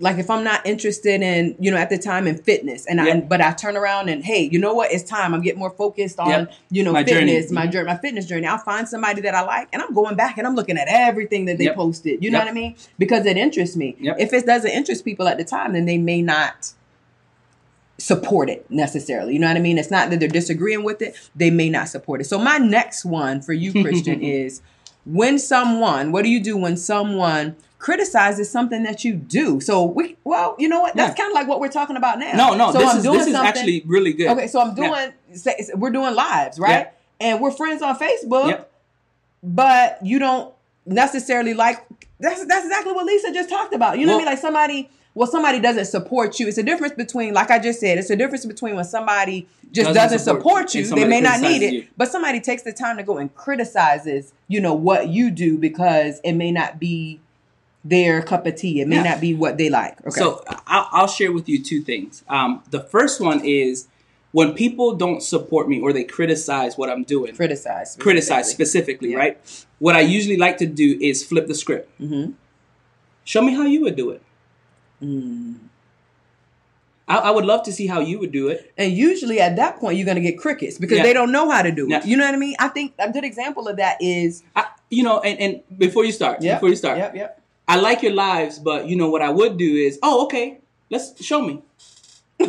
like 0.00 0.18
if 0.18 0.28
I'm 0.28 0.42
not 0.42 0.66
interested 0.66 1.22
in 1.22 1.54
you 1.60 1.70
know 1.70 1.76
at 1.76 1.88
the 1.88 1.98
time 1.98 2.26
in 2.26 2.36
fitness 2.36 2.84
and 2.86 3.00
I 3.00 3.20
but 3.20 3.40
I 3.40 3.52
turn 3.52 3.76
around 3.76 4.08
and 4.08 4.24
hey 4.24 4.48
you 4.50 4.58
know 4.58 4.74
what? 4.74 4.90
It's 4.90 5.08
time. 5.08 5.32
I'm 5.34 5.40
getting 5.40 5.60
more 5.60 5.70
focused 5.70 6.18
on 6.18 6.28
Yep. 6.30 6.52
you 6.70 6.82
know 6.82 6.92
My 6.92 7.04
journey. 7.04 7.32
fitness 7.32 7.52
my 7.52 7.66
Mhm. 7.68 7.72
journey 7.72 7.86
my 7.86 7.96
fitness 7.96 8.26
journey. 8.26 8.46
I'll 8.48 8.58
find 8.58 8.88
somebody 8.88 9.20
that 9.20 9.36
I 9.36 9.42
like 9.42 9.68
and 9.72 9.80
I'm 9.80 9.94
going 9.94 10.16
back 10.16 10.36
and 10.36 10.46
I'm 10.48 10.56
looking 10.56 10.76
at 10.78 10.88
everything 10.88 11.44
that 11.44 11.58
they 11.58 11.64
Yep. 11.66 11.76
posted. 11.76 12.24
You 12.24 12.30
know 12.32 12.40
what 12.40 12.48
I 12.48 12.52
mean? 12.52 12.74
Because 12.98 13.24
it 13.24 13.36
interests 13.36 13.76
me. 13.76 13.96
Yep. 14.00 14.16
if 14.18 14.32
it 14.32 14.46
doesn't 14.46 14.70
interest 14.70 15.04
people 15.04 15.28
at 15.28 15.38
the 15.38 15.44
time 15.44 15.72
then 15.74 15.84
they 15.86 15.98
may 15.98 16.22
not 16.22 16.72
support 17.98 18.48
it 18.48 18.64
necessarily. 18.70 19.32
You 19.32 19.40
know 19.40 19.48
what 19.48 19.56
I 19.56 19.60
mean? 19.60 19.76
It's 19.76 19.90
not 19.90 20.10
that 20.10 20.20
they're 20.20 20.28
disagreeing 20.28 20.84
with 20.84 21.02
it. 21.02 21.16
They 21.34 21.50
may 21.50 21.68
not 21.68 21.88
support 21.88 22.20
it. 22.20 22.24
So 22.24 22.38
my 22.38 22.58
next 22.58 23.04
one 23.04 23.40
for 23.40 23.52
you 23.52 23.72
Christian 23.82 24.20
is 24.22 24.62
when 25.04 25.38
someone 25.38 26.12
what 26.12 26.22
do 26.24 26.30
you 26.30 26.40
do 26.40 26.56
when 26.56 26.76
someone 26.76 27.56
criticizes 27.78 28.50
something 28.50 28.82
that 28.82 29.04
you 29.04 29.14
do 29.14 29.60
so 29.60 29.84
we 29.84 30.16
well 30.24 30.54
you 30.58 30.68
know 30.68 30.80
what 30.80 30.94
that's 30.96 31.16
Yeah. 31.16 31.24
kind 31.24 31.30
of 31.30 31.34
like 31.34 31.46
what 31.48 31.60
we're 31.60 31.68
talking 31.68 31.96
about 31.96 32.18
now 32.18 32.32
no, 32.36 32.54
no, 32.54 32.72
so 32.72 32.78
this 32.78 32.90
I'm 32.90 32.96
is 32.98 33.02
doing 33.04 33.18
this 33.18 33.26
is 33.28 33.32
something- 33.32 33.48
actually 33.48 33.82
really 33.86 34.12
good. 34.12 34.28
okay 34.30 34.46
so 34.48 34.60
i'm 34.60 34.74
doing 34.74 34.90
Yeah. 34.90 35.10
say, 35.36 35.68
we're 35.76 35.90
doing 35.90 36.14
lives 36.14 36.58
right 36.58 36.88
Yeah. 37.20 37.32
and 37.32 37.40
we're 37.40 37.52
friends 37.52 37.80
on 37.82 37.96
facebook 37.98 38.64
but 39.42 39.98
you 40.04 40.18
don't 40.18 40.52
necessarily 40.86 41.54
like 41.54 41.86
that's 42.20 42.44
that's 42.46 42.64
exactly 42.64 42.92
what 42.92 43.06
Lisa 43.06 43.32
just 43.32 43.48
talked 43.48 43.72
about. 43.72 43.98
You 43.98 44.06
know 44.06 44.14
what 44.14 44.22
I 44.22 44.24
mean? 44.24 44.32
Like 44.32 44.38
somebody 44.38 44.90
well 45.14 45.26
somebody 45.26 45.58
doesn't 45.60 45.86
support 45.86 46.38
you. 46.38 46.46
It's 46.48 46.58
a 46.58 46.62
difference 46.62 46.94
between 46.94 47.34
like 47.34 47.50
I 47.50 47.58
just 47.58 47.80
said, 47.80 47.98
it's 47.98 48.10
a 48.10 48.16
difference 48.16 48.44
between 48.46 48.76
when 48.76 48.84
somebody 48.84 49.46
just 49.72 49.88
Doesn't 49.88 49.94
doesn't, 49.94 50.18
support 50.20 50.70
support, 50.70 50.74
you. 50.74 50.94
They 50.94 51.06
may 51.08 51.20
not 51.20 51.40
need 51.40 51.62
it, 51.62 51.72
you. 51.74 51.86
but 51.96 52.08
somebody 52.10 52.40
takes 52.40 52.62
the 52.62 52.72
time 52.72 52.96
to 52.96 53.02
go 53.02 53.18
and 53.18 53.34
criticizes, 53.34 54.32
you 54.48 54.60
know, 54.60 54.72
what 54.74 55.08
you 55.08 55.30
do 55.30 55.58
because 55.58 56.20
it 56.24 56.32
may 56.32 56.50
not 56.52 56.78
be 56.78 57.20
their 57.84 58.22
cup 58.22 58.46
of 58.46 58.54
tea. 58.56 58.80
It 58.80 58.88
may 58.88 58.96
Yeah. 58.96 59.02
not 59.04 59.20
be 59.20 59.34
what 59.34 59.56
they 59.58 59.68
like. 59.70 60.00
Okay. 60.00 60.10
So 60.20 60.42
I'll, 60.66 60.88
I'll 60.92 61.06
share 61.06 61.32
with 61.32 61.48
you 61.48 61.62
two 61.62 61.82
things. 61.82 62.22
Um, 62.28 62.62
the 62.70 62.80
first 62.80 63.20
one 63.20 63.44
is 63.44 63.88
when 64.32 64.52
people 64.54 64.94
don't 64.94 65.22
support 65.22 65.68
me 65.68 65.80
or 65.80 65.92
they 65.92 66.04
criticize 66.04 66.76
what 66.78 66.90
I'm 66.90 67.02
doing, 67.04 67.34
criticize. 67.34 67.96
criticize 67.96 68.50
specifically, 68.50 69.12
Yeah. 69.12 69.18
right? 69.18 69.66
What 69.78 69.96
I 69.96 70.00
usually 70.00 70.36
like 70.36 70.58
to 70.58 70.66
do 70.66 70.98
is 71.00 71.24
flip 71.24 71.46
the 71.46 71.54
script. 71.54 71.90
Mhm. 72.00 72.34
Show 73.24 73.42
me 73.42 73.54
how 73.54 73.64
you 73.64 73.82
would 73.82 73.96
do 73.96 74.10
it. 74.10 74.22
Mm. 75.02 75.56
I, 77.06 77.16
I 77.16 77.30
would 77.30 77.44
love 77.46 77.62
to 77.64 77.72
see 77.72 77.86
how 77.86 78.00
you 78.00 78.18
would 78.18 78.32
do 78.32 78.48
it. 78.48 78.72
And 78.76 78.92
usually 78.92 79.40
at 79.40 79.56
that 79.56 79.78
point, 79.78 79.96
you're 79.96 80.04
going 80.04 80.16
to 80.16 80.20
get 80.22 80.38
crickets 80.38 80.76
because 80.78 80.98
Yeah. 80.98 81.04
they 81.04 81.12
don't 81.14 81.32
know 81.32 81.48
how 81.50 81.62
to 81.62 81.70
do 81.72 81.86
it. 81.86 81.90
Yeah. 81.90 82.04
You 82.04 82.16
know 82.18 82.24
what 82.26 82.34
I 82.34 82.38
mean? 82.38 82.54
I 82.58 82.68
think 82.68 82.92
a 82.98 83.10
good 83.10 83.24
example 83.24 83.66
of 83.68 83.76
that 83.78 83.96
is. 84.00 84.42
I, 84.54 84.66
you 84.90 85.02
know, 85.02 85.20
and, 85.20 85.38
and 85.40 85.78
before 85.78 86.04
you 86.04 86.12
start, 86.12 86.42
Yep, 86.42 86.56
before 86.58 86.68
you 86.68 86.76
start, 86.76 86.98
Yep, 86.98 87.14
yep. 87.16 87.40
I 87.66 87.76
like 87.76 88.02
your 88.02 88.12
lives, 88.12 88.58
but 88.58 88.86
you 88.88 88.96
know 88.96 89.08
what 89.10 89.22
I 89.22 89.30
would 89.30 89.56
do 89.58 89.74
is, 89.76 89.98
oh, 90.02 90.24
okay, 90.24 90.58
let's 90.90 91.22
show 91.24 91.40
me. 91.42 91.62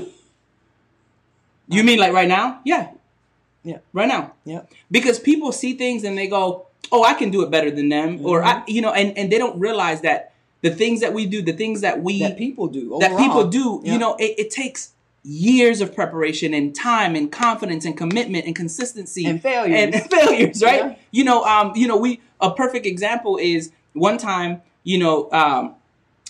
you 1.68 1.84
mean 1.84 2.00
like 2.00 2.14
right 2.14 2.28
now? 2.28 2.60
Yeah, 2.66 2.92
Yeah. 3.64 3.78
right 3.94 4.08
now. 4.08 4.34
Yep. 4.46 4.72
because 4.92 5.20
people 5.20 5.52
see 5.52 5.74
things 5.74 6.04
and 6.04 6.18
they 6.18 6.28
go, 6.28 6.68
"Oh, 6.92 7.04
I 7.04 7.14
can 7.14 7.30
do 7.32 7.44
it 7.44 7.52
better 7.52 7.70
than 7.72 7.90
them," 7.90 8.26
or 8.26 8.42
Mm-hmm. 8.42 8.48
I, 8.48 8.64
you 8.68 8.82
know, 8.82 8.92
and 8.94 9.18
and 9.18 9.32
they 9.32 9.38
don't 9.38 9.60
realize 9.60 10.02
that 10.02 10.29
the 10.62 10.70
things 10.72 11.00
that 11.02 11.14
we 11.14 11.26
do, 11.26 11.42
the 11.42 11.54
things 11.54 11.82
that 11.82 12.02
we 12.04 12.20
That 12.20 12.38
people 12.38 12.68
do. 12.68 12.98
that 13.00 13.18
people 13.18 13.48
do, 13.48 13.82
Yeah. 13.84 13.94
you 13.94 13.98
know, 14.00 14.16
it, 14.16 14.36
it 14.38 14.52
takes 14.52 14.92
years 15.24 15.82
of 15.82 15.94
preparation 15.94 16.54
and 16.54 16.74
time 16.76 17.16
and 17.16 17.32
confidence 17.32 17.86
and 17.86 17.96
commitment 17.98 18.46
and 18.46 18.56
consistency 18.56 19.26
And 19.26 19.42
failures. 19.42 19.96
and 19.96 20.10
failures, 20.12 20.64
right? 20.64 20.84
Yeah. 20.86 20.96
You 21.12 21.24
know, 21.26 21.44
um, 21.44 21.74
you 21.76 21.88
know, 21.88 21.98
we 21.98 22.22
a 22.42 22.52
perfect 22.52 22.86
example 22.86 23.38
is 23.38 23.72
one 23.94 24.18
time, 24.18 24.62
you 24.84 24.98
know, 24.98 25.30
um, 25.32 25.76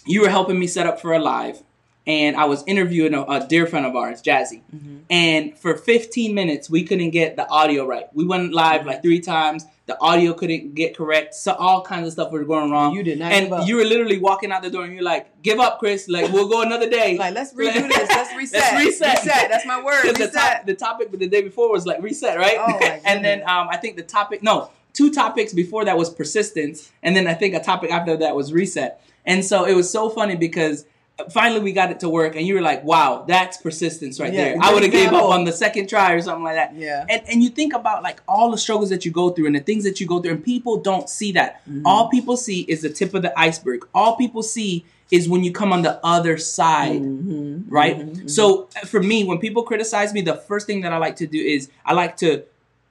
you 0.05 0.21
were 0.21 0.29
helping 0.29 0.57
me 0.59 0.65
set 0.67 0.87
up 0.87 0.99
for 0.99 1.13
a 1.13 1.19
live, 1.19 1.61
and 2.09 2.35
I 2.35 2.45
was 2.45 2.63
interviewing 2.65 3.13
a, 3.13 3.21
a 3.23 3.45
dear 3.47 3.65
friend 3.67 3.85
of 3.85 3.95
ours, 3.95 4.21
Jazzy, 4.27 4.61
Mm-hmm. 4.75 4.97
and 5.09 5.57
for 5.57 5.71
15 5.75 6.33
minutes 6.33 6.69
we 6.75 6.81
couldn't 6.83 7.11
get 7.11 7.35
the 7.35 7.47
audio 7.59 7.85
right. 7.93 8.05
We 8.13 8.25
went 8.25 8.53
live 8.53 8.85
like 8.85 9.01
three 9.01 9.21
times. 9.21 9.65
The 9.85 9.97
audio 10.09 10.33
couldn't 10.33 10.75
get 10.75 10.95
correct. 10.95 11.33
So 11.33 11.51
all 11.53 11.81
kinds 11.91 12.05
of 12.07 12.13
stuff 12.13 12.31
was 12.31 12.45
going 12.45 12.69
wrong. 12.69 12.93
You 12.95 13.03
did 13.09 13.17
not 13.19 13.31
and 13.31 13.67
you 13.67 13.75
were 13.77 13.83
literally 13.93 14.19
walking 14.19 14.51
out 14.53 14.61
the 14.61 14.69
door, 14.69 14.83
and 14.85 14.93
you're 14.93 15.09
like, 15.15 15.25
"Give 15.47 15.59
up, 15.59 15.79
Chris. 15.79 16.07
Like 16.07 16.31
we'll 16.33 16.47
go 16.55 16.61
another 16.61 16.87
day. 16.89 17.17
Like, 17.17 17.33
let's 17.33 17.53
redo 17.53 17.87
this. 17.87 18.09
Let's 18.17 18.33
reset. 18.41 18.59
Let's 18.61 18.85
reset. 18.85 19.17
Reset. 19.25 19.49
That's 19.49 19.65
my 19.65 19.79
word. 19.87 20.01
'Cause 20.03 20.13
The, 20.17 20.25
Reset. 20.25 20.33
top, 20.57 20.65
the 20.71 20.75
topic 20.75 21.05
the 21.11 21.27
day 21.35 21.41
before 21.49 21.71
was 21.71 21.85
like 21.87 21.99
reset, 22.03 22.37
right? 22.37 22.57
Oh, 22.59 22.77
and 23.09 23.25
then 23.25 23.39
um, 23.53 23.67
I 23.71 23.77
think 23.77 23.95
the 23.97 24.03
topic, 24.03 24.43
no, 24.43 24.69
two 24.93 25.09
topics 25.11 25.53
before 25.53 25.83
that 25.85 25.97
was 25.97 26.09
persistence, 26.11 26.91
and 27.03 27.15
then 27.15 27.25
I 27.27 27.33
think 27.33 27.55
a 27.55 27.59
topic 27.71 27.89
after 27.91 28.15
that 28.17 28.35
was 28.35 28.53
reset. 28.53 28.91
And 29.25 29.43
so 29.43 29.65
it 29.65 29.75
was 29.75 29.89
so 29.89 30.09
funny 30.09 30.35
because 30.35 30.85
finally 31.31 31.61
we 31.61 31.71
got 31.71 31.91
it 31.91 31.99
to 32.01 32.09
work, 32.09 32.35
and 32.35 32.45
you 32.45 32.53
were 32.53 32.61
like, 32.61 32.83
"Wow, 32.83 33.25
that's 33.27 33.57
persistence 33.57 34.19
right 34.19 34.33
Yeah, 34.33 34.43
there." 34.43 34.57
I 34.61 34.73
would 34.73 34.83
have 34.83 34.91
gave 34.91 35.11
up 35.13 35.23
on 35.23 35.43
the 35.43 35.51
second 35.51 35.87
try 35.89 36.13
or 36.13 36.21
something 36.21 36.43
like 36.43 36.55
that. 36.55 36.75
Yeah. 36.75 37.05
And 37.09 37.21
and 37.27 37.43
you 37.43 37.49
think 37.49 37.73
about 37.73 38.03
like 38.03 38.21
all 38.27 38.51
the 38.51 38.57
struggles 38.57 38.89
that 38.89 39.05
you 39.05 39.11
go 39.11 39.29
through 39.29 39.47
and 39.47 39.55
the 39.55 39.59
things 39.59 39.83
that 39.83 39.99
you 39.99 40.07
go 40.07 40.21
through, 40.21 40.31
and 40.31 40.43
people 40.43 40.77
don't 40.77 41.09
see 41.09 41.31
that. 41.33 41.61
Mm-hmm. 41.67 41.85
All 41.85 42.09
people 42.09 42.37
see 42.37 42.61
is 42.61 42.81
the 42.81 42.89
tip 42.89 43.13
of 43.13 43.21
the 43.21 43.37
iceberg. 43.39 43.87
All 43.93 44.15
people 44.15 44.43
see 44.43 44.85
is 45.11 45.27
when 45.27 45.43
you 45.43 45.51
come 45.51 45.73
on 45.73 45.81
the 45.81 45.99
other 46.05 46.37
side 46.37 47.01
Mm-hmm. 47.01 47.69
right? 47.69 48.29
So 48.29 48.69
uh, 48.75 48.85
for 48.85 49.01
me, 49.01 49.23
when 49.23 49.39
people 49.39 49.63
criticize 49.63 50.13
me, 50.13 50.21
the 50.21 50.35
first 50.35 50.67
thing 50.67 50.81
that 50.81 50.93
I 50.93 50.97
like 50.97 51.15
to 51.17 51.27
do 51.27 51.39
is 51.39 51.69
I 51.85 51.93
like 51.93 52.17
to 52.17 52.43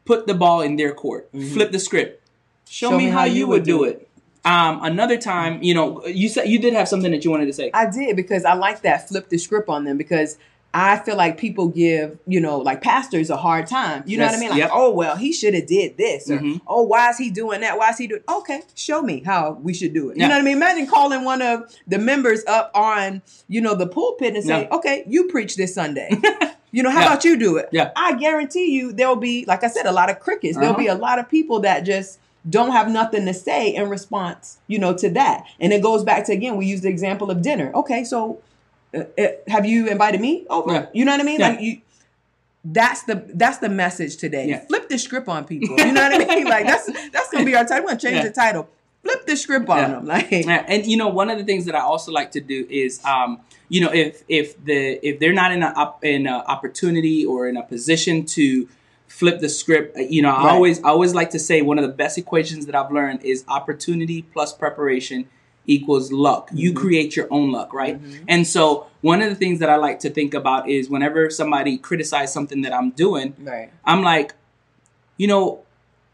put 0.04 0.26
the 0.26 0.34
ball 0.34 0.62
in 0.62 0.76
their 0.76 0.92
court, 0.92 1.28
flip 1.52 1.70
the 1.70 1.78
script, 1.78 2.26
show, 2.68 2.96
me, 2.96 3.06
how, 3.06 3.24
you 3.24 3.46
would 3.46 3.62
do 3.62 3.84
it. 3.84 4.07
Um, 4.48 4.82
another 4.82 5.18
time, 5.18 5.62
you 5.62 5.74
know, 5.74 6.04
you 6.06 6.28
said 6.28 6.48
you 6.48 6.58
did 6.58 6.72
have 6.72 6.88
something 6.88 7.10
that 7.12 7.24
you 7.24 7.30
wanted 7.30 7.46
to 7.46 7.52
say. 7.52 7.70
I 7.74 7.84
did 7.90 8.16
because 8.16 8.44
I 8.44 8.54
like 8.54 8.82
that 8.82 9.06
flip 9.08 9.28
the 9.28 9.36
script 9.38 9.68
on 9.68 9.84
them 9.84 9.98
because 9.98 10.38
I 10.72 10.98
feel 10.98 11.16
like 11.16 11.38
people 11.38 11.68
give, 11.68 12.18
you 12.26 12.40
know, 12.40 12.58
like 12.58 12.80
pastors 12.82 13.28
a 13.30 13.36
hard 13.36 13.66
time. 13.66 14.04
You 14.06 14.16
know 14.16 14.24
Yes, 14.24 14.32
what 14.32 14.36
I 14.36 14.40
mean? 14.40 14.50
Like, 14.50 14.58
yep. 14.58 14.70
oh 14.72 14.90
well, 14.90 15.16
he 15.16 15.32
should 15.32 15.54
have 15.54 15.66
did 15.66 15.96
this, 15.98 16.30
or 16.30 16.38
Mhm. 16.38 16.60
oh, 16.66 16.82
why 16.82 17.10
is 17.10 17.18
he 17.18 17.30
doing 17.30 17.60
that? 17.60 17.76
Why 17.78 17.90
is 17.90 17.98
he 17.98 18.06
doing? 18.06 18.22
Okay, 18.28 18.62
show 18.74 19.02
me 19.02 19.22
how 19.24 19.58
we 19.62 19.74
should 19.74 19.92
do 19.92 20.10
it. 20.10 20.16
You 20.16 20.22
Yeah. 20.22 20.28
know 20.28 20.34
what 20.36 20.40
I 20.42 20.44
mean? 20.44 20.56
Imagine 20.56 20.86
calling 20.86 21.24
one 21.24 21.42
of 21.42 21.74
the 21.86 21.98
members 21.98 22.42
up 22.46 22.70
on, 22.74 23.20
you 23.48 23.60
know, 23.60 23.74
the 23.74 23.86
pulpit 23.86 24.34
and 24.34 24.44
say, 24.44 24.62
Yeah. 24.62 24.76
okay, 24.76 25.04
you 25.06 25.24
preach 25.28 25.56
this 25.56 25.74
Sunday. 25.74 26.10
you 26.72 26.82
know, 26.82 26.90
how 26.90 27.00
Yeah. 27.00 27.06
about 27.06 27.24
you 27.24 27.36
do 27.38 27.56
it? 27.56 27.68
Yeah. 27.72 27.90
I 27.96 28.14
guarantee 28.14 28.70
you, 28.72 28.92
there'll 28.92 29.16
be, 29.16 29.44
like 29.46 29.64
I 29.64 29.68
said, 29.68 29.86
a 29.86 29.92
lot 29.92 30.10
of 30.10 30.20
crickets. 30.20 30.56
There'll 30.56 30.70
Uh-huh. 30.74 30.82
be 30.82 30.86
a 30.88 30.94
lot 30.94 31.18
of 31.18 31.28
people 31.30 31.60
that 31.60 31.80
just 31.84 32.18
don't 32.48 32.72
have 32.72 32.88
nothing 32.88 33.26
to 33.26 33.34
say 33.34 33.74
in 33.74 33.88
response, 33.88 34.58
you 34.66 34.78
know, 34.78 34.96
to 34.96 35.10
that. 35.10 35.44
And 35.60 35.72
it 35.72 35.82
goes 35.82 36.04
back 36.04 36.24
to 36.26 36.32
again, 36.32 36.56
we 36.56 36.66
use 36.66 36.82
the 36.82 36.88
example 36.88 37.30
of 37.30 37.42
dinner. 37.42 37.72
Okay, 37.74 38.04
so 38.04 38.40
uh, 38.94 39.04
uh, 39.18 39.26
have 39.48 39.66
you 39.66 39.88
invited 39.88 40.20
me 40.20 40.46
over? 40.48 40.72
Yeah. 40.72 40.86
You 40.92 41.04
know 41.04 41.12
what 41.12 41.20
I 41.20 41.24
mean? 41.24 41.40
Yeah. 41.40 41.48
Like 41.50 41.60
you. 41.60 41.80
That's 42.64 43.04
the 43.04 43.24
that's 43.34 43.58
the 43.58 43.68
message 43.68 44.16
today. 44.16 44.48
Yeah. 44.48 44.66
Flip 44.66 44.88
the 44.88 44.98
script 44.98 45.28
on 45.28 45.44
people. 45.44 45.76
You 45.78 45.92
know 45.92 46.02
what 46.02 46.14
I 46.20 46.34
mean? 46.34 46.44
Like 46.44 46.66
that's 46.66 46.86
that's 47.10 47.30
gonna 47.30 47.44
be 47.44 47.54
our 47.54 47.64
title. 47.64 47.84
We're 47.84 47.90
gonna 47.90 48.00
change 48.00 48.24
the 48.24 48.32
title. 48.32 48.68
Flip 49.02 49.26
the 49.26 49.36
script 49.36 49.68
on 49.68 49.90
them. 49.90 50.06
Like 50.06 50.32
and 50.32 50.86
you 50.86 50.96
know, 50.96 51.08
one 51.08 51.30
of 51.30 51.38
the 51.38 51.44
things 51.44 51.66
that 51.66 51.74
I 51.74 51.80
also 51.80 52.10
like 52.12 52.32
to 52.32 52.40
do 52.40 52.66
is, 52.68 53.02
um, 53.04 53.40
you 53.68 53.80
know, 53.80 53.92
if 53.92 54.22
if 54.28 54.62
the 54.64 54.98
if 55.06 55.20
they're 55.20 55.32
not 55.32 55.52
in 55.52 55.62
a 55.62 55.94
in 56.02 56.26
a 56.26 56.44
opportunity 56.48 57.24
or 57.24 57.48
in 57.48 57.56
a 57.56 57.62
position 57.62 58.26
to 58.26 58.68
flip 59.18 59.40
the 59.40 59.48
script, 59.48 59.96
uh, 59.96 60.00
you 60.16 60.22
know, 60.22 60.30
I 60.30 60.44
Right. 60.44 60.54
always 60.54 60.76
I 60.86 60.88
always 60.96 61.12
like 61.20 61.30
to 61.36 61.38
say 61.48 61.56
one 61.70 61.78
of 61.80 61.84
the 61.90 61.96
best 62.02 62.16
equations 62.24 62.62
that 62.66 62.74
I've 62.80 62.92
learned 62.98 63.18
is 63.32 63.44
opportunity 63.58 64.18
plus 64.34 64.50
preparation 64.52 65.18
equals 65.66 66.06
luck. 66.26 66.44
You 66.52 66.70
Mm-hmm. 66.70 66.78
create 66.84 67.10
your 67.16 67.26
own 67.36 67.50
luck, 67.56 67.70
right? 67.82 67.96
And 68.34 68.46
so 68.54 68.86
one 69.10 69.20
of 69.24 69.28
the 69.28 69.34
things 69.42 69.58
that 69.62 69.68
I 69.68 69.76
like 69.76 69.98
to 70.06 70.10
think 70.18 70.32
about 70.34 70.68
is 70.76 70.88
whenever 70.94 71.20
somebody 71.40 71.72
criticizes 71.88 72.32
something 72.32 72.60
that 72.62 72.72
I'm 72.78 72.90
doing, 73.04 73.28
right. 73.52 73.68
I'm 73.84 74.02
like, 74.02 74.34
you 75.16 75.26
know, 75.32 75.60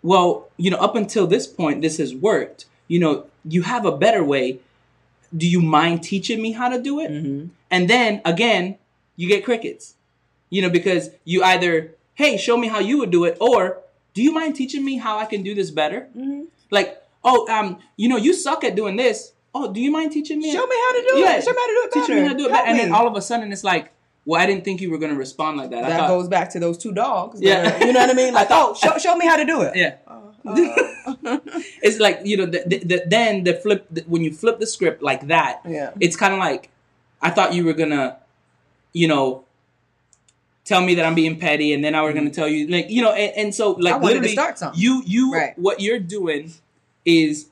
well, 0.03 0.49
you 0.57 0.71
know, 0.73 0.79
up 0.79 0.95
until 0.97 1.27
this 1.27 1.47
point, 1.47 1.83
this 1.83 1.97
has 1.99 2.15
worked. 2.15 2.67
You 2.89 2.99
know, 3.03 3.15
you 3.55 3.63
have 3.63 3.85
a 3.87 3.97
better 4.05 4.23
way. 4.35 4.61
Do 5.41 5.47
you 5.55 5.61
mind 5.79 6.03
teaching 6.03 6.41
me 6.43 6.51
how 6.53 6.69
to 6.75 6.79
do 6.81 7.01
it? 7.05 7.11
Mm-hmm. 7.11 7.47
And 7.71 7.83
then 7.89 8.21
again, 8.25 8.77
you 9.17 9.27
get 9.29 9.45
crickets. 9.45 9.95
You 10.51 10.63
know, 10.63 10.71
because 10.79 11.11
you 11.25 11.43
either, 11.43 11.95
hey, 12.15 12.37
show 12.37 12.57
me 12.57 12.69
how 12.69 12.79
you 12.81 12.99
would 12.99 13.11
do 13.11 13.25
it, 13.25 13.37
or 13.41 13.79
do 14.15 14.23
you 14.23 14.33
mind 14.33 14.55
teaching 14.57 14.85
me 14.85 14.97
how 14.99 15.19
I 15.19 15.27
can 15.27 15.43
do 15.43 15.55
this 15.55 15.71
better? 15.71 16.09
Mm-hmm. 16.17 16.43
Like, 16.71 17.03
oh, 17.25 17.47
um, 17.53 17.79
you 17.97 18.09
know, 18.09 18.17
you 18.17 18.33
suck 18.33 18.65
at 18.65 18.75
doing 18.77 18.97
this. 18.97 19.33
Oh, 19.55 19.73
do 19.73 19.81
you 19.81 19.91
mind 19.91 20.13
teaching 20.13 20.39
me? 20.39 20.53
Show 20.53 20.67
me 20.67 20.77
how 20.77 20.93
to 20.93 21.07
do 21.13 21.19
Yeah. 21.21 21.37
it. 21.37 21.45
Show 21.45 21.51
me 21.53 21.57
how 21.59 21.67
to 21.67 21.73
do 21.73 21.81
it 21.85 21.93
Teach 21.93 22.09
better. 22.09 22.21
me 22.21 22.27
how 22.27 22.33
to 22.33 22.39
do 22.39 22.47
it. 22.47 22.51
Better. 22.51 22.67
And 22.69 22.79
then 22.79 22.93
all 22.93 23.07
of 23.07 23.15
a 23.17 23.23
sudden, 23.23 23.53
it's 23.53 23.63
like, 23.65 23.93
well, 24.25 24.41
I 24.41 24.47
didn't 24.47 24.65
think 24.65 24.81
you 24.81 24.91
were 24.91 24.99
going 24.99 25.13
to 25.13 25.19
respond 25.19 25.59
like 25.59 25.71
that. 25.71 25.85
I 25.85 25.89
that 25.91 25.99
thought, 26.01 26.09
goes 26.09 26.29
back 26.29 26.51
to 26.51 26.61
those 26.61 26.77
two 26.79 26.93
dogs. 26.93 27.41
Yeah. 27.41 27.77
are- 27.81 27.87
you 27.87 27.93
know 27.93 28.01
what 28.01 28.11
I 28.11 28.15
mean? 28.15 28.35
Like, 28.39 28.47
I 28.47 28.49
thought- 28.49 28.71
oh, 28.71 28.75
show, 28.75 28.99
show 28.99 29.17
me 29.17 29.27
how 29.27 29.37
to 29.37 29.45
do 29.45 29.63
it. 29.63 29.77
yeah. 29.77 29.95
Uh, 30.47 31.39
it's 31.83 31.99
like 32.01 32.21
you 32.25 32.37
know 32.37 32.45
the, 32.47 32.63
the, 32.67 32.79
the, 32.79 33.03
then 33.07 33.45
the 33.45 33.55
flip 33.55 33.87
the, 33.91 34.03
when 34.07 34.23
you 34.23 34.33
flip 34.33 34.59
the 34.59 34.67
script 34.67 35.03
like 35.03 35.27
that 35.29 35.61
Yeah. 35.67 35.91
it's 36.01 36.17
kind 36.17 36.33
of 36.35 36.39
like 36.39 36.69
i 37.23 37.31
thought 37.31 37.55
you 37.55 37.65
were 37.65 37.73
gonna 37.73 38.19
you 38.93 39.09
know 39.09 39.45
tell 40.65 40.81
me 40.81 40.95
that 40.95 41.05
i'm 41.05 41.15
being 41.15 41.39
petty 41.39 41.73
and 41.73 41.85
then 41.85 41.95
i 41.95 42.03
were 42.03 42.13
gonna 42.13 42.31
tell 42.31 42.49
you 42.49 42.67
like 42.69 42.89
you 42.91 43.03
know 43.03 43.13
and, 43.13 43.33
and 43.37 43.55
so 43.55 43.73
like 43.73 43.95
Mm-hmm. 43.95 44.03
To 44.03 44.07
literally 44.07 44.37
you 44.75 45.03
you 45.07 45.33
Right. 45.33 45.59
what 45.59 45.81
you're 45.81 45.99
doing 46.01 46.53
is 47.05 47.47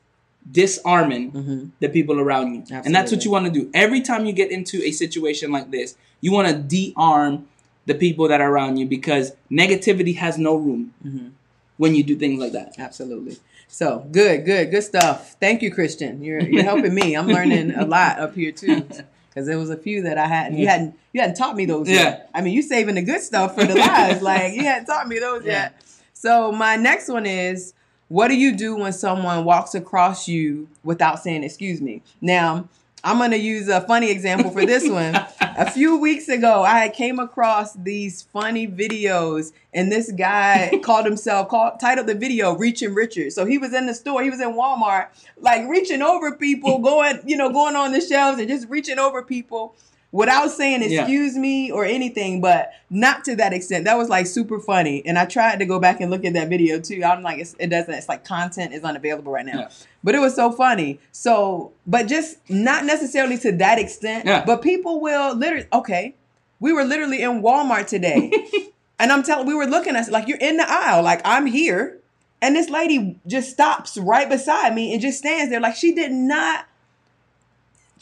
disarming 0.50 1.30
Mhm. 1.32 1.70
the 1.80 1.88
people 1.88 2.18
around 2.18 2.54
you 2.54 2.62
and 2.84 2.94
that's 2.94 3.12
what 3.12 3.24
you 3.24 3.30
want 3.30 3.46
to 3.46 3.52
do 3.52 3.70
every 3.74 4.00
time 4.00 4.26
you 4.26 4.32
get 4.32 4.50
into 4.50 4.82
a 4.82 4.90
situation 4.90 5.52
like 5.52 5.70
this 5.70 5.94
you 6.20 6.32
want 6.32 6.48
to 6.48 6.54
de-arm 6.54 7.46
the 7.86 7.94
people 7.94 8.28
that 8.28 8.40
are 8.40 8.50
around 8.50 8.76
you 8.76 8.86
because 8.86 9.32
negativity 9.50 10.16
has 10.16 10.38
no 10.38 10.56
room 10.56 10.92
Mm-hmm. 11.06 11.28
when 11.76 11.94
you 11.94 12.02
do 12.02 12.16
things 12.16 12.40
like 12.40 12.52
that 12.52 12.74
Absolutely. 12.78 13.36
So 13.68 14.06
good, 14.12 14.44
good, 14.44 14.70
good 14.70 14.82
stuff. 14.82 15.36
Thank 15.40 15.62
you, 15.62 15.70
Christian. 15.72 16.22
You're 16.22 16.40
you're 16.42 16.62
helping 16.62 16.92
me. 16.94 17.14
I'm 17.16 17.26
learning 17.26 17.74
a 17.74 17.86
lot 17.86 18.18
up 18.18 18.34
here 18.34 18.52
too. 18.52 18.84
Because 19.32 19.46
there 19.46 19.58
was 19.58 19.70
a 19.70 19.76
few 19.76 20.02
that 20.02 20.18
I 20.18 20.26
hadn't 20.26 20.58
you 20.58 20.66
hadn't 20.66 20.94
you 21.12 21.20
hadn't 21.20 21.36
taught 21.36 21.56
me 21.56 21.64
those 21.64 21.88
Yeah. 21.88 21.96
yet. 22.02 22.30
I 22.34 22.40
mean 22.42 22.52
you 22.52 22.62
saving 22.62 22.96
the 22.96 23.02
good 23.02 23.20
stuff 23.22 23.54
for 23.54 23.64
the 23.64 23.74
lives. 23.76 24.20
like 24.22 24.52
you 24.54 24.64
hadn't 24.64 24.86
taught 24.86 25.08
me 25.08 25.18
those 25.18 25.44
Yeah. 25.44 25.52
yet. 25.52 25.82
So 26.12 26.52
my 26.52 26.76
next 26.76 27.08
one 27.08 27.26
is 27.26 27.72
what 28.08 28.28
do 28.28 28.34
you 28.36 28.54
do 28.54 28.76
when 28.76 28.92
someone 28.92 29.44
walks 29.44 29.74
across 29.74 30.28
you 30.28 30.68
without 30.84 31.18
saying 31.22 31.44
excuse 31.44 31.80
me? 31.80 32.02
Now 32.20 32.68
I'm 33.04 33.18
gonna 33.18 33.36
use 33.36 33.68
a 33.68 33.80
funny 33.80 34.10
example 34.10 34.50
for 34.50 34.64
this 34.66 34.88
one. 34.88 35.14
a 35.56 35.70
few 35.70 35.96
weeks 35.96 36.28
ago, 36.28 36.62
I 36.62 36.88
came 36.88 37.18
across 37.18 37.74
these 37.74 38.22
funny 38.22 38.66
videos, 38.66 39.52
and 39.74 39.90
this 39.90 40.10
guy 40.12 40.78
called 40.82 41.04
himself 41.04 41.48
called 41.48 41.80
titled 41.80 42.06
the 42.06 42.14
video 42.14 42.54
"Reaching 42.56 42.94
Richard." 42.94 43.32
So 43.32 43.44
he 43.44 43.58
was 43.58 43.72
in 43.74 43.86
the 43.86 43.94
store, 43.94 44.22
he 44.22 44.30
was 44.30 44.40
in 44.40 44.54
Walmart, 44.54 45.08
like 45.38 45.68
reaching 45.68 46.02
over 46.02 46.36
people, 46.36 46.78
going 46.82 47.20
you 47.26 47.36
know 47.36 47.50
going 47.50 47.76
on 47.76 47.92
the 47.92 48.00
shelves 48.00 48.38
and 48.38 48.48
just 48.48 48.68
reaching 48.68 48.98
over 48.98 49.22
people 49.22 49.74
without 50.12 50.50
saying 50.50 50.82
Yeah. 50.82 51.00
excuse 51.00 51.36
me 51.36 51.72
or 51.72 51.84
anything, 51.84 52.40
but 52.40 52.72
not 52.90 53.24
to 53.24 53.36
that 53.36 53.52
extent. 53.52 53.86
That 53.86 53.96
was 53.98 54.08
like 54.08 54.26
super 54.26 54.60
funny, 54.60 55.02
and 55.04 55.18
I 55.18 55.24
tried 55.24 55.58
to 55.58 55.66
go 55.66 55.80
back 55.80 56.00
and 56.00 56.10
look 56.10 56.24
at 56.24 56.34
that 56.34 56.48
video 56.48 56.78
too. 56.78 57.02
I'm 57.02 57.22
like, 57.22 57.38
it's, 57.38 57.56
it 57.58 57.68
doesn't. 57.68 57.92
It's 57.92 58.08
like 58.08 58.24
content 58.24 58.72
is 58.74 58.84
unavailable 58.84 59.32
right 59.32 59.46
now. 59.46 59.58
Yeah. 59.60 59.68
But 60.04 60.14
it 60.14 60.18
was 60.20 60.34
so 60.34 60.52
funny. 60.52 61.00
So, 61.12 61.72
but 61.86 62.06
just 62.06 62.38
not 62.50 62.84
necessarily 62.84 63.38
to 63.38 63.52
that 63.52 63.78
extent. 63.78 64.26
Yeah. 64.26 64.44
But 64.44 64.62
people 64.62 65.00
will 65.00 65.34
literally, 65.34 65.66
okay, 65.72 66.14
we 66.60 66.72
were 66.72 66.84
literally 66.84 67.22
in 67.22 67.42
Walmart 67.42 67.86
today. 67.86 68.30
and 68.98 69.10
I'm 69.10 69.22
telling, 69.22 69.46
we 69.46 69.54
were 69.54 69.66
looking 69.66 69.96
at, 69.96 70.10
like, 70.10 70.28
you're 70.28 70.38
in 70.38 70.58
the 70.58 70.64
aisle, 70.70 71.02
like, 71.02 71.20
I'm 71.24 71.46
here. 71.46 71.98
And 72.40 72.56
this 72.56 72.68
lady 72.68 73.18
just 73.26 73.50
stops 73.50 73.96
right 73.96 74.28
beside 74.28 74.74
me 74.74 74.92
and 74.92 75.00
just 75.00 75.18
stands 75.18 75.50
there. 75.50 75.60
Like, 75.60 75.76
she 75.76 75.92
did 75.94 76.10
not, 76.12 76.66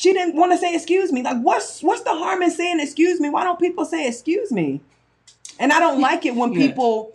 she 0.00 0.14
didn't 0.14 0.34
want 0.34 0.50
to 0.52 0.56
say 0.56 0.74
excuse 0.74 1.12
me. 1.12 1.22
Like, 1.22 1.42
what's, 1.42 1.82
what's 1.82 2.02
the 2.04 2.14
harm 2.14 2.42
in 2.42 2.50
saying 2.50 2.80
excuse 2.80 3.20
me? 3.20 3.28
Why 3.28 3.44
don't 3.44 3.60
people 3.60 3.84
say 3.84 4.08
excuse 4.08 4.50
me? 4.50 4.80
And 5.58 5.72
I 5.74 5.78
don't 5.78 6.00
like 6.00 6.24
it 6.24 6.34
when 6.34 6.52
Yeah. 6.54 6.68
people, 6.68 7.12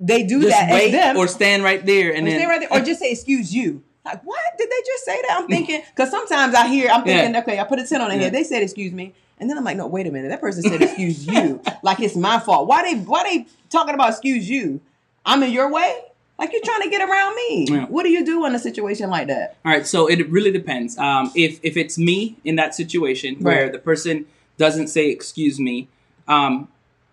they 0.00 0.22
do 0.22 0.40
just 0.40 0.48
that 0.48 0.70
wait 0.72 0.92
them. 0.92 1.18
or 1.18 1.28
stand 1.28 1.62
right 1.62 1.84
there 1.84 2.14
and 2.14 2.26
Or 2.26 2.30
then 2.30 2.40
stay 2.40 2.46
right 2.46 2.60
there, 2.60 2.72
or 2.72 2.80
just 2.90 3.00
say 3.00 3.10
excuse 3.12 3.54
you. 3.54 3.82
Like 4.06 4.22
what 4.24 4.40
did 4.58 4.70
they 4.70 4.82
just 4.86 5.04
say 5.04 5.20
that? 5.28 5.36
I'm 5.38 5.48
thinking 5.48 5.82
because 5.94 6.10
sometimes 6.10 6.54
I 6.54 6.66
hear 6.66 6.88
I'm 6.90 7.04
thinking 7.04 7.34
Yeah. 7.34 7.40
okay 7.40 7.58
I 7.60 7.64
put 7.64 7.78
a 7.78 7.86
ten 7.86 8.00
on 8.00 8.08
the 8.08 8.16
Yeah. 8.16 8.22
head. 8.22 8.32
They 8.32 8.44
said 8.44 8.62
excuse 8.62 8.92
me, 8.92 9.12
and 9.38 9.48
then 9.50 9.58
I'm 9.58 9.64
like 9.64 9.76
no 9.76 9.86
wait 9.86 10.06
a 10.06 10.10
minute 10.10 10.28
that 10.30 10.40
person 10.40 10.62
said 10.62 10.80
excuse 10.80 11.26
you 11.26 11.60
like 11.82 12.00
it's 12.00 12.16
my 12.16 12.38
fault. 12.38 12.66
Why 12.68 12.82
they 12.82 12.98
why 13.00 13.22
they 13.24 13.46
talking 13.68 13.94
about 13.94 14.08
excuse 14.10 14.48
you? 14.48 14.80
I'm 15.26 15.42
in 15.42 15.52
your 15.52 15.70
way. 15.70 16.00
Like 16.38 16.52
you're 16.52 16.62
trying 16.64 16.82
to 16.82 16.90
get 16.90 17.08
around 17.08 17.36
me. 17.36 17.66
Yeah. 17.70 17.86
What 17.86 18.02
do 18.02 18.08
you 18.10 18.24
do 18.24 18.44
in 18.44 18.54
a 18.54 18.58
situation 18.58 19.08
like 19.08 19.28
that? 19.28 19.56
All 19.64 19.72
right, 19.72 19.86
so 19.86 20.06
it 20.08 20.28
really 20.30 20.50
depends. 20.50 20.98
Um, 20.98 21.30
if 21.34 21.60
if 21.62 21.76
it's 21.76 21.96
me 21.96 22.36
in 22.44 22.56
that 22.56 22.74
situation 22.74 23.36
where 23.36 23.70
the 23.70 23.78
person 23.78 24.26
doesn't 24.58 24.88
say 24.88 25.08
excuse 25.10 25.60
me, 25.60 25.88
um, 26.26 26.68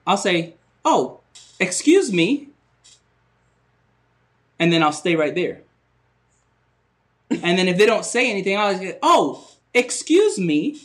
I'll 0.08 0.18
say, 0.18 0.56
"Oh, 0.84 1.20
excuse 1.60 2.12
me," 2.12 2.50
and 4.60 4.74
then 4.74 4.82
I'll 4.84 4.92
stay 4.92 5.16
right 5.16 5.36
there. 5.36 5.62
and 7.30 7.58
then 7.58 7.68
if 7.68 7.78
they 7.78 7.86
don't 7.86 8.06
say 8.06 8.30
anything, 8.30 8.58
I'll 8.58 8.72
just 8.72 8.84
get, 8.84 9.00
"Oh, 9.04 9.48
excuse 9.74 10.40
me," 10.40 10.80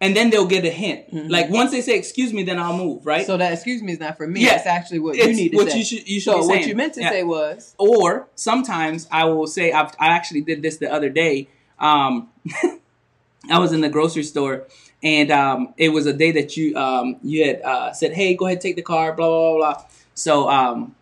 and 0.00 0.16
then 0.16 0.30
they'll 0.30 0.46
get 0.46 0.64
a 0.64 0.70
hint. 0.70 1.12
Like 1.30 1.50
once 1.50 1.70
they 1.72 1.80
say 1.82 1.96
excuse 1.98 2.32
me, 2.32 2.42
then 2.42 2.58
I'll 2.58 2.76
move. 2.76 3.04
Right? 3.06 3.20
Mm-hmm. 3.20 3.26
So 3.26 3.36
that 3.36 3.52
excuse 3.52 3.82
me 3.82 3.92
is 3.92 4.00
not 4.00 4.16
for 4.16 4.26
me. 4.26 4.44
Yeah. 4.44 4.56
It's 4.56 4.66
actually 4.66 5.00
what 5.00 5.16
you 5.16 5.24
It's 5.24 5.36
need 5.38 5.50
to 5.50 5.56
what 5.56 5.70
say. 5.70 5.78
you 5.78 5.84
should- 5.84 6.08
you 6.08 6.20
should 6.20 6.32
so 6.32 6.46
what 6.46 6.66
you 6.66 6.74
meant 6.74 6.94
to 6.94 7.00
Yeah. 7.02 7.10
say 7.10 7.22
was 7.22 7.74
or 7.78 8.28
sometimes 8.34 9.06
I 9.10 9.24
will 9.24 9.46
say 9.46 9.72
I've, 9.72 9.92
I 9.98 10.08
actually 10.08 10.40
did 10.42 10.62
this 10.62 10.78
the 10.78 10.90
other 10.92 11.08
day. 11.10 11.48
Um, 11.78 12.28
I 13.50 13.58
was 13.58 13.72
in 13.72 13.80
the 13.80 13.88
grocery 13.88 14.22
store, 14.22 14.66
and 15.02 15.30
um, 15.30 15.72
it 15.78 15.88
was 15.88 16.04
a 16.06 16.12
day 16.12 16.30
that 16.32 16.56
you 16.58 16.76
um, 16.76 17.16
you 17.22 17.46
had 17.46 17.62
uh, 17.62 17.92
said, 17.92 18.12
"Hey, 18.12 18.34
go 18.34 18.44
ahead, 18.46 18.60
take 18.60 18.76
the 18.76 18.82
car." 18.82 19.14
Blah 19.14 19.28
blah 19.28 19.56
blah. 19.56 19.72
blah. 19.74 19.84
So 20.14 20.48
um, 20.50 20.94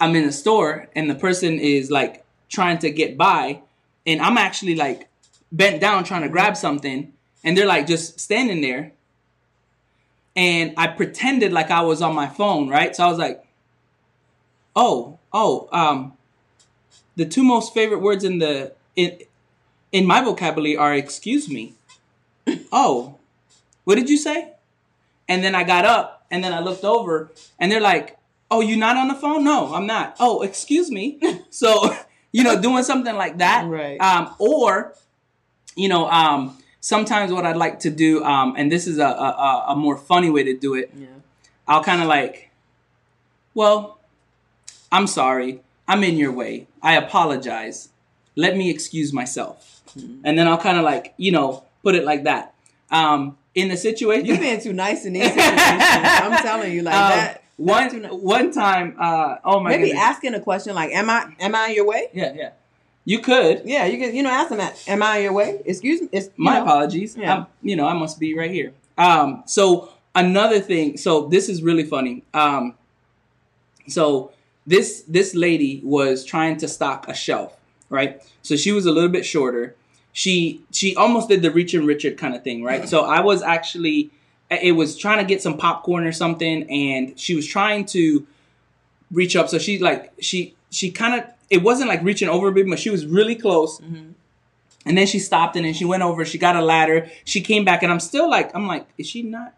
I'm 0.00 0.16
in 0.16 0.24
the 0.26 0.32
store, 0.32 0.88
and 0.96 1.08
the 1.10 1.14
person 1.14 1.58
is 1.58 1.90
like 1.90 2.24
trying 2.48 2.78
to 2.78 2.90
get 2.90 3.16
by, 3.18 3.60
and 4.06 4.20
I'm 4.22 4.38
actually 4.38 4.76
like 4.76 5.08
bent 5.52 5.80
down 5.80 6.04
trying 6.04 6.22
to 6.22 6.28
grab 6.30 6.56
something, 6.56 7.12
and 7.44 7.56
they're 7.56 7.66
like 7.66 7.86
just 7.86 8.18
standing 8.18 8.62
there. 8.62 8.92
And 10.34 10.74
I 10.76 10.88
pretended 10.88 11.52
like 11.52 11.70
I 11.70 11.82
was 11.82 12.02
on 12.02 12.14
my 12.14 12.26
phone, 12.26 12.68
right? 12.68 12.96
So 12.96 13.04
I 13.04 13.08
was 13.08 13.18
like, 13.18 13.46
"Oh, 14.74 15.18
oh, 15.32 15.68
um, 15.70 16.14
the 17.14 17.24
two 17.24 17.44
most 17.44 17.72
favorite 17.72 18.00
words 18.00 18.24
in 18.24 18.38
the 18.38 18.72
in 18.96 19.18
in 19.92 20.06
my 20.06 20.22
vocabulary 20.22 20.76
are 20.76 20.94
excuse 20.94 21.48
me. 21.48 21.74
oh, 22.72 23.18
what 23.84 23.94
did 23.94 24.10
you 24.10 24.16
say? 24.16 24.52
And 25.28 25.44
then 25.44 25.54
I 25.54 25.62
got 25.62 25.84
up 25.84 26.26
and 26.30 26.42
then 26.42 26.52
I 26.52 26.60
looked 26.60 26.84
over 26.84 27.30
and 27.60 27.70
they're 27.70 27.80
like, 27.80 28.18
"Oh, 28.50 28.60
you're 28.60 28.78
not 28.78 28.96
on 28.96 29.06
the 29.08 29.14
phone? 29.14 29.44
No, 29.44 29.72
I'm 29.72 29.86
not. 29.86 30.16
Oh, 30.18 30.42
excuse 30.42 30.90
me." 30.90 31.20
so 31.50 31.94
you 32.32 32.42
know, 32.42 32.60
doing 32.60 32.82
something 32.82 33.14
like 33.14 33.38
that, 33.38 33.68
Right. 33.68 34.00
Um, 34.00 34.34
or 34.40 34.94
you 35.76 35.88
know, 35.88 36.08
um, 36.08 36.58
sometimes 36.84 37.32
what 37.32 37.46
I'd 37.46 37.56
like 37.56 37.78
to 37.80 37.90
do, 37.90 38.22
um, 38.24 38.54
and 38.58 38.70
this 38.70 38.86
is 38.86 38.98
a, 38.98 39.06
a, 39.06 39.64
a- 39.68 39.76
more 39.76 39.96
funny 39.96 40.28
way 40.28 40.42
to 40.44 40.54
do 40.66 40.74
it, 40.74 40.90
Yeah. 40.94 41.06
I'll 41.66 41.82
kind 41.82 42.02
of 42.02 42.08
like, 42.08 42.50
well, 43.54 43.98
I'm 44.92 45.06
sorry. 45.06 45.60
I'm 45.88 46.04
in 46.04 46.16
your 46.18 46.30
way. 46.32 46.66
I 46.82 46.96
apologize. 46.96 47.88
Let 48.36 48.54
me 48.56 48.68
excuse 48.68 49.12
myself. 49.14 49.82
And 49.96 50.36
then 50.38 50.46
I'll 50.46 50.58
kind 50.58 50.76
of 50.76 50.84
like, 50.84 51.14
you 51.16 51.32
know, 51.32 51.64
put 51.82 51.94
it 51.94 52.04
like 52.04 52.24
that. 52.24 52.52
Um, 52.90 53.38
in 53.54 53.68
the 53.68 53.76
situation, 53.78 54.26
You're 54.26 54.38
being 54.38 54.60
too 54.60 54.72
nice 54.74 55.06
in 55.06 55.12
these 55.14 55.28
situations. 55.28 55.60
I'm 56.24 56.42
telling 56.42 56.72
you, 56.72 56.82
like 56.82 56.94
Um, 57.04 57.10
that. 57.10 57.42
one 57.56 58.02
nice. 58.02 58.12
one 58.12 58.52
time, 58.52 58.96
uh, 59.00 59.36
oh 59.44 59.60
my 59.60 59.70
god. 59.70 59.76
Maybe 59.78 59.88
goodness. 59.90 60.02
asking 60.04 60.34
a 60.34 60.40
question 60.40 60.74
like, 60.74 60.90
"Am 60.90 61.08
I 61.08 61.32
am 61.38 61.54
I 61.54 61.68
in 61.68 61.74
your 61.76 61.86
way?" 61.86 62.08
yeah, 62.12 62.32
yeah. 62.34 62.50
You 63.04 63.18
could. 63.18 63.62
Yeah, 63.64 63.84
you 63.86 63.98
can. 63.98 64.14
You 64.14 64.22
know, 64.22 64.30
ask 64.30 64.48
them 64.48 64.58
that. 64.58 64.82
Am 64.88 65.02
I 65.02 65.18
in 65.18 65.24
your 65.24 65.32
way? 65.32 65.60
Excuse 65.66 66.00
me. 66.02 66.08
It's, 66.12 66.30
My 66.36 66.54
know. 66.56 66.62
apologies. 66.62 67.16
Yeah. 67.16 67.32
I'm- 67.34 67.46
you 67.62 67.76
know, 67.76 67.86
I 67.86 67.92
must 67.94 68.18
be 68.18 68.36
right 68.36 68.50
here. 68.50 68.72
Um, 68.96 69.42
so 69.46 69.90
another 70.14 70.60
thing. 70.60 70.96
So 70.96 71.26
this 71.28 71.48
is 71.48 71.62
really 71.62 71.84
funny. 71.84 72.22
Um, 72.32 72.74
so 73.88 74.32
this 74.66 75.02
this 75.08 75.34
lady 75.34 75.80
was 75.84 76.24
trying 76.24 76.56
to 76.58 76.68
stock 76.68 77.06
a 77.08 77.14
shelf, 77.14 77.54
right? 77.90 78.22
So 78.42 78.56
she 78.56 78.72
was 78.72 78.86
a 78.86 78.90
little 78.92 79.10
bit 79.10 79.26
shorter. 79.26 79.74
She 80.12 80.62
she 80.72 80.94
almost 80.96 81.28
did 81.28 81.42
the 81.42 81.50
Reach 81.50 81.74
and 81.74 81.86
Richard 81.86 82.16
kind 82.16 82.34
of 82.34 82.42
thing, 82.42 82.62
right? 82.62 82.88
So 82.88 83.04
I 83.04 83.20
was 83.20 83.42
actually 83.42 84.10
it 84.50 84.72
was 84.72 84.96
trying 84.96 85.18
to 85.18 85.24
get 85.24 85.42
some 85.42 85.58
popcorn 85.58 86.04
or 86.04 86.12
something, 86.12 86.70
and 86.70 87.18
she 87.18 87.34
was 87.34 87.46
trying 87.46 87.84
to 87.86 88.26
reach 89.10 89.36
up. 89.36 89.48
So 89.48 89.58
she 89.58 89.78
like 89.78 90.12
she 90.20 90.54
she 90.70 90.90
kind 90.90 91.20
of 91.20 91.26
it 91.50 91.62
wasn't 91.62 91.88
like 91.88 92.02
reaching 92.02 92.28
over 92.28 92.48
a 92.48 92.52
bit, 92.52 92.68
but 92.68 92.78
she 92.78 92.90
was 92.90 93.06
really 93.06 93.34
close. 93.34 93.80
Mm-hmm. 93.80 94.12
And 94.86 94.98
then 94.98 95.06
she 95.06 95.18
stopped 95.18 95.56
and 95.56 95.64
then 95.64 95.72
she 95.72 95.84
went 95.84 96.02
over. 96.02 96.24
She 96.24 96.36
got 96.38 96.56
a 96.56 96.60
ladder. 96.60 97.08
She 97.24 97.40
came 97.40 97.64
back, 97.64 97.82
and 97.82 97.90
I'm 97.90 98.00
still 98.00 98.28
like, 98.28 98.54
I'm 98.54 98.66
like, 98.66 98.86
is 98.98 99.06
she 99.06 99.22
not 99.22 99.54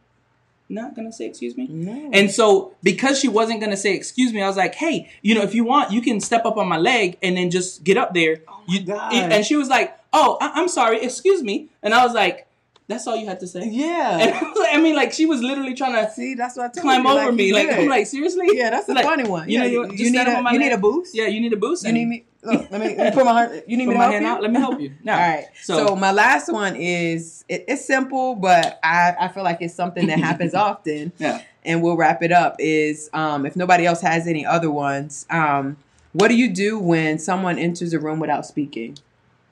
not 0.69 0.97
gonna 0.97 1.13
say 1.13 1.27
excuse 1.27 1.57
me? 1.57 1.69
No. 1.69 2.11
And 2.13 2.31
so 2.31 2.75
because 2.83 3.19
she 3.21 3.29
wasn't 3.29 3.61
gonna 3.61 3.77
say 3.77 3.95
excuse 3.95 4.33
me, 4.33 4.43
I 4.43 4.49
was 4.49 4.57
like, 4.57 4.75
hey, 4.75 5.11
you 5.23 5.35
know, 5.35 5.43
if 5.43 5.55
you 5.55 5.65
want, 5.65 5.93
you 5.93 6.01
can 6.01 6.21
step 6.21 6.45
up 6.45 6.57
on 6.57 6.69
my 6.69 6.77
leg 6.77 7.19
and 7.23 7.37
then 7.37 7.51
just 7.51 7.85
get 7.85 7.97
up 7.97 8.15
there. 8.15 8.39
Oh 8.49 8.63
you, 8.67 8.85
God. 8.85 9.13
And 9.13 9.45
she 9.45 9.57
was 9.57 9.69
like, 9.69 9.97
oh, 10.13 10.39
I- 10.41 10.53
I'm 10.55 10.69
sorry, 10.69 11.01
excuse 11.03 11.43
me. 11.43 11.69
And 11.83 11.95
I 11.95 12.05
was 12.05 12.15
like, 12.15 12.47
that's 12.89 13.07
all 13.07 13.17
you 13.17 13.27
had 13.27 13.41
to 13.41 13.47
say. 13.47 13.69
Yeah. 13.69 14.41
I, 14.73 14.81
mean, 14.81 14.95
like 14.95 15.13
she 15.13 15.27
was 15.27 15.43
literally 15.43 15.75
trying 15.75 15.95
to 15.95 16.11
See, 16.13 16.35
that's 16.35 16.57
what 16.57 16.67
I 16.67 16.69
told 16.69 16.83
climb 16.83 17.05
you. 17.05 17.11
over 17.11 17.27
like, 17.27 17.35
me. 17.35 17.53
Like. 17.53 17.73
I'm 17.73 17.89
like, 17.89 18.07
seriously? 18.07 18.47
yeah, 18.53 18.71
that's 18.71 18.89
a 18.89 18.95
Like, 18.95 19.05
funny 19.05 19.29
one. 19.29 19.49
You 19.49 19.59
know, 19.59 19.65
yeah, 19.65 19.71
you, 19.71 19.93
you, 19.93 20.11
need 20.13 20.27
a 20.27 20.43
you 20.53 20.59
need 20.59 20.73
a 20.73 20.79
boost. 20.79 21.15
Yeah, 21.15 21.27
you 21.27 21.41
need 21.41 21.53
a 21.53 21.57
boost. 21.57 21.85
You 21.85 21.93
need 21.93 22.07
me. 22.07 22.25
Look, 22.43 22.71
let 22.71 22.81
me, 22.81 22.97
let 22.97 22.99
me 23.07 23.11
put 23.11 23.25
my 23.25 23.41
hand. 23.41 23.63
You 23.67 23.77
need 23.77 23.87
put 23.87 23.89
me 23.89 23.95
to 23.95 23.99
my 23.99 24.05
help 24.05 24.13
hand 24.13 24.25
you? 24.25 24.31
out. 24.31 24.43
Let 24.43 24.53
me 24.53 24.61
help 24.61 24.81
you. 24.81 24.93
Now, 25.03 25.15
All 25.21 25.29
right. 25.35 25.47
So, 25.63 25.87
So, 25.89 25.97
my 25.97 26.13
last 26.13 26.53
one 26.53 26.77
is 26.77 27.45
it, 27.49 27.65
it's 27.67 27.85
simple, 27.85 28.37
but 28.37 28.79
I, 28.85 29.17
I 29.19 29.29
feel 29.29 29.43
like 29.43 29.59
it's 29.63 29.75
something 29.75 30.07
that 30.07 30.21
happens 30.21 30.55
often. 30.69 31.13
yeah. 31.19 31.43
And 31.65 31.83
we'll 31.83 31.97
wrap 31.97 32.23
it 32.23 32.31
up. 32.31 32.55
Is 32.61 33.11
um, 33.13 33.45
if 33.47 33.57
nobody 33.57 33.85
else 33.85 34.01
has 34.03 34.29
any 34.29 34.47
other 34.47 34.71
ones, 34.71 35.27
um, 35.29 35.77
what 36.13 36.29
do 36.29 36.37
you 36.37 36.49
do 36.49 36.79
when 36.79 37.19
someone 37.19 37.59
enters 37.59 37.93
a 37.93 37.99
room 37.99 38.21
without 38.21 38.47
speaking? 38.47 38.97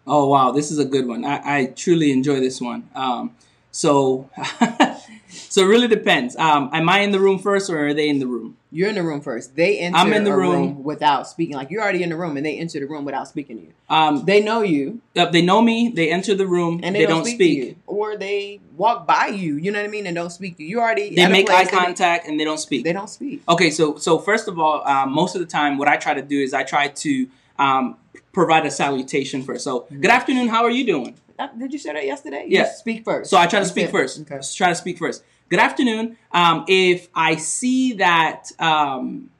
Oh 0.07 0.29
wow, 0.29 0.51
this 0.53 0.71
is 0.71 0.79
a 0.79 0.85
good 0.85 1.07
one. 1.07 1.25
I, 1.25 1.41
I 1.61 1.67
truly 1.67 2.13
enjoy 2.13 2.41
this 2.41 2.61
one. 2.61 2.89
Um, 2.95 3.35
so, 3.71 4.29
so 5.29 5.63
it 5.63 5.67
really 5.67 5.89
depends. 5.89 6.37
Um, 6.37 6.71
am 6.73 6.89
I 6.89 7.01
in 7.01 7.11
the 7.11 7.19
room 7.21 7.39
first, 7.39 7.69
or 7.71 7.89
are 7.89 7.95
they 7.95 8.09
in 8.09 8.19
the 8.19 8.27
room? 8.27 8.57
You're 8.71 8.89
in 8.89 8.95
the 8.97 9.03
room 9.03 9.21
first. 9.21 9.57
They 9.57 9.79
enter 9.79 9.97
I'm 9.99 10.13
in 10.13 10.25
the 10.25 10.33
a 10.33 10.37
room. 10.37 10.83
without 10.85 11.27
speaking. 11.27 11.57
Like 11.57 11.71
you're 11.71 11.83
already 11.83 12.03
in 12.03 12.11
the 12.11 12.17
room, 12.17 12.37
and 12.37 12.45
they 12.45 12.59
enter 12.59 12.81
the 12.81 12.87
room 12.87 13.05
without 13.05 13.29
speaking 13.29 13.57
to 13.59 13.63
you. 13.65 13.73
Um, 13.89 14.25
They 14.25 14.41
know 14.41 14.63
you, 14.63 15.01
uh, 15.17 15.27
they 15.27 15.43
know 15.43 15.63
me. 15.63 15.89
They 15.95 16.11
enter 16.11 16.35
the 16.35 16.47
room. 16.47 16.81
and 16.83 16.95
they, 16.95 17.01
they, 17.01 17.07
don't, 17.07 17.25
speak, 17.25 17.37
speak. 17.63 17.79
or 17.87 18.17
they 18.17 18.61
walk 18.77 19.07
by 19.07 19.29
you. 19.29 19.57
You 19.57 19.71
know 19.73 19.79
what 19.81 19.89
I 19.89 19.91
mean, 19.91 20.07
and 20.07 20.15
don't 20.15 20.31
speak 20.31 20.57
to 20.59 20.63
you. 20.63 20.69
You 20.69 20.81
already 20.81 21.15
They 21.15 21.27
make 21.29 21.49
eye 21.51 21.65
that 21.65 21.71
they- 21.71 21.77
contact 21.79 22.29
and 22.29 22.39
they 22.39 22.45
don't 22.45 22.59
speak. 22.59 22.85
They 22.85 22.93
don't 22.93 23.09
speak. 23.11 23.43
Okay, 23.49 23.71
so 23.71 23.97
so 23.97 24.19
first 24.19 24.49
of 24.49 24.59
all, 24.59 24.87
um, 24.87 25.13
most 25.13 25.35
of 25.35 25.41
the 25.41 25.47
time, 25.49 25.79
what 25.79 25.89
I 25.89 25.97
try 25.97 26.15
to 26.15 26.23
do 26.23 26.41
is 26.41 26.53
I 26.53 26.63
try 26.65 26.89
to 26.89 27.27
um, 27.59 27.97
provide 28.33 28.67
a 28.67 28.71
salutation 28.71 29.43
first. 29.43 29.65
So, 29.65 29.81
Mm-hmm. 29.81 30.01
good 30.01 30.11
afternoon. 30.11 30.49
How 30.49 30.65
are 30.65 30.71
you 30.71 30.85
doing? 30.87 31.15
Uh, 31.39 31.49
Did 31.59 31.73
you 31.73 31.79
say 31.79 31.93
that 31.93 32.05
yesterday? 32.07 32.47
Yes. 32.49 32.69
Yeah. 32.69 32.73
speak 32.75 33.05
first. 33.05 33.31
So 33.31 33.37
I 33.37 33.47
try 33.47 33.59
to 33.61 33.67
speak 33.67 33.91
first. 33.91 34.21
Okay. 34.21 34.41
Try 34.57 34.69
to 34.69 34.75
speak 34.75 34.99
first. 34.99 35.25
Good 35.49 35.59
afternoon. 35.59 36.17
Um, 36.33 36.65
if 36.69 37.09
I 37.15 37.37
see 37.37 37.95
that 37.95 38.51
um, 38.61 39.31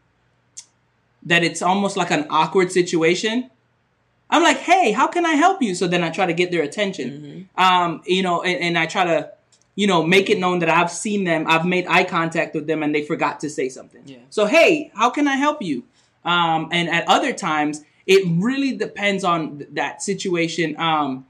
that 1.23 1.43
it's 1.43 1.63
almost 1.63 1.97
like 1.97 2.11
an 2.11 2.27
awkward 2.31 2.71
situation, 2.73 3.51
I'm 4.29 4.43
like, 4.43 4.59
"Hey, 4.59 4.93
how 4.93 5.07
can 5.07 5.25
I 5.25 5.33
help 5.35 5.63
you?" 5.63 5.75
So 5.75 5.87
then 5.87 6.03
I 6.05 6.11
try 6.11 6.27
to 6.27 6.33
get 6.35 6.51
their 6.51 6.63
attention. 6.63 7.49
Mm-hmm. 7.57 7.61
Um, 7.63 8.03
you 8.07 8.23
know, 8.23 8.43
and, 8.43 8.59
and 8.61 8.79
I 8.79 8.87
try 8.87 9.05
to, 9.05 9.31
you 9.77 9.87
know, 9.87 10.03
make 10.03 10.29
it 10.31 10.39
known 10.39 10.59
that 10.61 10.69
I've 10.69 10.91
seen 10.91 11.25
them, 11.25 11.47
I've 11.49 11.65
made 11.65 11.87
eye 11.87 12.05
contact 12.05 12.55
with 12.55 12.67
them, 12.67 12.83
and 12.83 12.95
they 12.95 13.03
forgot 13.05 13.41
to 13.41 13.49
say 13.51 13.69
something. 13.69 14.03
Yeah. 14.05 14.19
So 14.31 14.47
hey, 14.47 14.91
how 14.95 15.11
can 15.11 15.27
I 15.29 15.37
help 15.37 15.63
you? 15.63 15.85
Um, 16.25 16.69
and 16.73 16.89
at 16.89 17.07
other 17.09 17.33
times, 17.33 17.83
it 18.07 18.25
really 18.29 18.77
depends 18.77 19.25
on 19.25 19.59
th- 19.59 19.71
that 19.75 20.03
situation. 20.03 20.79
Um, 20.79 21.27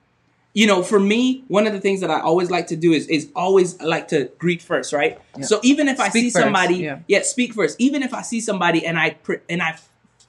you 0.52 0.66
know, 0.68 0.82
for 0.84 1.00
me, 1.00 1.42
one 1.48 1.66
of 1.66 1.72
the 1.72 1.80
things 1.80 2.00
that 2.00 2.10
I 2.10 2.20
always 2.20 2.50
like 2.50 2.68
to 2.68 2.76
do 2.76 2.92
is 2.92 3.08
is 3.08 3.28
always 3.34 3.80
like 3.82 4.08
to 4.08 4.30
greet 4.38 4.62
first, 4.62 4.92
right? 4.92 5.18
Yeah. 5.36 5.44
So 5.44 5.60
even 5.64 5.88
if 5.88 5.98
I 5.98 6.08
see 6.10 6.30
first, 6.30 6.44
somebody, 6.44 6.76
yeah. 6.76 7.00
yeah. 7.08 7.22
speak 7.22 7.54
first. 7.54 7.80
Even 7.80 8.02
if 8.02 8.14
I 8.14 8.22
see 8.22 8.40
somebody 8.40 8.86
and 8.86 8.98
I 8.98 9.10
pr- 9.10 9.42
and 9.48 9.60
I 9.60 9.76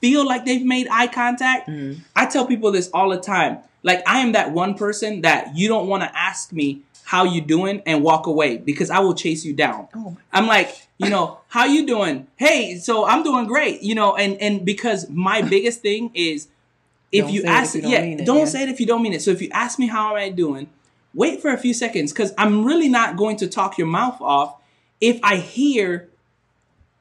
feel 0.00 0.26
like 0.26 0.44
they've 0.44 0.64
made 0.64 0.88
eye 0.90 1.06
contact, 1.06 1.68
Mm-hmm. 1.68 2.00
I 2.14 2.26
tell 2.26 2.46
people 2.46 2.72
this 2.72 2.90
all 2.92 3.10
the 3.10 3.20
time. 3.20 3.58
Like 3.82 4.02
I 4.06 4.18
am 4.18 4.32
that 4.32 4.50
one 4.50 4.74
person 4.74 5.20
that 5.22 5.56
you 5.56 5.68
don't 5.68 5.86
want 5.86 6.02
to 6.02 6.18
ask 6.18 6.52
me 6.52 6.82
how 7.06 7.22
you 7.22 7.40
doing 7.40 7.80
and 7.86 8.02
walk 8.02 8.26
away 8.26 8.56
because 8.56 8.90
I 8.90 8.98
will 8.98 9.14
chase 9.14 9.44
you 9.44 9.52
down. 9.52 9.86
Oh 9.94 10.16
I'm 10.32 10.48
like, 10.48 10.76
you 10.98 11.08
know, 11.08 11.38
how 11.46 11.64
you 11.64 11.86
doing? 11.86 12.26
Hey, 12.34 12.78
so 12.78 13.06
I'm 13.06 13.22
doing 13.22 13.46
great, 13.46 13.80
you 13.80 13.94
know, 13.94 14.16
and 14.16 14.36
and 14.42 14.64
because 14.66 15.08
my 15.08 15.40
biggest 15.54 15.82
thing 15.82 16.10
is 16.14 16.48
if 17.12 17.26
Don't 17.26 17.34
you 17.34 17.44
ask 17.44 17.76
if 17.76 17.76
you 17.76 17.82
don't 17.82 17.90
yeah, 17.92 18.22
it, 18.22 18.26
don't 18.26 18.38
yeah. 18.38 18.44
say 18.46 18.62
it 18.64 18.68
if 18.68 18.80
you 18.80 18.86
don't 18.86 19.02
mean 19.02 19.12
it. 19.12 19.22
So 19.22 19.30
if 19.30 19.40
you 19.40 19.48
ask 19.52 19.78
me 19.78 19.86
how 19.86 20.10
am 20.10 20.16
I 20.16 20.30
doing, 20.30 20.68
wait 21.14 21.40
for 21.40 21.52
a 21.52 21.56
few 21.56 21.72
seconds 21.72 22.12
cuz 22.12 22.34
I'm 22.36 22.64
really 22.64 22.88
not 22.88 23.16
going 23.16 23.36
to 23.36 23.46
talk 23.46 23.78
your 23.78 23.86
mouth 23.86 24.20
off 24.20 24.56
if 25.00 25.20
I 25.22 25.36
hear 25.36 26.08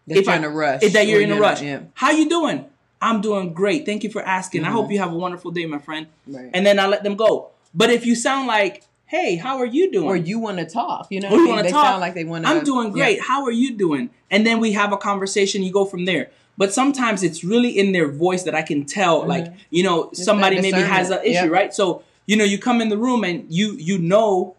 That 0.05 0.17
if 0.17 0.25
you're 0.25 0.35
I- 0.35 0.37
in 0.37 0.43
a 0.43 0.49
rush. 0.49 0.81
that 0.93 1.07
you're 1.07 1.21
in 1.21 1.31
a 1.31 1.39
rush. 1.39 1.63
Yeah. 1.63 1.79
How 1.95 2.11
you 2.11 2.29
doing? 2.29 2.65
I'm 3.01 3.21
doing 3.21 3.53
great. 3.53 3.87
Thank 3.87 4.03
you 4.03 4.11
for 4.11 4.21
asking. 4.21 4.65
I 4.65 4.69
hope 4.69 4.85
mm-hmm. 4.85 4.93
you 4.93 4.99
have 4.99 5.11
a 5.11 5.17
wonderful 5.17 5.49
day, 5.49 5.65
my 5.65 5.79
friend. 5.79 6.07
Right. 6.27 6.51
And 6.53 6.63
then 6.63 6.79
I 6.79 6.85
let 6.85 7.03
them 7.03 7.15
go. 7.15 7.49
But 7.73 7.89
if 7.89 8.05
you 8.05 8.15
sound 8.15 8.47
like, 8.47 8.83
"Hey, 9.07 9.35
how 9.35 9.57
are 9.57 9.65
you 9.65 9.91
doing?" 9.91 10.07
Or 10.07 10.15
you 10.15 10.39
want 10.39 10.57
to 10.57 10.65
talk. 10.65 11.07
You 11.09 11.21
know, 11.21 11.29
Or 11.29 11.37
you 11.37 11.45
mean? 11.45 11.47
want 11.49 11.59
to 11.59 11.63
they 11.65 11.71
talk. 11.71 11.85
sound 11.85 12.01
like 12.01 12.13
they 12.13 12.23
want 12.23 12.45
to. 12.45 12.49
I'm 12.51 12.63
doing 12.63 12.91
great. 12.91 13.21
How 13.21 13.43
are 13.45 13.51
you 13.51 13.75
doing? 13.75 14.09
And 14.31 14.45
then 14.45 14.59
we 14.59 14.71
have 14.73 14.91
a 14.91 14.97
conversation. 14.97 15.63
You 15.63 15.71
go 15.71 15.85
from 15.85 16.05
there. 16.05 16.29
But 16.57 16.73
sometimes 16.73 17.21
it's 17.21 17.43
really 17.43 17.77
in 17.77 17.91
their 17.91 18.07
voice 18.09 18.43
that 18.43 18.55
I 18.55 18.61
can 18.61 18.85
tell, 18.85 19.19
mm-hmm. 19.19 19.29
like 19.29 19.53
you 19.69 19.83
know, 19.83 20.09
somebody 20.13 20.61
maybe 20.61 20.79
has 20.81 21.09
an 21.09 21.19
issue, 21.23 21.31
Yep. 21.31 21.51
right? 21.51 21.73
So 21.73 22.03
you 22.25 22.37
know, 22.37 22.43
you 22.45 22.57
come 22.57 22.81
in 22.81 22.89
the 22.89 22.97
room 22.97 23.23
and 23.23 23.45
you 23.53 23.73
you 23.73 23.97
know, 23.97 24.55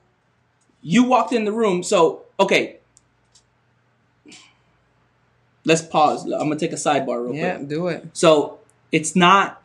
you 0.82 1.05
walked 1.05 1.32
in 1.32 1.44
the 1.44 1.53
room. 1.53 1.82
So 1.82 2.22
okay, 2.38 2.76
let's 5.64 5.82
pause. 5.82 6.24
I'm 6.24 6.49
gonna 6.49 6.57
take 6.57 6.72
a 6.72 6.76
sidebar 6.76 7.24
real 7.24 7.34
Yeah, 7.34 7.57
quick. 7.57 7.68
do 7.68 7.88
it. 7.88 8.07
So 8.12 8.59
it's 8.92 9.16
not. 9.16 9.62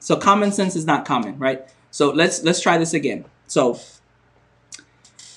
So 0.00 0.16
common 0.16 0.52
sense 0.52 0.76
is 0.76 0.84
not 0.84 1.04
common, 1.04 1.38
right? 1.38 1.66
So 1.90 2.10
let's 2.10 2.42
let's 2.42 2.60
try 2.60 2.78
this 2.78 2.94
again. 2.94 3.24
So 3.48 3.80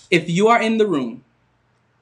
if 0.09 0.30
you 0.30 0.47
are 0.49 0.62
in 0.62 0.78
the 0.78 0.86
room 0.88 1.24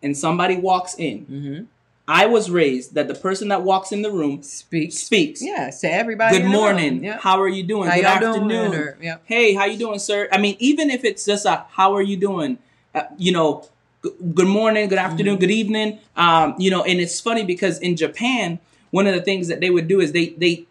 and 0.03 0.18
somebody 0.18 0.57
walks 0.57 0.95
in, 0.97 1.26
Mm-hmm. 1.26 1.64
I 2.12 2.26
was 2.26 2.49
raised 2.49 2.95
that 2.95 3.07
the 3.07 3.14
person 3.14 3.49
that 3.49 3.62
walks 3.62 3.91
in 3.91 4.01
the 4.01 4.10
room 4.10 4.41
Speak. 4.41 4.91
speaks. 4.93 5.43
Yeah, 5.43 5.70
to 5.70 5.91
everybody. 5.93 6.38
Good 6.38 6.45
in 6.45 6.51
the 6.51 6.57
room. 6.57 6.64
morning. 6.64 7.03
Yeah. 7.03 7.20
How 7.20 7.39
are 7.39 7.47
you 7.47 7.62
doing? 7.62 7.88
How 7.88 7.97
Good 7.97 8.20
doing? 8.20 8.34
afternoon. 8.34 8.74
Or- 8.74 8.97
yeah. 8.99 9.18
Hey, 9.26 9.53
how 9.53 9.66
you 9.66 9.78
doing, 9.78 9.99
sir? 9.99 10.28
I 10.32 10.39
mean, 10.39 10.55
even 10.57 10.89
if 10.89 11.03
it's 11.05 11.24
just 11.24 11.45
a 11.45 11.66
how 11.70 11.93
are 11.93 12.01
you 12.01 12.18
doing? 12.18 12.57
Uh, 12.95 13.03
you 13.20 13.32
know, 13.32 13.70
g- 14.03 14.10
good 14.34 14.47
morning, 14.47 14.89
good 14.89 14.97
afternoon, 14.97 15.36
Mm-hmm. 15.36 15.39
good 15.41 15.51
evening. 15.51 15.99
Um, 16.16 16.55
you 16.57 16.72
know, 16.72 16.82
and 16.84 16.99
it's 16.99 17.20
funny 17.20 17.43
because 17.45 17.78
in 17.78 17.95
Japan, 17.95 18.57
one 18.89 19.05
of 19.05 19.14
the 19.14 19.22
things 19.22 19.47
that 19.47 19.60
they 19.60 19.70
would 19.70 19.88
do 19.88 19.99
is 20.01 20.12
they 20.12 20.30
they 20.30 20.66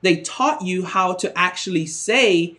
they 0.00 0.16
taught 0.16 0.62
you 0.62 0.84
how 0.84 1.12
to 1.12 1.38
actually 1.38 1.86
say 1.86 2.56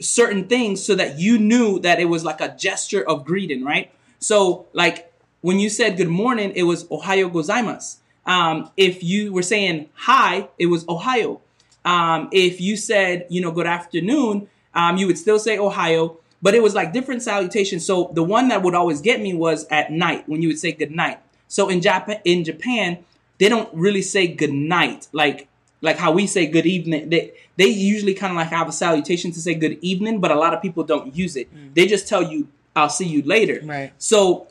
certain 0.00 0.46
things 0.46 0.84
so 0.84 0.94
that 0.94 1.18
you 1.18 1.38
knew 1.38 1.78
that 1.80 2.00
it 2.00 2.06
was 2.06 2.24
like 2.24 2.40
a 2.40 2.54
gesture 2.56 3.02
of 3.02 3.24
greeting, 3.24 3.64
right? 3.64 3.92
So, 4.18 4.66
like 4.72 5.12
when 5.40 5.58
you 5.58 5.68
said 5.68 5.96
good 5.96 6.08
morning, 6.08 6.52
it 6.54 6.64
was 6.64 6.84
Ohayo 6.84 7.30
gozaimasu. 7.30 7.96
Um, 8.26 8.70
if 8.76 9.02
you 9.02 9.32
were 9.32 9.42
saying 9.42 9.88
hi, 9.94 10.48
it 10.58 10.66
was 10.66 10.84
Ohayo. 10.86 11.40
Um, 11.84 12.28
if 12.32 12.60
you 12.60 12.76
said, 12.76 13.26
you 13.30 13.40
know, 13.40 13.52
good 13.52 13.66
afternoon, 13.66 14.48
um, 14.74 14.96
you 14.96 15.06
would 15.06 15.18
still 15.18 15.38
say 15.38 15.56
Ohayo, 15.56 16.16
but 16.42 16.54
it 16.54 16.62
was 16.62 16.74
like 16.74 16.92
different 16.92 17.22
salutations. 17.22 17.86
So 17.86 18.10
the 18.12 18.24
one 18.24 18.48
that 18.48 18.62
would 18.62 18.74
always 18.74 19.00
get 19.00 19.20
me 19.20 19.34
was 19.34 19.66
at 19.68 19.92
night 19.92 20.28
when 20.28 20.42
you 20.42 20.48
would 20.48 20.58
say 20.58 20.72
good 20.72 20.90
night. 20.90 21.20
So 21.48 21.68
in 21.68 21.80
Japan, 21.80 22.20
in 22.24 22.42
Japan, 22.42 22.98
they 23.38 23.48
don't 23.48 23.72
really 23.72 24.02
say 24.02 24.26
good 24.26 24.52
night 24.52 25.08
like 25.12 25.48
like 25.80 25.96
how 25.98 26.12
we 26.12 26.26
say 26.26 26.46
good 26.46 26.66
evening. 26.66 27.08
They 27.10 27.32
they 27.56 27.66
usually 27.66 28.14
kind 28.14 28.30
of 28.32 28.36
like 28.36 28.48
have 28.48 28.68
a 28.68 28.72
salutation 28.72 29.30
to 29.32 29.40
say 29.40 29.54
good 29.54 29.78
evening, 29.82 30.20
but 30.20 30.30
a 30.30 30.36
lot 30.36 30.54
of 30.54 30.60
people 30.62 30.84
don't 30.84 31.14
use 31.16 31.36
it. 31.36 31.48
They 31.74 31.86
just 31.86 32.08
tell 32.08 32.22
you 32.22 32.48
I'll 32.74 32.88
see 32.90 33.06
you 33.06 33.22
later. 33.22 33.60
Right. 33.64 33.92
So 33.98 34.48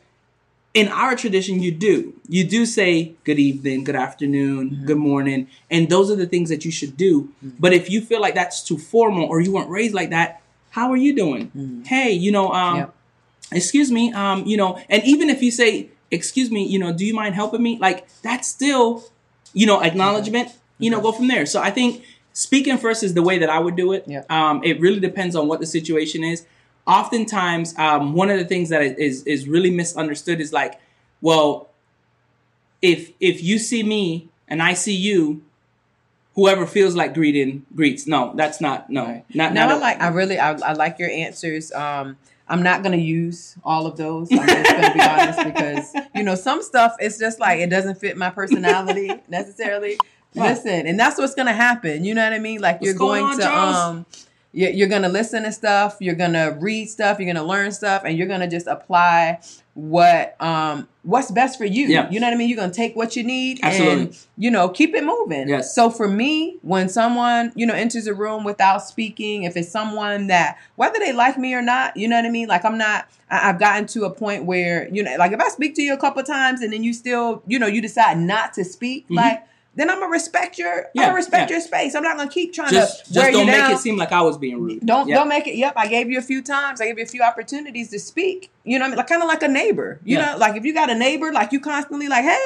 in 0.73 0.87
our 0.89 1.15
tradition, 1.15 1.61
you 1.61 1.71
do. 1.71 2.13
You 2.27 2.43
do 2.43 2.65
say 2.65 3.13
good 3.23 3.39
evening, 3.39 3.83
good 3.85 3.95
afternoon, 3.95 4.69
Mm-hmm. 4.71 4.85
good 4.85 4.97
morning, 4.97 5.47
and 5.71 5.87
those 5.89 6.11
are 6.11 6.15
the 6.17 6.25
things 6.25 6.49
that 6.49 6.65
you 6.65 6.71
should 6.71 6.97
do. 6.97 7.29
But 7.59 7.71
if 7.73 7.89
you 7.89 8.01
feel 8.01 8.19
like 8.19 8.35
that's 8.35 8.61
too 8.63 8.77
formal 8.77 9.25
or 9.25 9.39
you 9.39 9.53
weren't 9.53 9.69
raised 9.69 9.93
like 9.93 10.09
that, 10.09 10.41
how 10.71 10.91
are 10.91 10.97
you 10.97 11.15
doing? 11.15 11.83
Hey, 11.85 12.11
you 12.11 12.31
know, 12.31 12.51
um, 12.51 12.75
Mm-hmm. 12.75 12.77
Yep. 12.77 12.93
excuse 13.53 13.89
me, 13.91 14.11
um, 14.13 14.45
you 14.45 14.57
know, 14.57 14.77
and 14.89 15.01
even 15.05 15.29
if 15.29 15.41
you 15.41 15.51
say, 15.51 15.89
excuse 16.11 16.49
me, 16.51 16.65
you 16.65 16.79
know, 16.79 16.91
do 16.91 17.05
you 17.05 17.13
mind 17.13 17.35
helping 17.35 17.63
me? 17.63 17.77
Like 17.77 18.07
that's 18.21 18.47
still, 18.47 19.03
you 19.53 19.65
know, 19.67 19.81
acknowledgement. 19.81 20.49
You 20.77 20.89
know, 20.91 20.99
go 21.01 21.11
from 21.11 21.27
there. 21.27 21.45
So 21.45 21.61
I 21.61 21.71
think 21.71 22.03
speaking 22.33 22.77
first 22.77 23.03
is 23.03 23.13
the 23.13 23.23
way 23.23 23.39
that 23.39 23.49
I 23.49 23.59
would 23.59 23.75
do 23.75 23.93
it. 23.93 24.03
Yeah. 24.07 24.23
Um, 24.29 24.63
it 24.63 24.79
really 24.79 24.99
depends 24.99 25.35
on 25.35 25.47
what 25.47 25.59
the 25.59 25.65
situation 25.65 26.23
is. 26.23 26.45
Oftentimes, 26.85 27.77
um, 27.79 28.13
one 28.13 28.29
of 28.29 28.37
the 28.37 28.45
things 28.45 28.69
that 28.69 28.81
is 28.81 29.23
is 29.23 29.47
really 29.47 29.71
misunderstood 29.71 30.39
is 30.39 30.53
like, 30.53 30.79
well, 31.21 31.69
if 32.81 33.11
if 33.19 33.41
you 33.41 33.57
see 33.57 33.81
me 33.81 34.29
and 34.47 34.61
I 34.61 34.73
see 34.73 34.95
you, 34.95 35.41
whoever 36.35 36.65
feels 36.67 36.95
like 36.95 37.13
greeting 37.13 37.65
greets. 37.75 38.05
No, 38.05 38.33
that's 38.35 38.61
not 38.61 38.89
no. 38.89 39.05
Right. 39.05 39.25
Not 39.33 39.53
Now 39.53 39.67
not 39.67 39.77
I 39.77 39.79
like 39.79 40.01
I 40.01 40.07
really 40.09 40.37
I, 40.37 40.51
I 40.51 40.73
like 40.73 40.99
your 40.99 41.09
answers. 41.09 41.71
Um 41.71 42.17
I'm 42.47 42.61
not 42.61 42.83
gonna 42.83 42.97
use 42.97 43.55
all 43.63 43.87
of 43.87 43.97
those. 43.97 44.31
I'm 44.31 44.45
just 44.45 44.71
gonna 44.71 44.93
be 44.93 45.01
honest 45.01 45.43
because 45.43 45.95
you 46.13 46.23
know 46.23 46.35
some 46.35 46.61
stuff 46.61 46.95
it's 46.99 47.17
just 47.17 47.39
like 47.39 47.59
it 47.59 47.69
doesn't 47.69 47.99
fit 47.99 48.17
my 48.17 48.29
personality 48.29 49.11
necessarily. 49.27 49.97
Right. 50.35 50.49
Listen, 50.51 50.85
and 50.87 50.99
that's 50.99 51.17
what's 51.17 51.35
gonna 51.35 51.53
happen. 51.53 52.03
You 52.03 52.13
know 52.13 52.23
what 52.23 52.33
I 52.33 52.39
mean? 52.39 52.61
Like 52.61 52.75
What's 52.81 52.85
you're 52.87 52.93
going 52.95 53.21
going 53.21 53.33
on, 53.33 53.37
to 53.39 53.43
Charles? 53.43 53.75
um 53.75 54.05
you're, 54.51 54.69
you're 54.71 54.87
gonna 54.87 55.09
listen 55.09 55.43
to 55.43 55.51
stuff. 55.51 55.97
You're 55.99 56.15
gonna 56.15 56.57
read 56.59 56.89
stuff. 56.89 57.19
You're 57.19 57.27
gonna 57.33 57.45
learn 57.45 57.71
stuff, 57.73 58.03
and 58.05 58.17
you're 58.17 58.27
gonna 58.27 58.49
just 58.49 58.67
apply 58.67 59.39
what 59.73 60.41
um 60.41 60.87
what's 61.03 61.29
best 61.29 61.57
for 61.57 61.65
you. 61.65 61.87
Yeah. 61.87 62.09
You 62.09 62.21
know 62.21 62.27
what 62.27 62.33
I 62.33 62.37
mean? 62.37 62.47
You're 62.47 62.55
gonna 62.57 62.71
take 62.73 62.95
what 62.95 63.17
you 63.17 63.23
need 63.25 63.59
Absolutely. 63.61 64.03
and 64.05 64.17
you 64.37 64.49
know 64.49 64.69
keep 64.69 64.95
it 64.95 65.03
moving. 65.03 65.49
Yes. 65.49 65.75
So 65.75 65.89
for 65.89 66.07
me, 66.07 66.57
when 66.61 66.87
someone 66.87 67.51
you 67.55 67.65
know 67.65 67.73
enters 67.73 68.07
a 68.07 68.13
room 68.13 68.45
without 68.45 68.77
speaking, 68.81 69.43
if 69.43 69.57
it's 69.57 69.69
someone 69.69 70.27
that 70.27 70.57
whether 70.77 70.99
they 70.99 71.11
like 71.11 71.37
me 71.37 71.53
or 71.53 71.61
not, 71.61 71.97
you 71.97 72.07
know 72.07 72.15
what 72.15 72.23
I 72.25 72.29
mean. 72.29 72.47
Like 72.47 72.63
I'm 72.63 72.77
not. 72.77 73.09
I, 73.29 73.49
I've 73.49 73.59
gotten 73.59 73.87
to 73.87 74.05
a 74.05 74.09
point 74.09 74.45
where 74.45 74.87
you 74.89 75.03
know, 75.03 75.13
like 75.19 75.33
if 75.33 75.41
I 75.41 75.49
speak 75.49 75.75
to 75.75 75.81
you 75.81 75.93
a 75.93 75.97
couple 75.97 76.23
times 76.23 76.61
and 76.61 76.71
then 76.71 76.81
you 76.81 76.93
still, 76.93 77.43
you 77.45 77.59
know, 77.59 77.67
you 77.67 77.81
decide 77.81 78.17
not 78.17 78.53
to 78.53 78.63
speak, 78.63 79.09
Mhm. 79.09 79.15
like. 79.17 79.43
Then 79.77 79.89
I'm 79.89 79.99
gonna 79.99 80.11
respect 80.11 80.57
your, 80.57 80.85
I'm 80.85 80.85
gonna 80.95 81.13
respect 81.13 81.49
yeah. 81.49 81.57
your 81.57 81.61
space. 81.61 81.95
I'm 81.95 82.03
not 82.03 82.15
gonna 82.17 82.29
keep 82.29 82.53
trying 82.53 82.71
just 82.71 83.05
to 83.13 83.19
wear 83.19 83.25
just 83.25 83.33
don't 83.33 83.41
you 83.47 83.51
make 83.51 83.61
down. 83.61 83.71
it 83.71 83.77
seem 83.79 83.97
like 83.97 84.11
I 84.13 84.21
was 84.21 84.37
being 84.37 84.61
rude. 84.61 84.85
Don't 84.85 85.07
Yeah. 85.07 85.15
don't 85.15 85.27
make 85.27 85.47
it. 85.47 85.55
Yep, 85.55 85.73
I 85.75 85.87
gave 85.87 86.09
you 86.09 86.17
a 86.17 86.21
few 86.21 86.41
times. 86.41 86.79
I 86.79 86.85
gave 86.85 86.97
you 86.97 87.03
a 87.03 87.07
few 87.07 87.21
opportunities 87.21 87.89
to 87.89 87.99
speak. 87.99 88.51
You 88.63 88.79
know, 88.79 88.83
what 88.83 88.87
I 88.87 88.89
mean, 88.91 88.97
like 88.99 89.07
kind 89.07 89.21
of 89.21 89.27
like 89.27 89.43
a 89.43 89.47
neighbor. 89.49 89.99
You 90.05 90.17
Yeah. 90.17 90.31
know, 90.31 90.37
like 90.37 90.55
if 90.55 90.63
you 90.63 90.73
got 90.73 90.89
a 90.89 90.95
neighbor, 90.95 91.31
like 91.33 91.51
you 91.51 91.59
constantly 91.59 92.07
like, 92.07 92.23
hey, 92.23 92.39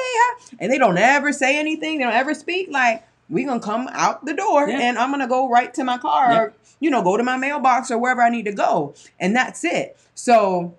and 0.58 0.72
they 0.72 0.78
don't 0.78 0.98
ever 0.98 1.32
say 1.32 1.58
anything, 1.58 1.98
they 1.98 2.04
don't 2.04 2.12
ever 2.12 2.34
speak. 2.34 2.68
Like 2.70 3.04
we 3.28 3.44
gonna 3.44 3.60
come 3.60 3.88
out 3.92 4.24
the 4.26 4.34
door, 4.34 4.68
Yeah. 4.68 4.80
and 4.80 4.98
I'm 4.98 5.10
gonna 5.12 5.28
go 5.28 5.48
right 5.48 5.72
to 5.74 5.84
my 5.84 5.98
car, 5.98 6.32
Yeah. 6.32 6.40
or 6.40 6.52
you 6.80 6.90
know, 6.90 7.02
go 7.02 7.16
to 7.16 7.22
my 7.22 7.36
mailbox 7.36 7.90
or 7.92 7.98
wherever 7.98 8.22
I 8.22 8.30
need 8.30 8.46
to 8.46 8.52
go, 8.52 8.94
and 9.20 9.36
that's 9.36 9.62
it. 9.64 9.96
So. 10.14 10.74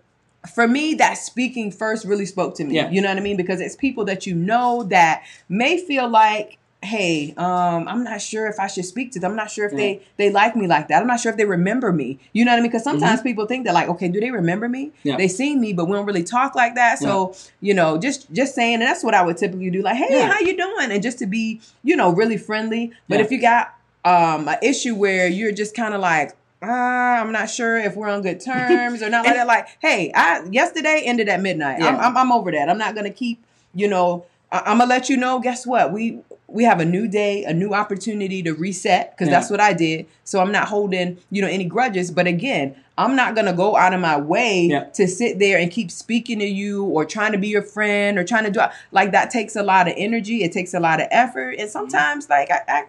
For 0.53 0.67
me, 0.67 0.95
that 0.95 1.15
speaking 1.15 1.71
first 1.71 2.05
really 2.05 2.25
spoke 2.25 2.55
to 2.55 2.63
me. 2.63 2.75
Yeah. 2.75 2.89
You 2.89 3.01
know 3.01 3.09
what 3.09 3.17
I 3.17 3.21
mean? 3.21 3.37
Because 3.37 3.61
it's 3.61 3.75
people 3.75 4.05
that 4.05 4.25
you 4.25 4.33
know 4.33 4.83
that 4.83 5.23
may 5.49 5.77
feel 5.77 6.09
like, 6.09 6.57
hey, 6.83 7.31
um, 7.37 7.87
I'm 7.87 8.03
not 8.03 8.23
sure 8.23 8.47
if 8.47 8.59
I 8.59 8.65
should 8.65 8.85
speak 8.85 9.11
to 9.11 9.19
them. 9.19 9.31
I'm 9.31 9.37
not 9.37 9.51
sure 9.51 9.67
if 9.67 9.71
they 9.73 10.01
they 10.17 10.31
like 10.31 10.55
me 10.55 10.65
like 10.65 10.87
that. 10.87 10.99
I'm 10.99 11.07
not 11.07 11.19
sure 11.19 11.31
if 11.31 11.37
they 11.37 11.45
remember 11.45 11.91
me. 11.91 12.17
You 12.33 12.43
know 12.43 12.51
what 12.53 12.57
I 12.57 12.61
mean? 12.61 12.71
Because 12.71 12.83
sometimes 12.83 13.21
people 13.21 13.45
think 13.45 13.65
that 13.65 13.75
like, 13.75 13.87
okay, 13.89 14.07
do 14.07 14.19
they 14.19 14.31
remember 14.31 14.67
me? 14.67 14.87
Mm-hmm. 14.87 15.07
Yeah. 15.09 15.17
They 15.17 15.27
seen 15.27 15.61
me, 15.61 15.73
but 15.73 15.85
we 15.85 15.93
don't 15.93 16.07
really 16.07 16.23
talk 16.23 16.55
like 16.55 16.73
that. 16.73 16.97
So 16.97 17.35
you 17.59 17.75
know, 17.75 17.99
just 17.99 18.31
just 18.33 18.55
saying, 18.55 18.73
and 18.75 18.81
that's 18.81 19.03
what 19.03 19.13
I 19.13 19.23
would 19.23 19.37
typically 19.37 19.69
do. 19.69 19.83
Like, 19.83 19.97
hey, 19.97 20.21
how 20.21 20.39
you 20.39 20.57
doing? 20.57 20.91
And 20.91 21.03
just 21.03 21.19
to 21.19 21.27
be, 21.27 21.61
you 21.83 21.95
know, 21.95 22.11
really 22.13 22.37
friendly. 22.37 22.93
But 23.07 23.21
if 23.21 23.29
you 23.29 23.39
got 23.39 23.75
um 24.03 24.47
an 24.47 24.57
issue 24.63 24.95
where 24.95 25.27
you're 25.27 25.51
just 25.51 25.75
kind 25.75 25.93
of 25.93 26.01
like. 26.01 26.35
Ah, 26.61 27.19
I'm 27.19 27.31
not 27.31 27.49
sure 27.49 27.77
if 27.77 27.95
we're 27.95 28.09
on 28.09 28.21
good 28.21 28.39
terms 28.45 29.01
or 29.01 29.09
not 29.09 29.25
like 29.25 29.35
that. 29.35 29.47
Like, 29.47 29.67
hey, 29.79 30.11
I 30.13 30.43
yesterday 30.51 31.01
ended 31.05 31.27
at 31.29 31.41
midnight. 31.41 31.81
I'm, 31.81 31.95
I'm 31.99 32.17
I'm 32.17 32.31
over 32.31 32.51
that. 32.51 32.69
I'm 32.69 32.77
not 32.77 32.93
gonna 32.95 33.09
keep, 33.09 33.43
you 33.73 33.87
know, 33.87 34.25
I, 34.51 34.59
I'm 34.59 34.77
gonna 34.77 34.85
let 34.85 35.09
you 35.09 35.17
know. 35.17 35.39
Guess 35.39 35.65
what? 35.65 35.91
We 35.91 36.19
we 36.47 36.63
have 36.65 36.79
a 36.81 36.85
new 36.85 37.07
day, 37.07 37.45
a 37.45 37.53
new 37.53 37.73
opportunity 37.73 38.43
to 38.43 38.51
reset 38.53 39.11
because 39.11 39.29
Yeah. 39.29 39.39
that's 39.39 39.49
what 39.49 39.59
I 39.61 39.73
did. 39.73 40.05
So 40.25 40.39
I'm 40.41 40.51
not 40.51 40.67
holding, 40.67 41.17
you 41.31 41.41
know, 41.41 41.47
any 41.47 41.63
grudges. 41.65 42.11
But 42.11 42.27
again, 42.27 42.75
I'm 42.97 43.15
not 43.15 43.33
gonna 43.35 43.53
go 43.53 43.75
out 43.75 43.93
of 43.95 44.01
my 44.01 44.17
way 44.17 44.63
Yeah. 44.69 44.83
to 44.83 45.07
sit 45.07 45.39
there 45.39 45.57
and 45.57 45.71
keep 45.71 45.89
speaking 45.89 46.39
to 46.39 46.45
you 46.45 46.83
or 46.85 47.05
trying 47.05 47.31
to 47.31 47.37
be 47.39 47.47
your 47.47 47.63
friend 47.63 48.19
or 48.19 48.23
trying 48.23 48.43
to 48.43 48.51
do 48.51 48.59
like 48.91 49.13
that 49.13 49.31
takes 49.31 49.55
a 49.55 49.63
lot 49.63 49.87
of 49.87 49.95
energy. 49.97 50.43
It 50.43 50.51
takes 50.51 50.73
a 50.75 50.79
lot 50.79 51.01
of 51.01 51.07
effort, 51.09 51.55
and 51.57 51.67
sometimes 51.69 52.29
like 52.29 52.51
I. 52.51 52.59
I 52.67 52.83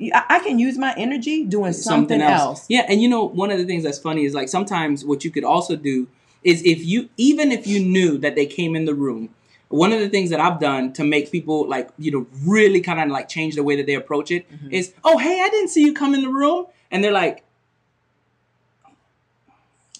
I 0.00 0.24
I 0.28 0.38
can 0.40 0.58
use 0.58 0.76
my 0.78 0.94
energy 0.96 1.44
doing 1.44 1.72
something, 1.72 2.20
else. 2.20 2.66
Yeah, 2.68 2.84
and 2.88 3.00
you 3.02 3.08
know, 3.08 3.24
one 3.24 3.50
of 3.50 3.58
the 3.58 3.64
things 3.64 3.82
that's 3.84 3.98
funny 3.98 4.24
is 4.24 4.34
like 4.34 4.48
sometimes 4.48 5.04
what 5.04 5.24
you 5.24 5.30
could 5.30 5.44
also 5.44 5.76
do 5.76 6.06
is 6.42 6.62
if 6.64 6.84
you 6.84 7.08
even 7.16 7.50
if 7.52 7.66
you 7.66 7.80
knew 7.80 8.18
that 8.18 8.34
they 8.34 8.46
came 8.46 8.76
in 8.76 8.84
the 8.84 8.94
room, 8.94 9.30
one 9.68 9.92
of 9.92 10.00
the 10.00 10.08
things 10.08 10.30
that 10.30 10.38
I've 10.40 10.60
done 10.60 10.92
to 10.94 11.04
make 11.04 11.32
people 11.32 11.68
like 11.68 11.88
you 11.98 12.10
know 12.10 12.26
really 12.44 12.80
kind 12.80 13.00
of 13.00 13.08
like 13.08 13.28
change 13.28 13.54
the 13.56 13.62
way 13.62 13.74
that 13.76 13.86
they 13.86 13.94
approach 13.94 14.30
it 14.30 14.46
is, 14.70 14.90
Mm-hmm. 14.90 14.98
oh 15.04 15.18
hey, 15.18 15.40
I 15.42 15.48
didn't 15.48 15.68
see 15.70 15.82
you 15.84 15.92
come 15.94 16.14
in 16.14 16.22
the 16.22 16.28
room, 16.30 16.66
and 16.90 17.02
they're 17.02 17.12
like, 17.12 17.42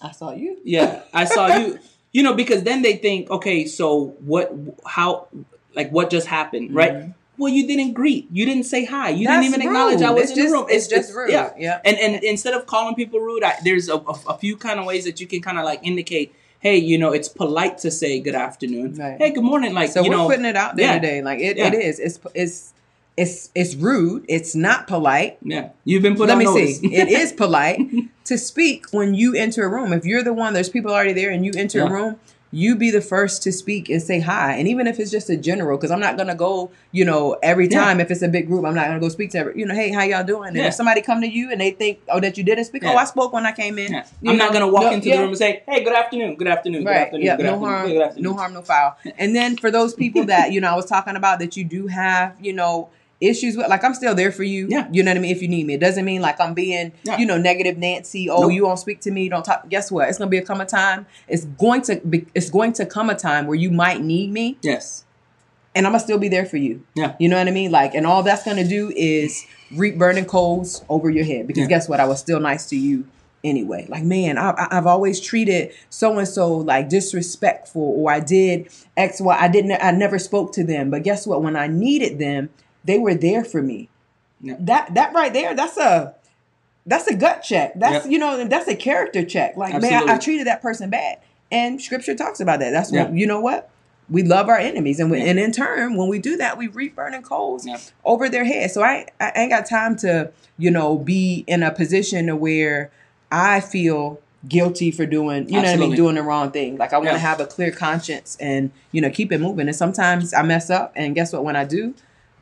I 0.02 0.12
saw 0.12 0.32
you. 0.32 0.58
yeah, 0.64 1.02
I 1.12 1.24
saw 1.24 1.46
you. 1.58 1.78
You 2.12 2.22
know, 2.22 2.34
because 2.34 2.62
then 2.62 2.80
they 2.80 2.96
think, 2.96 3.28
okay, 3.30 3.66
so 3.66 4.14
what? 4.24 4.52
How? 4.86 5.28
Like 5.74 5.90
what 5.90 6.08
just 6.10 6.26
happened, 6.26 6.74
right? 6.74 7.12
Well, 7.38 7.52
you 7.52 7.66
didn't 7.66 7.92
greet. 7.92 8.28
You 8.32 8.46
didn't 8.46 8.64
say 8.64 8.84
hi. 8.84 9.10
You. 9.10 9.26
That's 9.26 9.42
didn't 9.44 9.54
even 9.54 9.66
acknowledge 9.68 10.02
I 10.02 10.10
was 10.10 10.22
It's 10.24 10.30
in 10.32 10.36
just- 10.36 10.48
the 10.48 10.52
room. 10.58 10.66
it's 10.70 10.86
just 10.86 11.14
rude. 11.14 11.30
Yeah. 11.30 11.52
Yeah. 11.58 11.80
And 11.84 11.96
and 11.98 12.22
instead 12.24 12.54
of 12.54 12.66
calling 12.66 12.94
people 12.94 13.20
rude, 13.20 13.44
I, 13.44 13.54
there's 13.64 13.88
a, 13.88 13.96
a, 13.96 14.14
a 14.28 14.38
few 14.38 14.56
kind 14.56 14.80
of 14.80 14.86
ways 14.86 15.04
that 15.04 15.20
you 15.20 15.26
can 15.26 15.40
kind 15.42 15.58
of 15.58 15.64
like 15.64 15.80
indicate, 15.82 16.34
hey, 16.60 16.76
you 16.76 16.96
know, 16.98 17.12
it's 17.12 17.28
polite 17.28 17.78
to 17.78 17.90
say 17.90 18.20
good 18.20 18.34
afternoon. 18.34 18.94
Right. 18.94 19.18
Hey, 19.18 19.30
good 19.30 19.44
morning. 19.44 19.74
Like 19.74 19.90
So 19.90 20.02
you 20.02 20.10
we're 20.10 20.16
know, 20.16 20.28
putting 20.28 20.44
it 20.46 20.56
out 20.56 20.76
there 20.76 20.86
yeah. 20.86 20.94
today. 20.98 21.22
Like 21.22 21.40
it, 21.40 21.56
Yeah. 21.56 21.68
it 21.68 21.74
is. 21.74 21.98
It's 22.00 22.18
it's 22.34 22.72
it's 23.16 23.50
it's 23.54 23.74
rude. 23.74 24.24
It's 24.28 24.54
not 24.54 24.86
polite. 24.86 25.38
Yeah, 25.42 25.70
you've 25.84 26.02
been 26.02 26.16
put 26.16 26.28
Let 26.28 26.36
me 26.38 26.44
notice. 26.44 26.78
see. 26.80 26.94
It 26.94 27.08
is 27.08 27.32
polite 27.44 27.78
to 28.24 28.36
speak 28.36 28.86
when 28.92 29.14
you 29.14 29.34
enter 29.34 29.64
a 29.64 29.68
room. 29.68 29.92
If 29.94 30.04
you're 30.04 30.22
the 30.22 30.34
one, 30.34 30.52
there's 30.52 30.68
people 30.68 30.90
already 30.92 31.14
there, 31.14 31.30
and 31.30 31.44
you 31.44 31.52
enter 31.56 31.80
a 31.82 31.90
room. 31.90 32.16
You 32.52 32.76
be 32.76 32.90
the 32.92 33.00
first 33.00 33.42
to 33.42 33.52
speak 33.52 33.90
and 33.90 34.00
say 34.00 34.20
hi, 34.20 34.52
and 34.54 34.68
even 34.68 34.86
if 34.86 35.00
it's 35.00 35.10
just 35.10 35.28
a 35.28 35.36
general, 35.36 35.76
because 35.76 35.90
I'm 35.90 35.98
not 36.00 36.16
gonna 36.16 36.34
go, 36.34 36.70
you 36.92 37.04
know, 37.04 37.36
every 37.42 37.66
Yeah. 37.68 37.80
time 37.84 38.00
if 38.00 38.10
it's 38.10 38.22
a 38.22 38.28
big 38.28 38.46
group, 38.46 38.64
I'm 38.64 38.74
not 38.74 38.86
gonna 38.86 39.00
go 39.00 39.08
speak 39.08 39.30
to 39.32 39.38
every, 39.38 39.58
you 39.58 39.66
know, 39.66 39.74
hey, 39.74 39.90
how 39.90 40.02
y'all 40.04 40.22
doing? 40.22 40.48
And 40.50 40.56
Yeah. 40.58 40.66
if 40.68 40.74
somebody 40.74 41.02
come 41.02 41.20
to 41.22 41.26
you 41.28 41.50
and 41.50 41.60
they 41.60 41.72
think, 41.72 41.98
oh, 42.08 42.20
that 42.20 42.38
you 42.38 42.44
didn't 42.44 42.64
speak, 42.66 42.84
oh, 42.84 42.88
Yeah. 42.90 42.94
oh, 42.94 42.98
I 42.98 43.04
spoke 43.04 43.32
when 43.32 43.44
I 43.46 43.52
came 43.52 43.78
in. 43.78 43.92
Yeah. 43.92 44.04
I'm 44.26 44.36
not 44.36 44.52
gonna 44.52 44.68
walk 44.68 44.84
no- 44.84 44.90
into 44.92 45.08
yeah. 45.08 45.16
the 45.16 45.22
room 45.22 45.30
and 45.30 45.38
say, 45.38 45.62
"Hey, 45.68 45.82
good 45.82 45.94
afternoon, 45.94 46.36
good 46.36 46.46
afternoon, 46.48 46.84
good 46.84 46.92
afternoon, 46.92 47.26
Yeah. 47.26 47.36
good 47.36 47.46
No 47.46 47.52
afternoon, 47.54 47.68
harm. 47.70 47.88
good 47.88 48.02
afternoon." 48.02 48.30
No 48.32 48.38
harm. 48.38 48.52
No 48.54 48.62
foul. 48.62 48.96
And 49.18 49.34
then 49.34 49.56
for 49.56 49.70
those 49.72 49.92
people 49.94 50.24
that 50.26 50.52
you 50.52 50.60
know, 50.60 50.70
I 50.72 50.76
was 50.76 50.86
talking 50.86 51.16
about 51.16 51.40
that 51.40 51.56
you 51.56 51.64
do 51.64 51.88
have, 51.88 52.34
you 52.40 52.52
know, 52.52 52.88
issues 53.20 53.56
with. 53.56 53.68
Like 53.68 53.82
I'm 53.84 53.94
still 53.94 54.14
there 54.14 54.30
for 54.32 54.42
you. 54.44 54.66
Yeah. 54.68 54.88
You 54.92 55.02
know 55.02 55.10
what 55.10 55.16
I 55.18 55.20
mean. 55.20 55.34
If 55.34 55.42
you 55.42 55.48
need 55.48 55.66
me, 55.66 55.74
it 55.74 55.80
doesn't 55.80 56.04
mean 56.04 56.20
like 56.22 56.40
I'm 56.40 56.54
being, 56.54 56.92
Yeah. 57.04 57.16
you 57.18 57.26
know, 57.26 57.38
negative 57.38 57.78
Nancy. 57.78 58.28
Oh, 58.30 58.42
Nope. 58.42 58.52
you 58.52 58.64
won't 58.66 58.78
speak 58.78 59.00
to 59.02 59.10
me. 59.10 59.28
Don't 59.28 59.44
talk. 59.44 59.68
Guess 59.68 59.90
what? 59.90 60.08
It's 60.08 60.18
gonna 60.18 60.30
be 60.30 60.38
a 60.38 60.42
come 60.44 60.60
a 60.60 60.66
time. 60.66 61.06
It's 61.28 61.44
going 61.44 61.82
to 61.82 61.96
be. 61.96 62.26
It's 62.34 62.50
going 62.50 62.72
to 62.74 62.86
come 62.86 63.08
a 63.10 63.14
time 63.14 63.46
where 63.46 63.56
you 63.56 63.70
might 63.70 64.00
need 64.02 64.30
me, 64.32 64.58
Yes. 64.62 65.04
and 65.74 65.86
I'm 65.86 65.92
gonna 65.92 66.02
still 66.04 66.18
be 66.18 66.28
there 66.28 66.46
for 66.46 66.56
you. 66.58 66.82
Yeah. 66.94 67.14
You 67.18 67.28
know 67.28 67.36
what 67.38 67.48
I 67.48 67.52
mean? 67.52 67.70
Like, 67.70 67.94
and 67.94 68.06
all 68.06 68.22
that's 68.22 68.44
gonna 68.44 68.66
do 68.68 68.92
is 68.96 69.44
reap 69.74 69.98
burning 69.98 70.24
coals 70.26 70.84
over 70.88 71.10
your 71.10 71.24
head. 71.24 71.46
Because 71.46 71.62
Yeah. 71.62 71.68
guess 71.68 71.88
what? 71.88 72.00
I 72.00 72.04
was 72.06 72.20
still 72.20 72.38
nice 72.40 72.66
to 72.66 72.76
you 72.76 73.06
anyway. 73.44 73.86
Like, 73.88 74.02
man, 74.04 74.38
I, 74.38 74.50
I- 74.50 74.78
I've 74.78 74.86
always 74.86 75.20
treated 75.20 75.72
so 75.90 76.18
and 76.18 76.26
so 76.28 76.52
like 76.56 76.88
disrespectful, 76.88 77.82
or 77.96 78.10
I 78.12 78.20
did 78.20 78.68
X, 78.96 79.20
Y. 79.20 79.36
I 79.38 79.48
didn't. 79.48 79.72
I 79.72 79.90
never 79.92 80.18
spoke 80.18 80.52
to 80.54 80.64
them. 80.64 80.90
But 80.90 81.02
guess 81.02 81.26
what? 81.26 81.42
When 81.42 81.56
I 81.56 81.66
needed 81.66 82.18
them, 82.18 82.50
they 82.86 82.98
were 82.98 83.14
there 83.14 83.44
for 83.44 83.62
me. 83.62 83.88
Yeah. 84.40 84.54
That 84.60 84.94
that 84.94 85.12
right 85.12 85.32
there, 85.32 85.54
that's 85.54 85.76
a 85.76 86.14
that's 86.86 87.06
a 87.08 87.14
gut 87.16 87.42
check. 87.42 87.72
That's 87.76 88.04
Yep. 88.04 88.12
you 88.12 88.18
know 88.18 88.46
that's 88.48 88.68
a 88.68 88.76
character 88.76 89.24
check. 89.24 89.56
Like 89.56 89.80
man, 89.80 90.08
I, 90.08 90.14
I 90.14 90.18
treated 90.18 90.46
that 90.46 90.62
person 90.62 90.88
bad, 90.90 91.18
and 91.50 91.80
Scripture 91.80 92.14
talks 92.14 92.40
about 92.40 92.60
that. 92.60 92.70
That's 92.70 92.92
what 92.92 93.12
you 93.14 93.26
know 93.26 93.40
what 93.40 93.70
we 94.08 94.22
love 94.22 94.48
our 94.48 94.58
enemies, 94.58 95.00
and 95.00 95.10
we, 95.10 95.18
Yeah. 95.18 95.24
and 95.30 95.38
in 95.40 95.50
turn, 95.50 95.96
when 95.96 96.08
we 96.08 96.20
do 96.20 96.36
that, 96.36 96.56
we 96.56 96.68
reap 96.68 96.94
burning 96.94 97.22
coals 97.22 97.66
over 98.04 98.28
their 98.28 98.44
head. 98.44 98.70
So 98.70 98.82
I 98.82 99.06
I 99.20 99.32
ain't 99.36 99.50
got 99.50 99.66
time 99.66 99.96
to 99.96 100.30
you 100.58 100.70
know 100.70 100.96
be 100.96 101.44
in 101.48 101.62
a 101.62 101.72
position 101.72 102.38
where 102.38 102.90
I 103.32 103.60
feel 103.60 104.20
guilty 104.46 104.92
for 104.92 105.06
doing 105.06 105.48
you 105.48 105.54
know 105.54 105.62
what 105.62 105.68
I 105.70 105.76
mean 105.76 105.96
doing 105.96 106.14
the 106.14 106.22
wrong 106.22 106.52
thing. 106.52 106.76
Like 106.76 106.92
I 106.92 106.98
want 106.98 107.10
to 107.10 107.18
have 107.18 107.40
a 107.40 107.46
clear 107.46 107.72
conscience 107.72 108.36
and 108.38 108.70
you 108.92 109.00
know 109.00 109.10
keep 109.10 109.32
it 109.32 109.40
moving. 109.40 109.66
And 109.66 109.74
sometimes 109.74 110.32
I 110.32 110.42
mess 110.42 110.70
up, 110.70 110.92
and 110.94 111.14
guess 111.16 111.32
what? 111.32 111.42
When 111.42 111.56
I 111.56 111.64
do, 111.64 111.94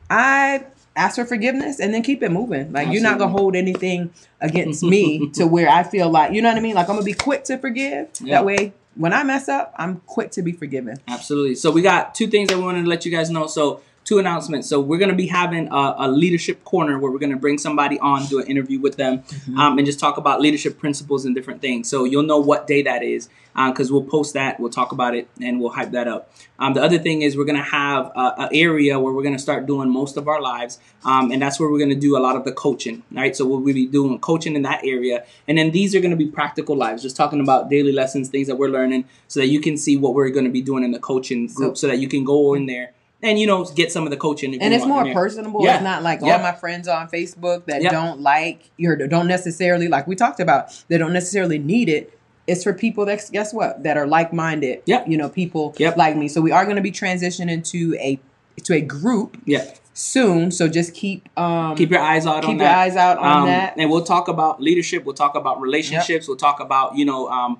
I 0.09 0.65
ask 0.95 1.15
for 1.15 1.25
forgiveness 1.25 1.79
and 1.79 1.93
then 1.93 2.03
keep 2.03 2.23
it 2.23 2.31
moving. 2.31 2.71
Like 2.71 2.89
you're 2.89 3.01
not 3.01 3.17
gonna 3.17 3.31
hold 3.31 3.55
anything 3.55 4.11
against 4.41 4.83
me 4.83 5.29
to 5.31 5.45
where 5.47 5.69
I 5.69 5.83
feel 5.83 6.09
like 6.09 6.33
you 6.33 6.41
know 6.41 6.49
what 6.49 6.57
I 6.57 6.61
mean. 6.61 6.75
Like 6.75 6.89
I'm 6.89 6.95
gonna 6.95 7.05
be 7.05 7.13
quick 7.13 7.43
to 7.45 7.57
forgive. 7.57 8.09
Yeah. 8.19 8.35
That 8.35 8.45
way 8.45 8.73
when 8.95 9.13
I 9.13 9.23
mess 9.23 9.49
up, 9.49 9.73
I'm 9.77 10.01
quick 10.05 10.31
to 10.31 10.41
be 10.41 10.53
forgiven. 10.53 10.97
Absolutely. 11.07 11.55
So 11.55 11.69
we 11.71 11.81
got 11.81 12.15
two 12.15 12.27
things 12.27 12.49
that 12.49 12.57
we 12.57 12.63
wanted 12.63 12.83
to 12.83 12.89
let 12.89 13.05
you 13.05 13.11
guys 13.11 13.29
know. 13.29 13.47
So 13.47 13.81
two 14.05 14.19
announcements. 14.19 14.69
So 14.69 14.79
we're 14.79 14.99
going 14.99 15.09
to 15.09 15.15
be 15.15 15.27
having 15.27 15.67
a, 15.67 15.95
a 15.99 16.07
leadership 16.07 16.63
corner 16.63 16.97
where 16.99 17.11
we're 17.11 17.19
going 17.19 17.31
to 17.31 17.37
bring 17.37 17.57
somebody 17.57 17.99
on, 17.99 18.25
do 18.27 18.39
an 18.39 18.47
interview 18.47 18.79
with 18.79 18.95
them, 18.97 19.23
um, 19.57 19.77
and 19.77 19.85
just 19.85 19.99
talk 19.99 20.17
about 20.17 20.39
leadership 20.39 20.77
principles 20.77 21.25
and 21.25 21.35
different 21.35 21.59
things. 21.61 21.89
So 21.89 22.05
you'll 22.05 22.23
know 22.23 22.39
what 22.39 22.67
day 22.67 22.83
that 22.83 23.03
is 23.03 23.29
because 23.55 23.89
we'll 23.91 24.03
post 24.03 24.33
that, 24.33 24.59
we'll 24.59 24.69
talk 24.69 24.91
about 24.91 25.15
it, 25.15 25.29
and 25.41 25.61
we'll 25.61 25.71
hype 25.71 25.91
that 25.91 26.07
up. 26.07 26.29
Um, 26.59 26.73
the 26.73 26.83
other 26.83 26.99
thing 26.99 27.21
is 27.21 27.37
we're 27.37 27.45
going 27.45 27.57
to 27.57 27.63
have 27.63 28.11
an 28.15 28.49
area 28.51 28.99
where 28.99 29.13
we're 29.13 29.23
going 29.23 29.35
to 29.35 29.41
start 29.41 29.65
doing 29.65 29.89
most 29.89 30.17
of 30.17 30.27
our 30.27 30.41
lives, 30.41 30.79
um, 31.05 31.31
and 31.31 31.41
that's 31.41 31.59
where 31.59 31.69
we're 31.69 31.79
going 31.79 31.89
to 31.89 31.95
do 31.95 32.17
a 32.17 32.19
lot 32.19 32.35
of 32.35 32.43
the 32.43 32.51
coaching. 32.51 33.03
Right. 33.11 33.35
So 33.35 33.45
we'll 33.45 33.61
be 33.61 33.87
doing 33.87 34.19
coaching 34.19 34.55
in 34.55 34.63
that 34.63 34.83
area, 34.83 35.25
and 35.47 35.57
then 35.57 35.71
these 35.71 35.95
are 35.95 35.99
going 35.99 36.11
to 36.11 36.17
be 36.17 36.27
practical 36.27 36.75
lives, 36.75 37.01
just 37.01 37.15
talking 37.15 37.39
about 37.39 37.69
daily 37.69 37.93
lessons, 37.93 38.29
things 38.29 38.47
that 38.47 38.57
we're 38.57 38.69
learning, 38.69 39.05
so 39.29 39.39
that 39.39 39.47
you 39.47 39.61
can 39.61 39.77
see 39.77 39.95
what 39.97 40.13
we're 40.13 40.29
going 40.29 40.45
to 40.45 40.51
be 40.51 40.61
doing 40.61 40.83
in 40.83 40.91
the 40.91 40.99
coaching 40.99 41.47
group, 41.47 41.77
so, 41.77 41.81
So- 41.81 41.87
that 41.87 41.99
you 41.99 42.09
can 42.09 42.23
go 42.25 42.53
in 42.55 42.65
there 42.65 42.91
and 43.23 43.39
you 43.39 43.47
know 43.47 43.63
get 43.65 43.91
some 43.91 44.03
of 44.05 44.11
the 44.11 44.17
coaching. 44.17 44.59
and 44.61 44.73
it's 44.73 44.85
more 44.85 45.03
personable. 45.13 45.63
Yeah. 45.63 45.75
It's 45.75 45.83
not 45.83 46.03
like 46.03 46.19
Yeah. 46.21 46.33
all 46.37 46.39
my 46.43 46.51
friends 46.53 46.87
on 46.87 47.07
Facebook 47.09 47.65
that 47.65 47.81
Yeah. 47.81 47.91
don't 47.91 48.21
like 48.21 48.69
or 48.83 48.95
don't 49.07 49.27
necessarily 49.27 49.87
like 49.87 50.07
we 50.07 50.15
talked 50.15 50.39
about. 50.39 50.83
They 50.89 50.97
don't 50.97 51.13
necessarily 51.13 51.57
need 51.57 51.89
it. 51.89 52.11
It's 52.47 52.63
for 52.63 52.73
people 52.73 53.05
that 53.07 53.27
guess 53.31 53.53
what 53.53 53.81
that 53.83 53.97
are 53.97 54.05
like 54.05 54.31
minded. 54.31 54.81
Yep. 54.85 55.07
You 55.07 55.17
know, 55.17 55.29
people 55.29 55.73
Yep. 55.77 55.97
like 55.97 56.15
me. 56.15 56.27
So 56.27 56.41
we 56.41 56.51
are 56.51 56.63
going 56.65 56.75
to 56.75 56.81
be 56.83 56.91
transitioning 56.91 57.67
to 57.71 57.95
a 57.99 58.19
to 58.63 58.73
a 58.73 58.81
group 58.81 59.37
Yeah, 59.45 59.65
soon. 59.93 60.49
So 60.51 60.67
just 60.69 60.93
keep 60.93 61.27
um 61.37 61.75
keep 61.75 61.89
your 61.91 61.99
eyes 62.01 62.25
out 62.27 62.37
on 62.43 62.51
keep 62.51 62.59
that. 62.59 62.63
your 62.63 62.73
eyes 62.73 62.95
out 62.95 63.17
on 63.17 63.41
Um, 63.41 63.45
that. 63.47 63.73
And 63.77 63.89
we'll 63.89 64.03
talk 64.05 64.27
about 64.27 64.61
leadership. 64.61 65.03
We'll 65.05 65.15
talk 65.15 65.35
about 65.35 65.59
relationships. 65.59 66.27
We'll 66.27 66.37
talk 66.37 66.59
about 66.59 66.95
you 66.95 67.03
know 67.05 67.27
um, 67.29 67.57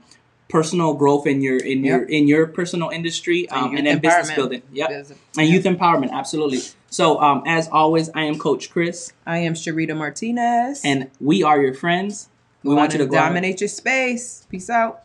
personal 0.47 0.93
growth 0.93 1.25
in 1.27 1.41
your 1.41 1.57
in 1.57 1.83
your 1.83 2.03
in 2.03 2.27
your 2.27 2.45
personal 2.47 2.89
industry 2.89 3.49
um, 3.49 3.75
and 3.75 3.85
then 3.87 3.99
business 3.99 4.31
building. 4.31 4.61
Yep. 4.71 4.89
Business- 4.89 5.19
And 5.37 5.47
youth 5.49 5.63
empowerment, 5.65 6.11
absolutely. 6.11 6.59
So, 6.89 7.19
um, 7.19 7.43
as 7.45 7.67
always, 7.69 8.09
I 8.15 8.23
am 8.23 8.37
Coach 8.39 8.69
Chris, 8.69 9.11
I 9.25 9.39
am 9.39 9.53
Sharita 9.53 9.97
Martinez. 9.97 10.81
and 10.85 11.09
we 11.19 11.43
are 11.43 11.61
your 11.61 11.73
friends. 11.73 12.29
We 12.63 12.73
want 12.73 12.93
you 12.93 12.99
to 12.99 13.05
out- 13.05 13.11
dominate 13.11 13.61
your 13.61 13.67
space. 13.67 14.45
Peace 14.49 14.69
out. 14.69 15.03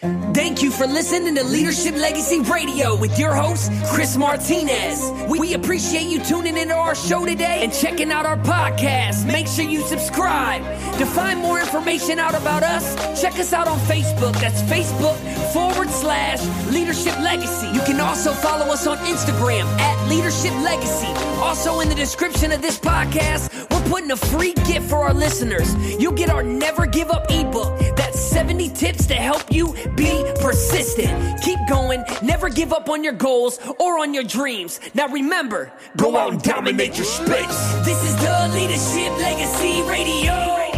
Thank 0.00 0.62
you 0.62 0.70
for 0.70 0.86
listening 0.86 1.34
to 1.34 1.42
Leadership 1.42 1.96
Legacy 1.96 2.40
Radio 2.40 2.94
with 2.96 3.18
your 3.18 3.34
host, 3.34 3.72
Chris 3.86 4.16
Martinez. 4.16 5.10
We, 5.28 5.54
appreciate 5.54 6.06
you 6.06 6.22
tuning 6.22 6.56
into 6.56 6.74
our 6.74 6.94
show 6.94 7.26
today 7.26 7.64
and 7.64 7.72
checking 7.72 8.12
out 8.12 8.24
our 8.24 8.36
podcast. 8.36 9.26
Make 9.26 9.48
sure 9.48 9.64
you 9.64 9.80
subscribe. 9.80 10.62
To 10.98 11.06
find 11.06 11.40
more 11.40 11.58
information 11.58 12.20
out 12.20 12.34
about 12.34 12.62
us, 12.62 12.94
check 13.20 13.38
us 13.40 13.52
out 13.52 13.66
on 13.66 13.78
Facebook. 13.80 14.38
That's 14.40 14.62
Facebook 14.62 15.16
forward 15.52 15.90
slash 15.90 16.40
Leadership 16.70 17.18
Legacy. 17.18 17.66
You 17.68 17.80
can 17.80 18.00
also 18.00 18.32
follow 18.32 18.66
us 18.66 18.86
on 18.86 18.98
Instagram 18.98 19.64
at 19.80 20.08
Leadership 20.08 20.52
Legacy. 20.62 21.12
Also, 21.40 21.80
in 21.80 21.88
the 21.88 21.94
description 21.94 22.52
of 22.52 22.62
this 22.62 22.78
podcast, 22.78 23.48
we're 23.70 23.90
putting 23.90 24.10
a 24.12 24.16
free 24.16 24.52
gift 24.66 24.88
for 24.88 24.98
our 24.98 25.14
listeners. 25.14 25.74
You'll 26.00 26.12
get 26.12 26.30
our 26.30 26.42
Never 26.42 26.86
Give 26.86 27.10
Up 27.10 27.26
ebook. 27.30 27.78
That's 27.96 28.20
70 28.20 28.68
tips 28.70 29.06
to 29.06 29.14
help 29.14 29.42
you 29.76 29.88
be 29.90 30.24
persistent. 30.40 31.42
Keep 31.42 31.58
going, 31.68 32.04
never 32.22 32.48
give 32.48 32.72
up 32.72 32.88
on 32.88 33.04
your 33.04 33.12
goals 33.12 33.58
or 33.78 33.98
on 33.98 34.14
your 34.14 34.24
dreams. 34.24 34.80
Now 34.94 35.08
remember, 35.08 35.72
go 35.96 36.16
out 36.16 36.32
and 36.32 36.42
dominate 36.42 36.96
your 36.96 37.06
space. 37.06 37.74
This 37.84 38.02
is 38.04 38.16
the 38.16 38.50
Leadership 38.54 39.16
Legacy 39.18 39.82
Radio. 39.82 40.77